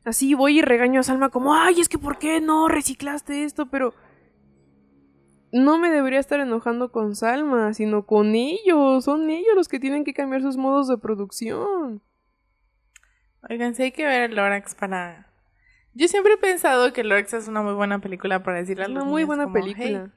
Así 0.04 0.34
voy 0.34 0.60
y 0.60 0.62
regaño 0.62 1.00
a 1.00 1.04
Salma 1.04 1.30
como, 1.30 1.54
ay, 1.54 1.80
es 1.80 1.88
que 1.88 2.00
¿por 2.00 2.18
qué 2.18 2.42
no 2.42 2.68
reciclaste 2.68 3.44
esto? 3.44 3.68
Pero 3.68 3.94
no 5.52 5.78
me 5.78 5.90
debería 5.90 6.20
estar 6.20 6.40
enojando 6.40 6.92
con 6.92 7.16
Salma, 7.16 7.74
sino 7.74 8.06
con 8.06 8.36
ellos. 8.36 9.04
Son 9.04 9.30
ellos 9.30 9.54
los 9.56 9.68
que 9.68 9.80
tienen 9.80 10.04
que 10.04 10.14
cambiar 10.14 10.42
sus 10.42 10.58
modos 10.58 10.88
de 10.88 10.98
producción. 10.98 12.02
Oigan, 13.50 13.76
si 13.76 13.84
hay 13.84 13.92
que 13.92 14.06
ver 14.06 14.24
el 14.24 14.36
Lorax 14.36 14.76
para... 14.76 15.28
Yo 15.94 16.08
siempre 16.08 16.34
he 16.34 16.38
pensado 16.38 16.94
que 16.94 17.04
Lorax 17.04 17.34
es 17.34 17.48
una 17.48 17.62
muy 17.62 17.74
buena 17.74 18.00
película 18.00 18.44
para 18.44 18.60
decirle 18.60 18.86
a 18.86 18.88
los 18.88 19.04
Una 19.04 19.12
muy 19.12 19.24
buena 19.26 19.52
película. 19.52 20.12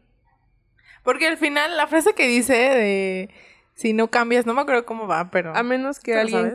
Porque 1.03 1.27
al 1.27 1.37
final 1.37 1.77
la 1.77 1.87
frase 1.87 2.15
que 2.15 2.29
dice 2.29 2.55
de 2.55 3.31
si 3.75 3.93
no 3.93 4.09
cambias, 4.09 4.47
no 4.47 4.55
me 4.55 4.61
acuerdo 4.61 4.87
cómo 4.87 5.09
va, 5.09 5.31
pero... 5.31 5.55
A 5.55 5.63
menos 5.65 5.99
que 5.99 6.15
alguien, 6.15 6.55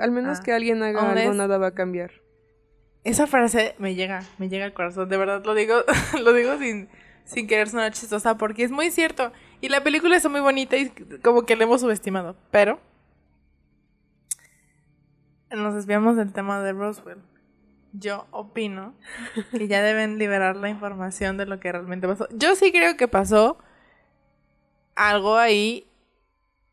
al 0.00 0.10
menos 0.12 0.38
ah. 0.38 0.42
que 0.44 0.52
alguien 0.52 0.82
haga 0.82 1.10
algo, 1.10 1.34
nada 1.34 1.58
va 1.58 1.68
a 1.68 1.74
cambiar. 1.74 2.22
Esa 3.04 3.26
frase 3.26 3.74
me 3.78 3.96
llega, 3.96 4.22
me 4.38 4.48
llega 4.48 4.64
al 4.64 4.72
corazón, 4.72 5.08
de 5.08 5.16
verdad 5.16 5.44
lo 5.44 5.54
digo, 5.54 5.82
lo 6.22 6.32
digo 6.32 6.56
sin, 6.58 6.88
sin 7.24 7.46
querer 7.46 7.68
sonar 7.68 7.92
chistosa 7.92 8.36
porque 8.36 8.64
es 8.64 8.70
muy 8.70 8.90
cierto. 8.90 9.32
Y 9.60 9.68
la 9.68 9.82
película 9.82 10.16
está 10.16 10.28
muy 10.28 10.40
bonita 10.40 10.76
y 10.76 10.90
como 11.22 11.42
que 11.42 11.56
la 11.56 11.64
hemos 11.64 11.80
subestimado, 11.80 12.36
pero 12.50 12.80
nos 15.50 15.74
desviamos 15.74 16.16
del 16.16 16.32
tema 16.32 16.60
de 16.60 16.72
Roswell. 16.72 17.22
Yo 17.92 18.26
opino 18.30 18.94
que 19.50 19.68
ya 19.68 19.82
deben 19.82 20.18
liberar 20.18 20.56
la 20.56 20.70
información 20.70 21.36
de 21.36 21.46
lo 21.46 21.60
que 21.60 21.72
realmente 21.72 22.08
pasó. 22.08 22.26
Yo 22.32 22.54
sí 22.56 22.72
creo 22.72 22.96
que 22.96 23.06
pasó 23.06 23.58
algo 24.94 25.36
ahí 25.36 25.86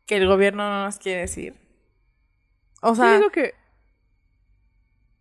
que 0.06 0.16
el 0.16 0.26
gobierno 0.26 0.68
no 0.68 0.84
nos 0.84 0.98
quiere 0.98 1.20
decir. 1.20 1.54
O 2.82 2.94
sea, 2.94 3.20
que 3.32 3.54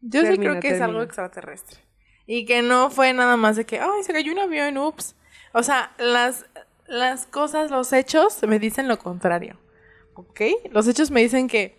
yo 0.01 0.25
sí 0.25 0.38
creo 0.38 0.59
que 0.59 0.69
es 0.69 0.82
algo 0.82 1.01
extraterrestre. 1.01 1.82
Y 2.25 2.45
que 2.45 2.61
no 2.61 2.89
fue 2.89 3.11
nada 3.13 3.38
más 3.38 3.55
de 3.55 3.65
que, 3.65 3.80
ay, 3.80 4.03
se 4.03 4.13
cayó 4.13 4.32
un 4.32 4.39
avión, 4.39 4.77
ups. 4.77 5.15
O 5.53 5.63
sea, 5.63 5.91
las, 5.97 6.45
las 6.87 7.25
cosas, 7.25 7.71
los 7.71 7.91
hechos 7.93 8.41
me 8.47 8.59
dicen 8.59 8.87
lo 8.87 8.99
contrario. 8.99 9.57
¿Ok? 10.13 10.41
Los 10.71 10.87
hechos 10.87 11.11
me 11.11 11.21
dicen 11.21 11.47
que, 11.47 11.75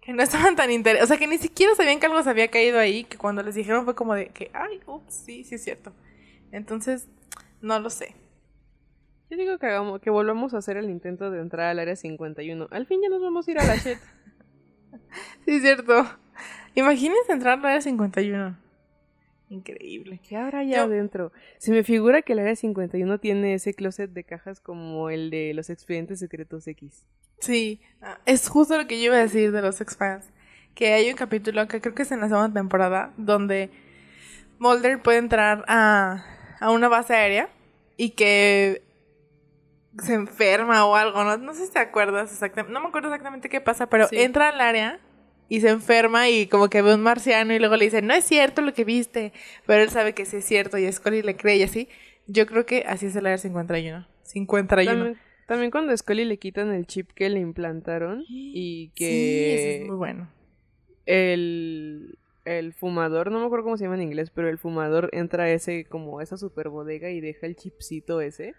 que 0.00 0.12
no 0.12 0.22
estaban 0.22 0.56
tan 0.56 0.70
interesados. 0.70 1.04
O 1.04 1.08
sea, 1.08 1.18
que 1.18 1.26
ni 1.26 1.38
siquiera 1.38 1.74
sabían 1.74 2.00
que 2.00 2.06
algo 2.06 2.22
se 2.22 2.30
había 2.30 2.48
caído 2.48 2.78
ahí. 2.78 3.04
Que 3.04 3.18
cuando 3.18 3.42
les 3.42 3.54
dijeron 3.54 3.84
fue 3.84 3.94
como 3.94 4.14
de 4.14 4.28
que, 4.28 4.50
ay, 4.54 4.80
ups, 4.86 5.14
sí, 5.14 5.44
sí 5.44 5.56
es 5.56 5.64
cierto. 5.64 5.92
Entonces, 6.52 7.08
no 7.60 7.78
lo 7.78 7.90
sé. 7.90 8.14
Yo 9.28 9.36
digo 9.36 9.58
que 9.58 9.66
hagamos, 9.66 10.00
que 10.00 10.10
volvamos 10.10 10.54
a 10.54 10.58
hacer 10.58 10.76
el 10.76 10.88
intento 10.88 11.30
de 11.30 11.40
entrar 11.40 11.66
al 11.66 11.80
área 11.80 11.96
51. 11.96 12.68
Al 12.70 12.86
fin 12.86 13.00
ya 13.02 13.08
nos 13.08 13.20
vamos 13.20 13.46
a 13.46 13.50
ir 13.50 13.58
a 13.58 13.64
la 13.64 13.74
chat. 13.82 13.98
sí, 15.44 15.56
es 15.56 15.62
cierto. 15.62 16.06
Imagínense 16.74 17.32
entrar 17.32 17.58
al 17.58 17.64
área 17.64 17.80
51. 17.80 18.65
Increíble. 19.48 20.20
¿Qué 20.28 20.36
habrá 20.36 20.60
allá 20.60 20.82
adentro? 20.82 21.32
Se 21.58 21.70
me 21.70 21.84
figura 21.84 22.22
que 22.22 22.32
el 22.32 22.40
área 22.40 22.56
51 22.56 23.18
tiene 23.18 23.54
ese 23.54 23.74
closet 23.74 24.10
de 24.10 24.24
cajas 24.24 24.60
como 24.60 25.08
el 25.08 25.30
de 25.30 25.54
los 25.54 25.70
expedientes 25.70 26.18
secretos 26.18 26.66
X. 26.66 27.06
Sí, 27.38 27.80
ah, 28.02 28.18
es 28.26 28.48
justo 28.48 28.76
lo 28.76 28.86
que 28.86 28.98
yo 28.98 29.06
iba 29.06 29.16
a 29.16 29.20
decir 29.20 29.52
de 29.52 29.62
los 29.62 29.80
X-Files. 29.80 30.32
Que 30.74 30.92
hay 30.94 31.08
un 31.10 31.16
capítulo 31.16 31.68
que 31.68 31.80
creo 31.80 31.94
que 31.94 32.02
es 32.02 32.12
en 32.12 32.20
la 32.20 32.28
segunda 32.28 32.52
temporada 32.52 33.12
donde 33.16 33.70
Mulder 34.58 35.00
puede 35.00 35.18
entrar 35.18 35.64
a, 35.68 36.24
a 36.60 36.70
una 36.70 36.88
base 36.88 37.14
aérea 37.14 37.48
y 37.96 38.10
que 38.10 38.82
se 40.02 40.14
enferma 40.14 40.84
o 40.84 40.94
algo, 40.94 41.24
no, 41.24 41.36
no 41.38 41.54
sé 41.54 41.66
si 41.66 41.72
te 41.72 41.78
acuerdas 41.78 42.30
exactamente, 42.30 42.72
no 42.72 42.80
me 42.80 42.88
acuerdo 42.88 43.08
exactamente 43.08 43.48
qué 43.48 43.60
pasa, 43.60 43.88
pero 43.88 44.08
entra 44.10 44.50
al 44.50 44.60
área 44.60 45.00
y 45.48 45.60
se 45.60 45.68
enferma 45.68 46.28
y 46.28 46.46
como 46.46 46.68
que 46.68 46.82
ve 46.82 46.94
un 46.94 47.02
marciano 47.02 47.54
y 47.54 47.58
luego 47.58 47.76
le 47.76 47.84
dice, 47.84 48.02
no 48.02 48.14
es 48.14 48.24
cierto 48.24 48.62
lo 48.62 48.74
que 48.74 48.84
viste, 48.84 49.32
pero 49.66 49.82
él 49.82 49.90
sabe 49.90 50.12
que 50.12 50.24
sí 50.24 50.38
es 50.38 50.44
cierto 50.44 50.78
y 50.78 50.90
Scully 50.90 51.22
le 51.22 51.36
cree 51.36 51.56
y 51.56 51.62
así. 51.62 51.88
Yo 52.26 52.46
creo 52.46 52.66
que 52.66 52.84
así 52.86 53.06
es 53.06 53.16
el 53.16 53.26
área 53.26 53.38
51. 53.38 54.06
51. 54.22 54.90
También, 54.90 55.18
también 55.46 55.70
cuando 55.70 55.92
a 55.92 55.96
Scully 55.96 56.24
le 56.24 56.38
quitan 56.38 56.72
el 56.72 56.86
chip 56.86 57.12
que 57.12 57.28
le 57.30 57.38
implantaron 57.38 58.24
y 58.28 58.88
que... 58.96 59.06
Sí, 59.06 59.44
eso 59.50 59.82
es 59.82 59.88
muy 59.88 59.96
bueno. 59.96 60.28
El, 61.06 62.18
el 62.44 62.72
fumador, 62.72 63.30
no 63.30 63.38
me 63.38 63.46
acuerdo 63.46 63.64
cómo 63.64 63.76
se 63.76 63.84
llama 63.84 63.94
en 63.94 64.02
inglés, 64.02 64.30
pero 64.30 64.48
el 64.48 64.58
fumador 64.58 65.08
entra 65.12 65.44
a 65.44 65.50
ese, 65.50 65.84
como 65.84 66.18
a 66.18 66.24
esa 66.24 66.36
super 66.36 66.68
bodega 66.68 67.10
y 67.10 67.20
deja 67.20 67.46
el 67.46 67.54
chipcito 67.54 68.20
ese. 68.20 68.54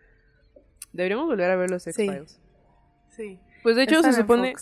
Deberíamos 0.94 1.28
volver 1.28 1.52
a 1.52 1.58
ver 1.58 1.70
los 1.70 1.86
X-Files. 1.86 2.40
Sí. 3.10 3.40
Pues 3.64 3.76
de 3.76 3.84
hecho 3.84 4.02
se 4.02 4.14
supone... 4.14 4.54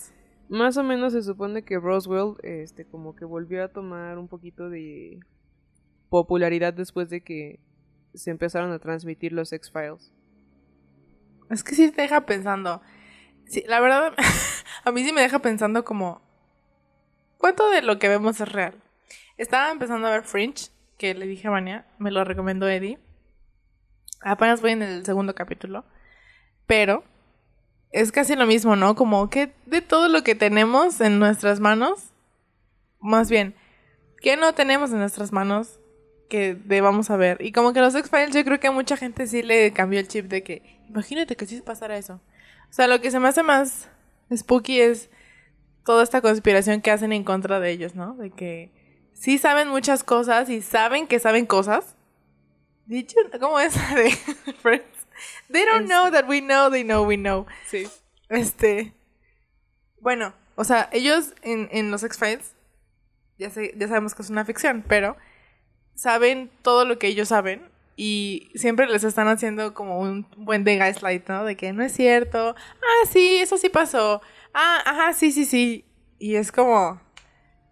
Más 0.49 0.77
o 0.77 0.83
menos 0.83 1.13
se 1.13 1.23
supone 1.23 1.63
que 1.63 1.79
Roswell, 1.79 2.35
este, 2.43 2.85
como 2.85 3.15
que 3.15 3.25
volvió 3.25 3.63
a 3.63 3.69
tomar 3.69 4.17
un 4.17 4.27
poquito 4.27 4.69
de 4.69 5.19
popularidad 6.09 6.73
después 6.73 7.09
de 7.09 7.21
que 7.21 7.59
se 8.13 8.31
empezaron 8.31 8.71
a 8.71 8.79
transmitir 8.79 9.33
los 9.33 9.51
X-Files. 9.51 10.13
Es 11.49 11.63
que 11.63 11.75
sí 11.75 11.91
te 11.91 12.03
deja 12.03 12.25
pensando. 12.25 12.81
Sí, 13.45 13.63
la 13.67 13.79
verdad, 13.79 14.13
a 14.85 14.91
mí 14.91 15.03
sí 15.03 15.13
me 15.13 15.21
deja 15.21 15.39
pensando 15.39 15.83
como, 15.83 16.21
¿cuánto 17.37 17.69
de 17.69 17.81
lo 17.81 17.99
que 17.99 18.07
vemos 18.07 18.39
es 18.39 18.51
real? 18.51 18.81
Estaba 19.37 19.71
empezando 19.71 20.07
a 20.07 20.11
ver 20.11 20.23
Fringe, 20.23 20.69
que 20.97 21.13
le 21.13 21.27
dije 21.27 21.47
a 21.47 21.51
Vania, 21.51 21.87
me 21.97 22.11
lo 22.11 22.23
recomendó 22.23 22.67
Eddie. 22.67 22.99
Apenas 24.21 24.61
voy 24.61 24.71
en 24.71 24.81
el 24.81 25.05
segundo 25.05 25.35
capítulo. 25.35 25.85
Pero 26.65 27.03
es 27.95 28.11
casi 28.11 28.35
lo 28.35 28.45
mismo, 28.45 28.75
¿no? 28.75 28.93
Como 28.93 29.29
que 29.29 29.53
de 29.65 29.81
todo 29.81 30.09
lo 30.09 30.21
que 30.21 30.35
tenemos 30.35 30.99
en 30.99 31.17
nuestras 31.17 31.61
manos, 31.61 32.11
más 32.99 33.29
bien, 33.29 33.55
¿qué 34.19 34.35
no 34.35 34.53
tenemos 34.53 34.91
en 34.91 34.99
nuestras 34.99 35.31
manos 35.31 35.79
que 36.27 36.55
debamos 36.55 37.05
saber? 37.05 37.37
Y 37.39 37.53
como 37.53 37.71
que 37.71 37.79
los 37.79 37.95
X-Files, 37.95 38.35
yo 38.35 38.43
creo 38.43 38.59
que 38.59 38.67
a 38.67 38.73
mucha 38.73 38.97
gente 38.97 39.27
sí 39.27 39.41
le 39.43 39.71
cambió 39.71 40.01
el 40.01 40.09
chip 40.09 40.25
de 40.25 40.43
que, 40.43 40.81
imagínate 40.89 41.37
que 41.37 41.45
sí 41.45 41.61
pasara 41.61 41.97
eso. 41.97 42.15
O 42.69 42.73
sea, 42.73 42.87
lo 42.87 42.99
que 42.99 43.11
se 43.11 43.19
me 43.21 43.29
hace 43.29 43.43
más 43.43 43.87
spooky 44.35 44.81
es 44.81 45.09
toda 45.85 46.03
esta 46.03 46.19
conspiración 46.19 46.81
que 46.81 46.91
hacen 46.91 47.13
en 47.13 47.23
contra 47.23 47.61
de 47.61 47.71
ellos, 47.71 47.95
¿no? 47.95 48.15
De 48.15 48.29
que 48.29 48.73
sí 49.13 49.37
saben 49.37 49.69
muchas 49.69 50.03
cosas 50.03 50.49
y 50.49 50.61
saben 50.61 51.07
que 51.07 51.19
saben 51.19 51.45
cosas. 51.45 51.95
Dicho, 52.87 53.15
¿cómo 53.39 53.57
es? 53.57 53.73
De. 53.95 54.11
They 55.51 55.65
don't 55.65 55.87
know 55.87 56.11
that 56.11 56.27
we 56.27 56.39
know, 56.41 56.69
they 56.69 56.83
know 56.83 57.03
we 57.05 57.15
know. 57.17 57.45
Sí. 57.69 57.87
Este. 58.29 58.93
Bueno, 60.01 60.33
o 60.55 60.63
sea, 60.63 60.89
ellos 60.91 61.33
en, 61.41 61.67
en 61.71 61.91
los 61.91 62.03
X-Files, 62.03 62.53
ya, 63.37 63.49
sé- 63.49 63.73
ya 63.75 63.87
sabemos 63.87 64.13
que 64.15 64.21
es 64.21 64.29
una 64.29 64.45
ficción, 64.45 64.83
pero 64.87 65.17
saben 65.95 66.51
todo 66.61 66.85
lo 66.85 66.97
que 66.99 67.07
ellos 67.07 67.29
saben 67.29 67.69
y 67.95 68.51
siempre 68.55 68.87
les 68.87 69.03
están 69.03 69.27
haciendo 69.27 69.73
como 69.73 69.99
un 69.99 70.27
buen 70.37 70.63
de 70.63 70.75
gaslight, 70.77 71.27
¿no? 71.29 71.45
De 71.45 71.55
que 71.55 71.71
no 71.73 71.83
es 71.83 71.93
cierto. 71.93 72.55
Ah, 72.57 73.07
sí, 73.09 73.37
eso 73.39 73.57
sí 73.57 73.69
pasó. 73.69 74.21
Ah, 74.53 74.81
ajá, 74.85 75.13
sí, 75.13 75.31
sí, 75.31 75.45
sí. 75.45 75.85
Y 76.19 76.35
es 76.35 76.51
como, 76.51 77.01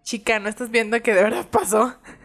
chica, 0.02 0.38
no 0.38 0.48
estás 0.48 0.70
viendo 0.70 1.00
que 1.02 1.14
de 1.14 1.22
verdad 1.22 1.46
pasó. 1.50 1.96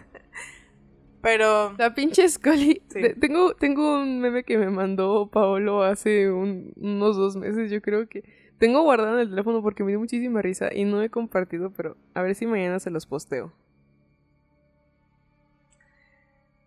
pero 1.21 1.73
La 1.77 1.93
pinche 1.93 2.27
Scully. 2.29 2.81
Sí. 2.89 3.01
tengo, 3.19 3.53
tengo 3.55 4.01
un 4.01 4.19
meme 4.19 4.43
que 4.43 4.57
me 4.57 4.69
mandó 4.69 5.27
Paolo 5.31 5.83
hace 5.83 6.31
un- 6.31 6.73
unos 6.77 7.17
dos 7.17 7.35
meses, 7.35 7.69
yo 7.71 7.81
creo 7.81 8.07
que. 8.07 8.23
Tengo 8.57 8.81
guardado 8.83 9.13
en 9.15 9.21
el 9.21 9.29
teléfono 9.29 9.61
porque 9.61 9.83
me 9.85 9.91
dio 9.91 9.99
muchísima 9.99 10.41
risa 10.41 10.69
y 10.73 10.83
no 10.83 11.01
he 11.01 11.09
compartido, 11.09 11.71
pero 11.71 11.95
a 12.13 12.21
ver 12.21 12.35
si 12.35 12.45
mañana 12.45 12.79
se 12.79 12.89
los 12.91 13.05
posteo. 13.05 13.53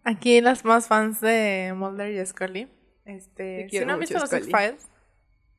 Aquí 0.05 0.41
las 0.41 0.65
más 0.65 0.89
fans 0.89 1.21
de 1.21 1.73
Mulder 1.77 2.13
y 2.13 2.27
Scully. 2.27 2.69
Este, 3.05 3.69
Te 3.71 3.79
si 3.79 3.85
no 3.85 3.93
han 3.95 4.01
visto 4.01 4.19
los. 4.19 4.33
X-Files, 4.33 4.89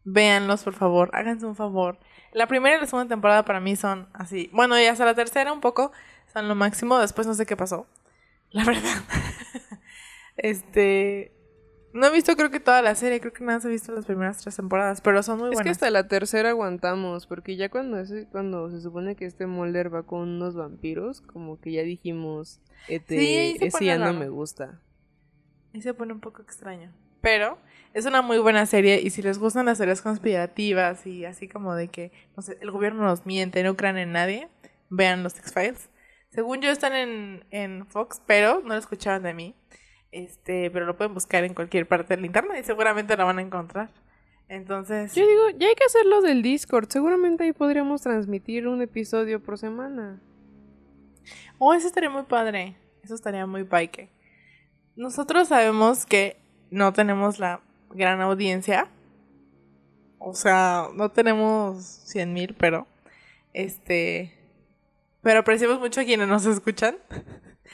véanlos, 0.03 0.63
por 0.63 0.73
favor. 0.73 1.09
Háganse 1.13 1.45
un 1.45 1.55
favor. 1.55 1.99
La 2.33 2.47
primera 2.47 2.77
y 2.77 2.79
la 2.81 2.87
segunda 2.87 3.07
temporada 3.07 3.45
para 3.45 3.59
mí 3.59 3.75
son 3.75 4.07
así. 4.13 4.49
Bueno, 4.53 4.79
y 4.79 4.85
hasta 4.85 5.05
la 5.05 5.13
tercera 5.13 5.53
un 5.53 5.61
poco 5.61 5.91
son 6.33 6.47
lo 6.47 6.55
máximo. 6.55 6.99
Después 6.99 7.27
no 7.27 7.35
sé 7.35 7.45
qué 7.45 7.55
pasó. 7.55 7.85
La 8.53 8.63
verdad. 8.63 9.03
este. 10.37 11.31
No 11.93 12.07
he 12.07 12.11
visto 12.11 12.35
creo 12.35 12.49
que 12.49 12.59
toda 12.59 12.81
la 12.81 12.95
serie. 12.95 13.19
Creo 13.19 13.33
que 13.33 13.43
nada 13.43 13.57
más 13.59 13.65
he 13.65 13.69
visto 13.69 13.91
las 13.91 14.05
primeras 14.05 14.39
tres 14.39 14.55
temporadas. 14.55 15.01
Pero 15.01 15.21
son 15.21 15.37
muy 15.39 15.49
Es 15.49 15.51
que 15.51 15.55
buenas. 15.57 15.71
hasta 15.77 15.91
la 15.91 16.07
tercera 16.07 16.49
aguantamos, 16.49 17.27
porque 17.27 17.55
ya 17.55 17.69
cuando, 17.69 17.99
ese- 17.99 18.27
cuando 18.31 18.71
se 18.71 18.81
supone 18.81 19.15
que 19.15 19.25
este 19.25 19.45
Mulder 19.45 19.93
va 19.93 20.01
con 20.03 20.21
unos 20.27 20.55
vampiros, 20.55 21.21
como 21.21 21.59
que 21.61 21.71
ya 21.71 21.83
dijimos, 21.83 22.61
este, 22.87 23.19
Sí, 23.19 23.57
ese 23.61 23.85
ya 23.85 23.97
no 23.99 24.11
me 24.13 24.29
gusta. 24.29 24.79
Y 25.71 25.81
se 25.83 25.93
pone 25.93 26.13
un 26.13 26.19
poco 26.19 26.41
extraño. 26.41 26.91
Pero 27.21 27.59
es 27.93 28.05
una 28.07 28.21
muy 28.23 28.39
buena 28.39 28.65
serie 28.65 28.99
y 29.01 29.11
si 29.11 29.21
les 29.21 29.37
gustan 29.37 29.67
las 29.67 29.77
series 29.77 30.01
conspirativas 30.01 31.05
y 31.07 31.25
así 31.25 31.47
como 31.47 31.73
de 31.75 31.87
que, 31.89 32.11
no 32.35 32.41
sé, 32.43 32.57
el 32.59 32.69
gobierno 32.71 33.03
nos 33.03 33.25
miente, 33.27 33.63
no 33.63 33.77
crean 33.77 33.97
en 33.97 34.11
nadie, 34.11 34.49
vean 34.89 35.21
los 35.23 35.37
X-Files. 35.37 35.89
Según 36.33 36.61
yo 36.61 36.71
están 36.71 36.93
en, 36.93 37.45
en 37.51 37.85
Fox, 37.85 38.21
pero 38.25 38.61
no 38.61 38.69
lo 38.69 38.77
escucharon 38.77 39.21
de 39.21 39.33
mí. 39.35 39.55
Este, 40.11 40.71
pero 40.71 40.85
lo 40.85 40.97
pueden 40.97 41.13
buscar 41.13 41.43
en 41.43 41.53
cualquier 41.53 41.87
parte 41.87 42.15
del 42.15 42.25
internet 42.25 42.57
y 42.61 42.63
seguramente 42.63 43.15
lo 43.15 43.25
van 43.25 43.39
a 43.39 43.41
encontrar. 43.41 43.89
Entonces, 44.47 45.13
Yo 45.15 45.25
digo, 45.27 45.49
ya 45.57 45.67
hay 45.67 45.75
que 45.75 45.85
hacerlo 45.85 46.21
del 46.21 46.41
Discord, 46.41 46.87
seguramente 46.89 47.43
ahí 47.43 47.53
podríamos 47.53 48.01
transmitir 48.01 48.67
un 48.67 48.81
episodio 48.81 49.41
por 49.41 49.57
semana. 49.57 50.21
oh, 51.57 51.73
eso 51.73 51.87
estaría 51.87 52.09
muy 52.09 52.23
padre. 52.23 52.77
Eso 53.03 53.15
estaría 53.15 53.45
muy 53.45 53.63
paike. 53.63 54.09
Nosotros 54.95 55.49
sabemos 55.49 56.05
que 56.05 56.37
no 56.69 56.93
tenemos 56.93 57.39
la 57.39 57.61
gran 57.91 58.21
audiencia. 58.21 58.87
O 60.19 60.33
sea, 60.33 60.87
no 60.95 61.09
tenemos 61.09 61.83
100 61.83 62.33
mil, 62.33 62.55
pero. 62.57 62.87
Este. 63.53 64.42
Pero 65.23 65.39
apreciamos 65.39 65.79
mucho 65.79 66.01
a 66.01 66.03
quienes 66.03 66.27
nos 66.27 66.45
escuchan. 66.45 66.97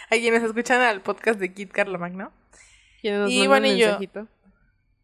a 0.09 0.15
quienes 0.15 0.43
escuchan 0.43 0.81
al 0.81 1.01
podcast 1.01 1.39
de 1.39 1.53
Kit 1.53 1.71
Carlomagno. 1.71 2.31
¿Quién 3.01 3.19
nos 3.19 3.31
Y 3.31 3.47
bueno, 3.47 3.67
y 3.67 3.77
yo-? 3.77 3.97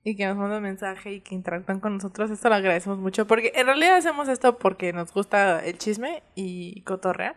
Y 0.03 0.15
que 0.15 0.27
nos 0.27 0.37
mandan 0.37 0.61
mensaje 0.61 1.13
y 1.13 1.21
que 1.21 1.33
interactúan 1.33 1.79
con 1.79 1.95
nosotros. 1.95 2.29
Esto 2.29 2.49
lo 2.49 2.55
agradecemos 2.55 2.99
mucho. 2.99 3.25
Porque 3.25 3.51
en 3.55 3.65
realidad 3.65 3.95
hacemos 3.95 4.27
esto 4.29 4.59
porque 4.59 4.93
nos 4.93 5.11
gusta 5.11 5.65
el 5.65 5.79
chisme 5.79 6.21
y 6.35 6.81
cotorrear. 6.83 7.35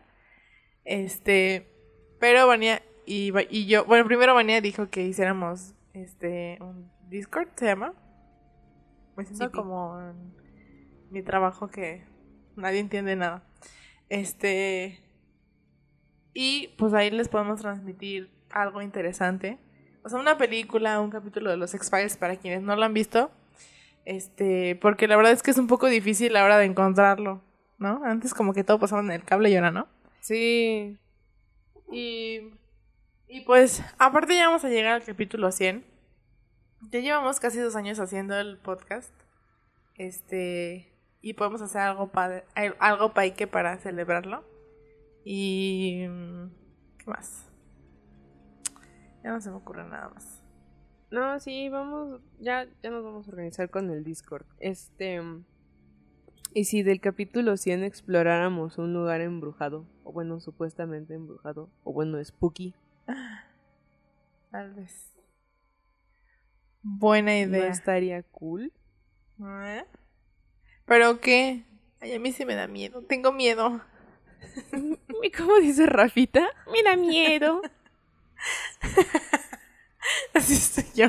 Este. 0.85 1.73
Pero 2.21 2.47
Vania 2.47 2.83
y, 3.07 3.33
y 3.49 3.67
yo. 3.67 3.87
Bueno, 3.87 4.05
primero 4.05 4.35
Vania 4.35 4.61
dijo 4.61 4.91
que 4.91 5.03
hiciéramos 5.03 5.73
este. 5.95 6.59
Un 6.61 6.91
Discord, 7.09 7.49
se 7.57 7.65
llama. 7.65 7.95
Me 9.17 9.25
siento 9.25 9.47
Sí, 9.47 9.51
como 9.53 9.99
en 9.99 10.35
mi 11.11 11.23
trabajo 11.23 11.69
que 11.69 12.05
nadie 12.55 12.81
entiende 12.81 13.17
nada. 13.17 13.48
Este. 14.09 15.01
Y 16.35 16.69
pues 16.79 16.95
ahí 16.95 17.11
les 17.11 17.29
podemos 17.29 17.61
transmitir 17.61 18.31
algo 18.51 18.83
interesante. 18.83 19.59
O 20.05 20.09
sea, 20.09 20.21
una 20.21 20.39
película, 20.39 21.01
un 21.01 21.11
capítulo 21.11 21.51
de 21.51 21.57
los 21.57 21.75
X-Files 21.75 22.17
para 22.17 22.37
quienes 22.37 22.63
no 22.63 22.77
lo 22.77 22.85
han 22.85 22.95
visto. 22.95 23.31
Este, 24.05 24.77
porque 24.77 25.07
la 25.07 25.17
verdad 25.17 25.33
es 25.33 25.43
que 25.43 25.51
es 25.51 25.59
un 25.59 25.67
poco 25.67 25.87
difícil 25.87 26.33
la 26.33 26.45
hora 26.45 26.57
de 26.57 26.65
encontrarlo, 26.65 27.43
¿no? 27.77 28.03
Antes 28.05 28.33
como 28.33 28.55
que 28.55 28.65
todo 28.65 28.79
pasaba 28.79 29.03
en 29.03 29.11
el 29.11 29.25
cable 29.25 29.51
y 29.51 29.57
ahora 29.57 29.71
no. 29.71 29.87
Sí. 30.21 30.97
Y, 31.93 32.41
y 33.27 33.41
pues, 33.45 33.83
aparte 33.99 34.35
ya 34.35 34.47
vamos 34.47 34.65
a 34.65 34.71
llegar 34.71 34.95
al 34.95 35.05
capítulo 35.05 35.53
100. 35.53 35.85
Ya 36.91 37.01
llevamos 37.01 37.41
casi 37.41 37.59
dos 37.59 37.77
años 37.77 37.99
haciendo 37.99 38.39
el 38.39 38.57
podcast. 38.57 39.13
Este, 39.97 40.91
y 41.21 41.35
podemos 41.35 41.61
hacer 41.63 41.81
algo 41.83 42.09
padre, 42.09 42.45
al- 42.55 42.77
algo 42.79 43.13
paique 43.15 43.47
para 43.47 43.77
celebrarlo. 43.79 44.45
Y, 45.25 46.05
mm, 46.09 46.49
¿qué 46.99 47.11
más? 47.11 47.45
Ya 49.23 49.31
no 49.33 49.41
se 49.41 49.51
me 49.51 49.57
ocurre 49.57 49.85
nada 49.85 50.09
más. 50.11 50.43
No, 51.11 51.39
sí, 51.41 51.69
vamos, 51.69 52.21
ya, 52.39 52.67
ya 52.83 52.91
nos 52.91 53.03
vamos 53.03 53.27
a 53.27 53.31
organizar 53.31 53.71
con 53.71 53.91
el 53.91 54.05
Discord. 54.05 54.47
Este, 54.61 55.21
y 56.55 56.65
si 56.65 56.83
del 56.83 57.01
capítulo 57.01 57.57
100 57.57 57.83
exploráramos 57.83 58.79
un 58.79 58.93
lugar 58.95 59.21
embrujado, 59.21 59.87
o 60.05 60.13
bueno, 60.13 60.39
supuestamente 60.41 61.15
embrujado, 61.15 61.71
o 61.85 61.93
bueno, 61.93 62.23
spooky, 62.25 62.75
Tal 64.51 64.73
vez. 64.75 65.13
Buena 66.83 67.33
¿no 67.33 67.37
idea. 67.57 67.69
estaría 67.69 68.23
cool? 68.23 68.73
¿Eh? 69.41 69.85
¿Pero 70.89 71.21
qué? 71.21 71.63
Ay, 72.01 72.15
a 72.15 72.19
mí 72.19 72.33
sí 72.33 72.45
me 72.45 72.55
da 72.55 72.67
miedo. 72.67 73.03
Tengo 73.03 73.31
miedo. 73.33 73.81
¿Y 75.23 75.31
cómo 75.31 75.57
dice 75.61 75.87
Rafita? 75.87 76.49
Me 76.73 76.83
da 76.83 76.97
miedo. 76.97 77.63
Así 80.35 80.55
estoy 80.55 80.85
yo. 80.95 81.07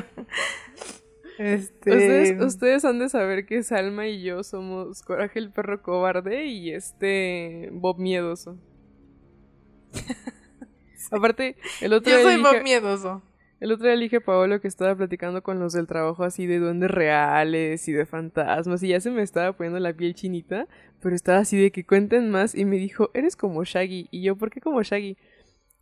Este. 1.38 1.90
Ustedes, 1.90 2.40
ustedes 2.42 2.84
han 2.84 2.98
de 2.98 3.08
saber 3.08 3.46
que 3.46 3.62
Salma 3.62 4.06
y 4.08 4.22
yo 4.22 4.42
somos 4.42 5.00
Coraje 5.02 5.38
el 5.38 5.50
perro 5.50 5.82
cobarde 5.82 6.44
y 6.46 6.72
este 6.72 7.70
Bob 7.72 7.98
miedoso. 7.98 8.58
Aparte, 11.10 11.56
el 11.80 11.92
otro 11.94 12.10
Yo 12.10 12.16
día 12.18 12.24
soy 12.26 12.36
dije- 12.36 12.48
Bob 12.56 12.62
miedoso. 12.62 13.22
El 13.60 13.72
otro 13.72 13.86
día 13.86 13.96
le 13.96 14.04
dije 14.04 14.16
a 14.16 14.20
Paolo 14.20 14.58
que 14.58 14.68
estaba 14.68 14.96
platicando 14.96 15.42
con 15.42 15.60
los 15.60 15.74
del 15.74 15.86
trabajo 15.86 16.24
así 16.24 16.46
de 16.46 16.58
duendes 16.58 16.90
reales 16.90 17.86
y 17.88 17.92
de 17.92 18.06
fantasmas 18.06 18.82
y 18.82 18.88
ya 18.88 19.00
se 19.02 19.10
me 19.10 19.20
estaba 19.20 19.52
poniendo 19.52 19.78
la 19.78 19.92
piel 19.92 20.14
chinita, 20.14 20.66
pero 21.02 21.14
estaba 21.14 21.40
así 21.40 21.58
de 21.60 21.70
que 21.70 21.84
cuenten 21.84 22.30
más 22.30 22.54
y 22.54 22.64
me 22.64 22.76
dijo, 22.76 23.10
eres 23.12 23.36
como 23.36 23.62
Shaggy. 23.62 24.08
Y 24.10 24.22
yo, 24.22 24.36
¿por 24.36 24.50
qué 24.50 24.62
como 24.62 24.82
Shaggy? 24.82 25.18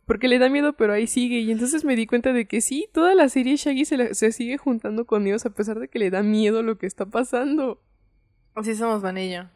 Porque 0.05 0.27
le 0.27 0.39
da 0.39 0.49
miedo, 0.49 0.73
pero 0.73 0.91
ahí 0.91 1.07
sigue. 1.07 1.39
Y 1.39 1.51
entonces 1.51 1.85
me 1.85 1.95
di 1.95 2.05
cuenta 2.05 2.33
de 2.33 2.45
que 2.45 2.59
sí, 2.59 2.89
toda 2.91 3.15
la 3.15 3.29
serie 3.29 3.55
Shaggy 3.55 3.85
se, 3.85 4.31
sigue 4.33 4.57
juntando 4.57 5.05
con 5.05 5.25
ellos 5.25 5.45
a 5.45 5.51
pesar 5.51 5.79
de 5.79 5.87
que 5.87 5.99
le 5.99 6.09
da 6.09 6.21
miedo 6.21 6.63
lo 6.63 6.77
que 6.77 6.85
está 6.85 7.05
pasando. 7.05 7.79
Así 8.55 8.75
somos 8.75 9.01
Vanillo. 9.01 9.47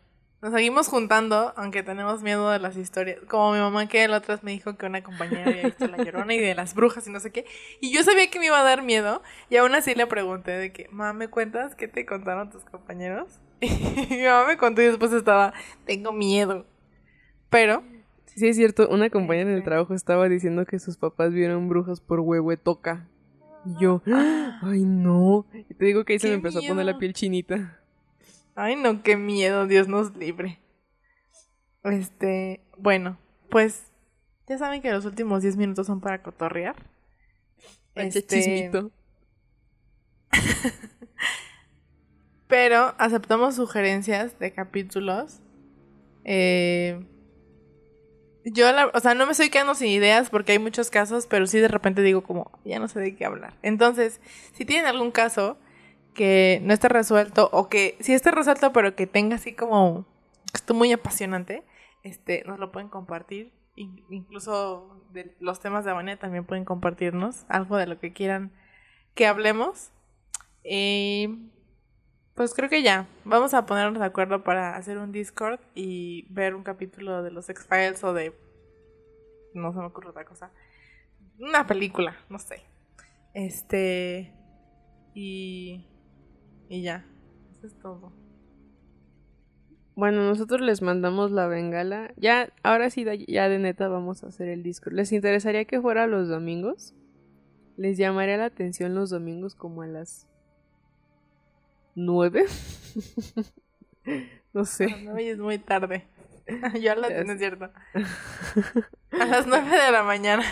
Nos 0.44 0.52
seguimos 0.52 0.90
juntando, 0.90 1.54
aunque 1.56 1.84
tenemos 1.84 2.22
miedo 2.22 2.50
de 2.50 2.60
las 2.60 2.76
historias. 2.76 3.18
Como 3.30 3.54
mi 3.54 3.60
mamá 3.60 3.88
que 3.88 4.06
la 4.10 4.18
otra 4.18 4.36
vez 4.36 4.44
me 4.44 4.52
dijo 4.52 4.76
que 4.76 4.86
una 4.86 5.02
compañera 5.02 5.46
había 5.46 5.64
visto 5.64 5.88
La 5.88 5.96
Llorona 6.04 6.34
y 6.34 6.40
de 6.40 6.54
las 6.54 6.76
brujas 6.76 7.08
y 7.08 7.12
no 7.12 7.22
sé 7.22 7.32
qué. 7.32 7.46
Y 7.80 7.94
yo 7.94 8.04
sabía 8.04 8.30
que 8.30 8.40
me 8.40 8.48
iba 8.48 8.60
a 8.60 8.64
dar 8.64 8.82
miedo. 8.82 9.22
Y 9.50 9.56
aún 9.56 9.74
así 9.74 9.96
le 9.96 10.06
pregunté 10.06 10.52
de 10.52 10.74
que, 10.74 10.90
mamá, 10.90 11.14
¿me 11.14 11.30
cuentas 11.30 11.76
qué 11.76 11.88
te 11.88 12.06
contaron 12.06 12.50
tus 12.50 12.66
compañeros? 12.66 13.40
Y 13.62 14.18
mi 14.18 14.26
mamá 14.26 14.46
me 14.48 14.58
contó 14.58 14.82
y 14.82 14.88
después 14.88 15.14
estaba, 15.14 15.54
tengo 15.86 16.12
miedo. 16.12 16.66
Pero... 17.50 17.82
Sí, 18.26 18.50
es 18.50 18.58
cierto, 18.58 18.90
una 18.90 19.10
compañera 19.10 19.50
en 19.50 19.56
el 19.56 19.64
trabajo 19.64 19.94
estaba 19.94 20.28
diciendo 20.28 20.66
que 20.66 20.78
sus 20.78 20.98
papás 20.98 21.32
vieron 21.32 21.70
brujas 21.70 22.02
por 22.02 22.22
toca 22.58 23.08
Y 23.66 23.82
yo, 23.82 24.02
ay 24.62 24.84
no. 24.84 25.46
Y 25.54 25.74
te 25.74 25.86
digo 25.86 26.04
que 26.04 26.14
ahí 26.14 26.20
se 26.20 26.28
me 26.28 26.34
empezó 26.34 26.60
a 26.60 26.68
poner 26.68 26.86
la 26.86 26.98
piel 26.98 27.14
chinita. 27.14 27.80
Ay 28.56 28.76
no, 28.76 29.02
qué 29.04 29.18
miedo, 29.18 29.68
Dios 29.68 29.88
nos 29.88 30.16
libre. 30.16 30.60
Este, 31.84 32.62
bueno, 32.78 33.18
pues 33.50 33.84
ya 34.48 34.58
saben 34.58 34.82
que 34.82 34.92
los 34.92 35.06
últimos 35.06 35.42
10 35.42 35.58
minutos 35.58 35.88
son 35.88 36.02
para 36.02 36.22
cotorrear. 36.22 36.76
Este 37.96 38.26
chismito. 38.26 38.92
Pero 42.48 42.94
aceptamos 42.98 43.56
sugerencias 43.56 44.38
de 44.40 44.52
capítulos. 44.54 45.40
Eh, 46.24 47.04
yo, 48.46 48.68
o 48.94 49.00
sea, 49.00 49.16
no 49.16 49.26
me 49.26 49.32
estoy 49.32 49.50
quedando 49.50 49.74
sin 49.76 49.88
ideas 49.88 50.30
porque 50.30 50.52
hay 50.52 50.60
muchos 50.60 50.90
casos, 50.90 51.28
pero 51.28 51.48
sí 51.48 51.60
de 51.60 51.70
repente 51.70 52.02
digo 52.02 52.24
como, 52.24 52.52
ya 52.66 52.78
no 52.78 52.88
sé 52.88 53.00
de 53.00 53.16
qué 53.16 53.26
hablar. 53.26 53.54
Entonces, 53.62 54.20
si 54.54 54.66
tienen 54.66 54.86
algún 54.86 55.12
caso 55.12 55.58
que 56.14 56.62
no 56.64 56.74
esté 56.74 56.90
resuelto 56.90 57.50
o 57.52 57.70
que 57.70 57.98
sí 58.00 58.14
esté 58.14 58.32
resuelto, 58.32 58.72
pero 58.74 58.96
que 58.96 59.08
tenga 59.08 59.36
así 59.36 59.54
como, 59.54 60.06
esto 60.54 60.74
muy 60.74 60.92
apasionante, 60.92 61.64
este, 62.04 62.44
nos 62.46 62.60
lo 62.60 62.72
pueden 62.72 62.90
compartir. 62.90 63.52
Incluso 63.76 65.02
los 65.40 65.60
temas 65.60 65.84
de 65.84 65.92
Abania 65.92 66.20
también 66.20 66.46
pueden 66.46 66.64
compartirnos 66.64 67.46
algo 67.48 67.78
de 67.78 67.88
lo 67.88 68.00
que 68.00 68.14
quieran 68.14 68.52
que 69.16 69.26
hablemos. 69.26 69.92
Pues 72.36 72.54
creo 72.56 72.70
que 72.70 72.84
ya. 72.84 73.08
Vamos 73.26 73.54
a 73.54 73.66
ponernos 73.66 74.00
de 74.00 74.06
acuerdo 74.06 74.44
para 74.44 74.76
hacer 74.76 74.98
un 74.98 75.12
Discord 75.12 75.60
y 75.76 76.26
ver 76.30 76.56
un 76.56 76.64
capítulo 76.64 77.22
de 77.22 77.32
los 77.32 77.50
X-Files 77.50 78.04
o 78.04 78.14
de. 78.14 78.34
No 79.54 79.72
se 79.72 79.80
me 79.80 79.86
ocurre 79.86 80.10
otra 80.10 80.26
cosa. 80.26 80.52
Una 81.40 81.68
película, 81.68 82.16
no 82.30 82.40
sé. 82.40 82.64
Este. 83.34 84.34
Y. 85.14 85.86
Y 86.74 86.82
ya. 86.82 87.06
Eso 87.52 87.68
es 87.68 87.78
todo. 87.78 88.12
Bueno, 89.96 90.24
nosotros 90.24 90.60
les 90.62 90.82
mandamos 90.82 91.30
la 91.30 91.46
bengala. 91.46 92.12
Ya, 92.18 92.52
ahora 92.64 92.90
sí, 92.90 93.06
ya 93.28 93.48
de 93.48 93.60
neta 93.60 93.88
vamos 93.90 94.24
a 94.24 94.30
hacer 94.30 94.48
el 94.48 94.64
Discord. 94.64 94.94
¿Les 94.94 95.12
interesaría 95.12 95.66
que 95.66 95.80
fuera 95.80 96.08
los 96.08 96.30
domingos? 96.30 96.96
Les 97.78 98.00
llamaría 98.00 98.38
la 98.38 98.46
atención 98.46 98.96
los 98.96 99.12
domingos 99.12 99.54
como 99.54 99.84
a 99.84 99.88
las 99.88 100.28
nueve. 101.94 102.46
no 104.54 104.66
sé. 104.66 105.04
No, 105.04 105.16
es 105.18 105.38
muy 105.38 105.60
tarde. 105.60 106.08
Yo 106.82 106.96
la 106.96 107.08
tengo, 107.08 107.38
cierto. 107.38 107.70
A 109.12 109.26
las 109.28 109.46
nueve 109.46 109.78
de 109.78 109.92
la 109.92 110.02
mañana. 110.02 110.44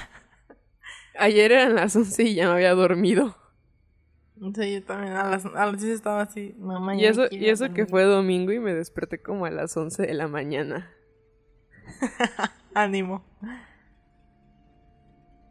Ayer 1.18 1.52
eran 1.52 1.74
las 1.74 1.96
once 1.96 2.22
y 2.22 2.36
ya 2.36 2.46
me 2.46 2.54
había 2.54 2.76
dormido. 2.76 3.41
Sí, 4.56 4.74
yo 4.74 4.84
también 4.84 5.14
a 5.14 5.30
las, 5.30 5.46
a 5.46 5.66
las 5.68 5.84
estaba 5.84 6.22
así, 6.22 6.56
mamá. 6.58 6.96
Y 6.96 7.06
eso, 7.06 7.28
y 7.30 7.48
eso 7.48 7.72
que 7.74 7.86
fue 7.86 8.04
domingo 8.04 8.52
y 8.52 8.60
me 8.60 8.74
desperté 8.74 9.22
como 9.22 9.46
a 9.46 9.52
las 9.52 9.78
once 9.78 10.02
de 10.02 10.16
la 10.16 10.28
mañana. 10.28 10.92
Ánimo. 12.74 13.24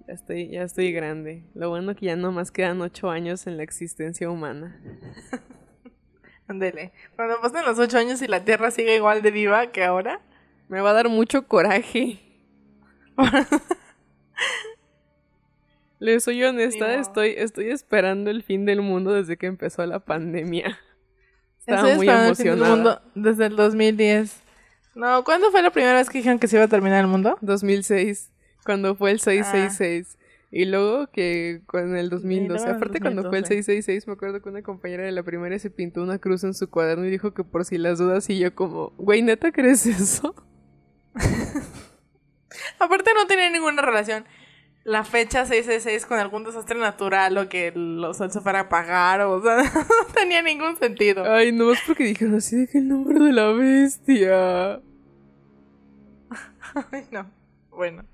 Ya 0.09 0.15
estoy, 0.15 0.49
ya 0.49 0.65
estoy 0.65 0.91
grande. 0.91 1.45
Lo 1.55 1.69
bueno 1.69 1.95
que 1.95 2.07
ya 2.07 2.17
no 2.17 2.33
más 2.33 2.51
quedan 2.51 2.81
ocho 2.81 3.11
años 3.11 3.47
en 3.47 3.59
la 3.59 3.63
existencia 3.63 4.29
humana. 4.29 4.81
Ándele. 6.49 6.93
Cuando 7.15 7.41
pasen 7.41 7.65
los 7.65 7.79
ocho 7.79 7.97
años 7.97 8.21
y 8.23 8.27
la 8.27 8.45
Tierra 8.45 8.73
sigue 8.73 8.97
igual 8.97 9.23
de 9.23 9.31
viva 9.31 9.69
que 9.69 9.85
ahora. 9.85 10.21
Me 10.69 10.81
va 10.81 10.91
a 10.91 10.95
dar 10.95 11.09
mucho 11.09 11.47
coraje. 11.47 12.19
Le 16.01 16.19
soy 16.19 16.43
honesta, 16.43 16.95
estoy, 16.95 17.35
estoy 17.37 17.69
esperando 17.69 18.31
el 18.31 18.43
fin 18.43 18.65
del 18.65 18.81
mundo 18.81 19.13
desde 19.13 19.37
que 19.37 19.47
empezó 19.47 19.85
la 19.85 20.01
pandemia. 20.01 20.79
Estaba 21.59 21.95
muy 21.95 22.09
emocionada. 22.09 23.03
desde 23.15 23.47
el 23.47 23.57
2010. 23.57 24.43
No, 24.95 25.23
¿cuándo 25.25 25.51
fue 25.51 25.61
la 25.61 25.71
primera 25.71 25.95
vez 25.95 26.09
que 26.09 26.19
dijeron 26.19 26.39
que 26.39 26.49
se 26.49 26.57
iba 26.57 26.65
a 26.65 26.69
terminar 26.69 27.01
el 27.01 27.07
mundo? 27.07 27.37
2006, 27.43 28.33
cuando 28.65 28.97
fue 28.97 29.11
el 29.11 29.21
666. 29.21 30.17
Ah. 30.17 30.17
Y 30.51 30.65
luego 30.65 31.07
que 31.09 31.61
con 31.67 31.95
el 31.95 32.09
2012, 32.09 32.67
aparte 32.67 32.99
cuando 32.99 33.29
fue 33.29 33.39
el 33.39 33.45
666, 33.45 34.07
me 34.07 34.15
acuerdo 34.15 34.41
que 34.41 34.49
una 34.49 34.63
compañera 34.63 35.05
de 35.05 35.13
la 35.13 35.23
primaria 35.23 35.59
se 35.59 35.71
pintó 35.71 36.03
una 36.03 36.19
cruz 36.19 36.43
en 36.45 36.55
su 36.55 36.71
cuaderno 36.71 37.05
y 37.05 37.11
dijo 37.11 37.35
que 37.35 37.45
por 37.45 37.67
si 37.67 37.77
las 37.77 37.99
dudas 37.99 38.29
y 38.31 38.39
yo 38.39 38.55
como, 38.55 38.95
güey, 38.97 39.21
¿neta 39.21 39.53
crees 39.53 39.85
eso? 39.85 40.35
aparte 42.81 43.11
no 43.15 43.27
tenía 43.27 43.51
ninguna 43.51 43.83
relación 43.83 44.25
la 44.91 45.05
fecha 45.05 45.47
666 45.47 46.05
con 46.05 46.19
algún 46.19 46.43
desastre 46.43 46.77
natural 46.77 47.39
o 47.39 47.49
que 47.49 47.73
los 47.73 48.17
sol 48.17 48.33
se 48.33 48.41
fuera 48.41 48.59
a 48.59 48.63
apagar 48.63 49.21
o, 49.27 49.41
sea, 49.41 49.63
no 49.63 50.13
tenía 50.13 50.43
ningún 50.43 50.77
sentido. 50.77 51.25
Ay, 51.33 51.53
no 51.53 51.71
es 51.73 51.79
porque 51.87 52.05
dijeron 52.05 52.35
así 52.35 52.57
de 52.57 52.67
que 52.67 52.79
el 52.79 52.89
nombre 52.89 53.21
de 53.21 53.33
la 53.33 53.53
bestia. 53.53 54.75
Ay, 56.91 57.07
no. 57.13 57.31
Bueno. 57.71 58.05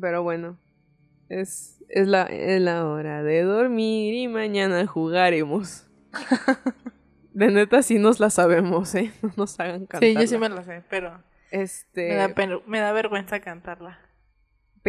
Pero 0.00 0.24
bueno. 0.24 0.58
Es, 1.28 1.84
es, 1.88 2.08
la, 2.08 2.24
es 2.24 2.60
la 2.60 2.86
hora 2.86 3.22
de 3.22 3.42
dormir 3.42 4.14
y 4.14 4.26
mañana 4.26 4.86
jugaremos. 4.88 5.86
de 7.32 7.50
neta 7.50 7.82
sí 7.82 8.00
nos 8.00 8.18
la 8.18 8.30
sabemos, 8.30 8.92
¿eh? 8.96 9.12
No 9.22 9.32
nos 9.36 9.60
hagan 9.60 9.86
cantar. 9.86 10.08
Sí, 10.08 10.14
yo 10.14 10.26
sí 10.26 10.36
me 10.36 10.48
la 10.48 10.64
sé, 10.64 10.82
pero... 10.90 11.22
Este... 11.50 12.08
Me 12.08 12.14
da, 12.16 12.60
me 12.66 12.80
da 12.80 12.92
vergüenza 12.92 13.40
cantarla 13.40 14.07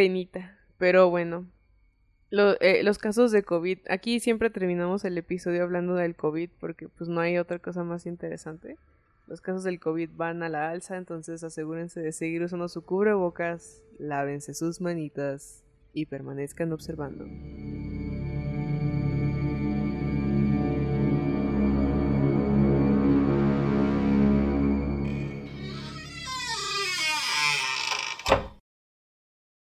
penita. 0.00 0.56
Pero 0.78 1.10
bueno, 1.10 1.46
eh, 2.32 2.82
los 2.82 2.96
casos 2.96 3.32
de 3.32 3.42
COVID, 3.42 3.80
aquí 3.90 4.18
siempre 4.18 4.48
terminamos 4.48 5.04
el 5.04 5.18
episodio 5.18 5.62
hablando 5.62 5.94
del 5.94 6.16
COVID 6.16 6.48
porque 6.58 6.88
pues 6.88 7.10
no 7.10 7.20
hay 7.20 7.36
otra 7.36 7.58
cosa 7.58 7.84
más 7.84 8.06
interesante. 8.06 8.78
Los 9.26 9.42
casos 9.42 9.62
del 9.62 9.78
COVID 9.78 10.08
van 10.14 10.42
a 10.42 10.48
la 10.48 10.70
alza, 10.70 10.96
entonces 10.96 11.44
asegúrense 11.44 12.00
de 12.00 12.12
seguir 12.12 12.42
usando 12.42 12.68
su 12.68 12.82
cubrebocas, 12.82 13.82
lávense 13.98 14.54
sus 14.54 14.80
manitas 14.80 15.62
y 15.92 16.06
permanezcan 16.06 16.72
observando. 16.72 17.26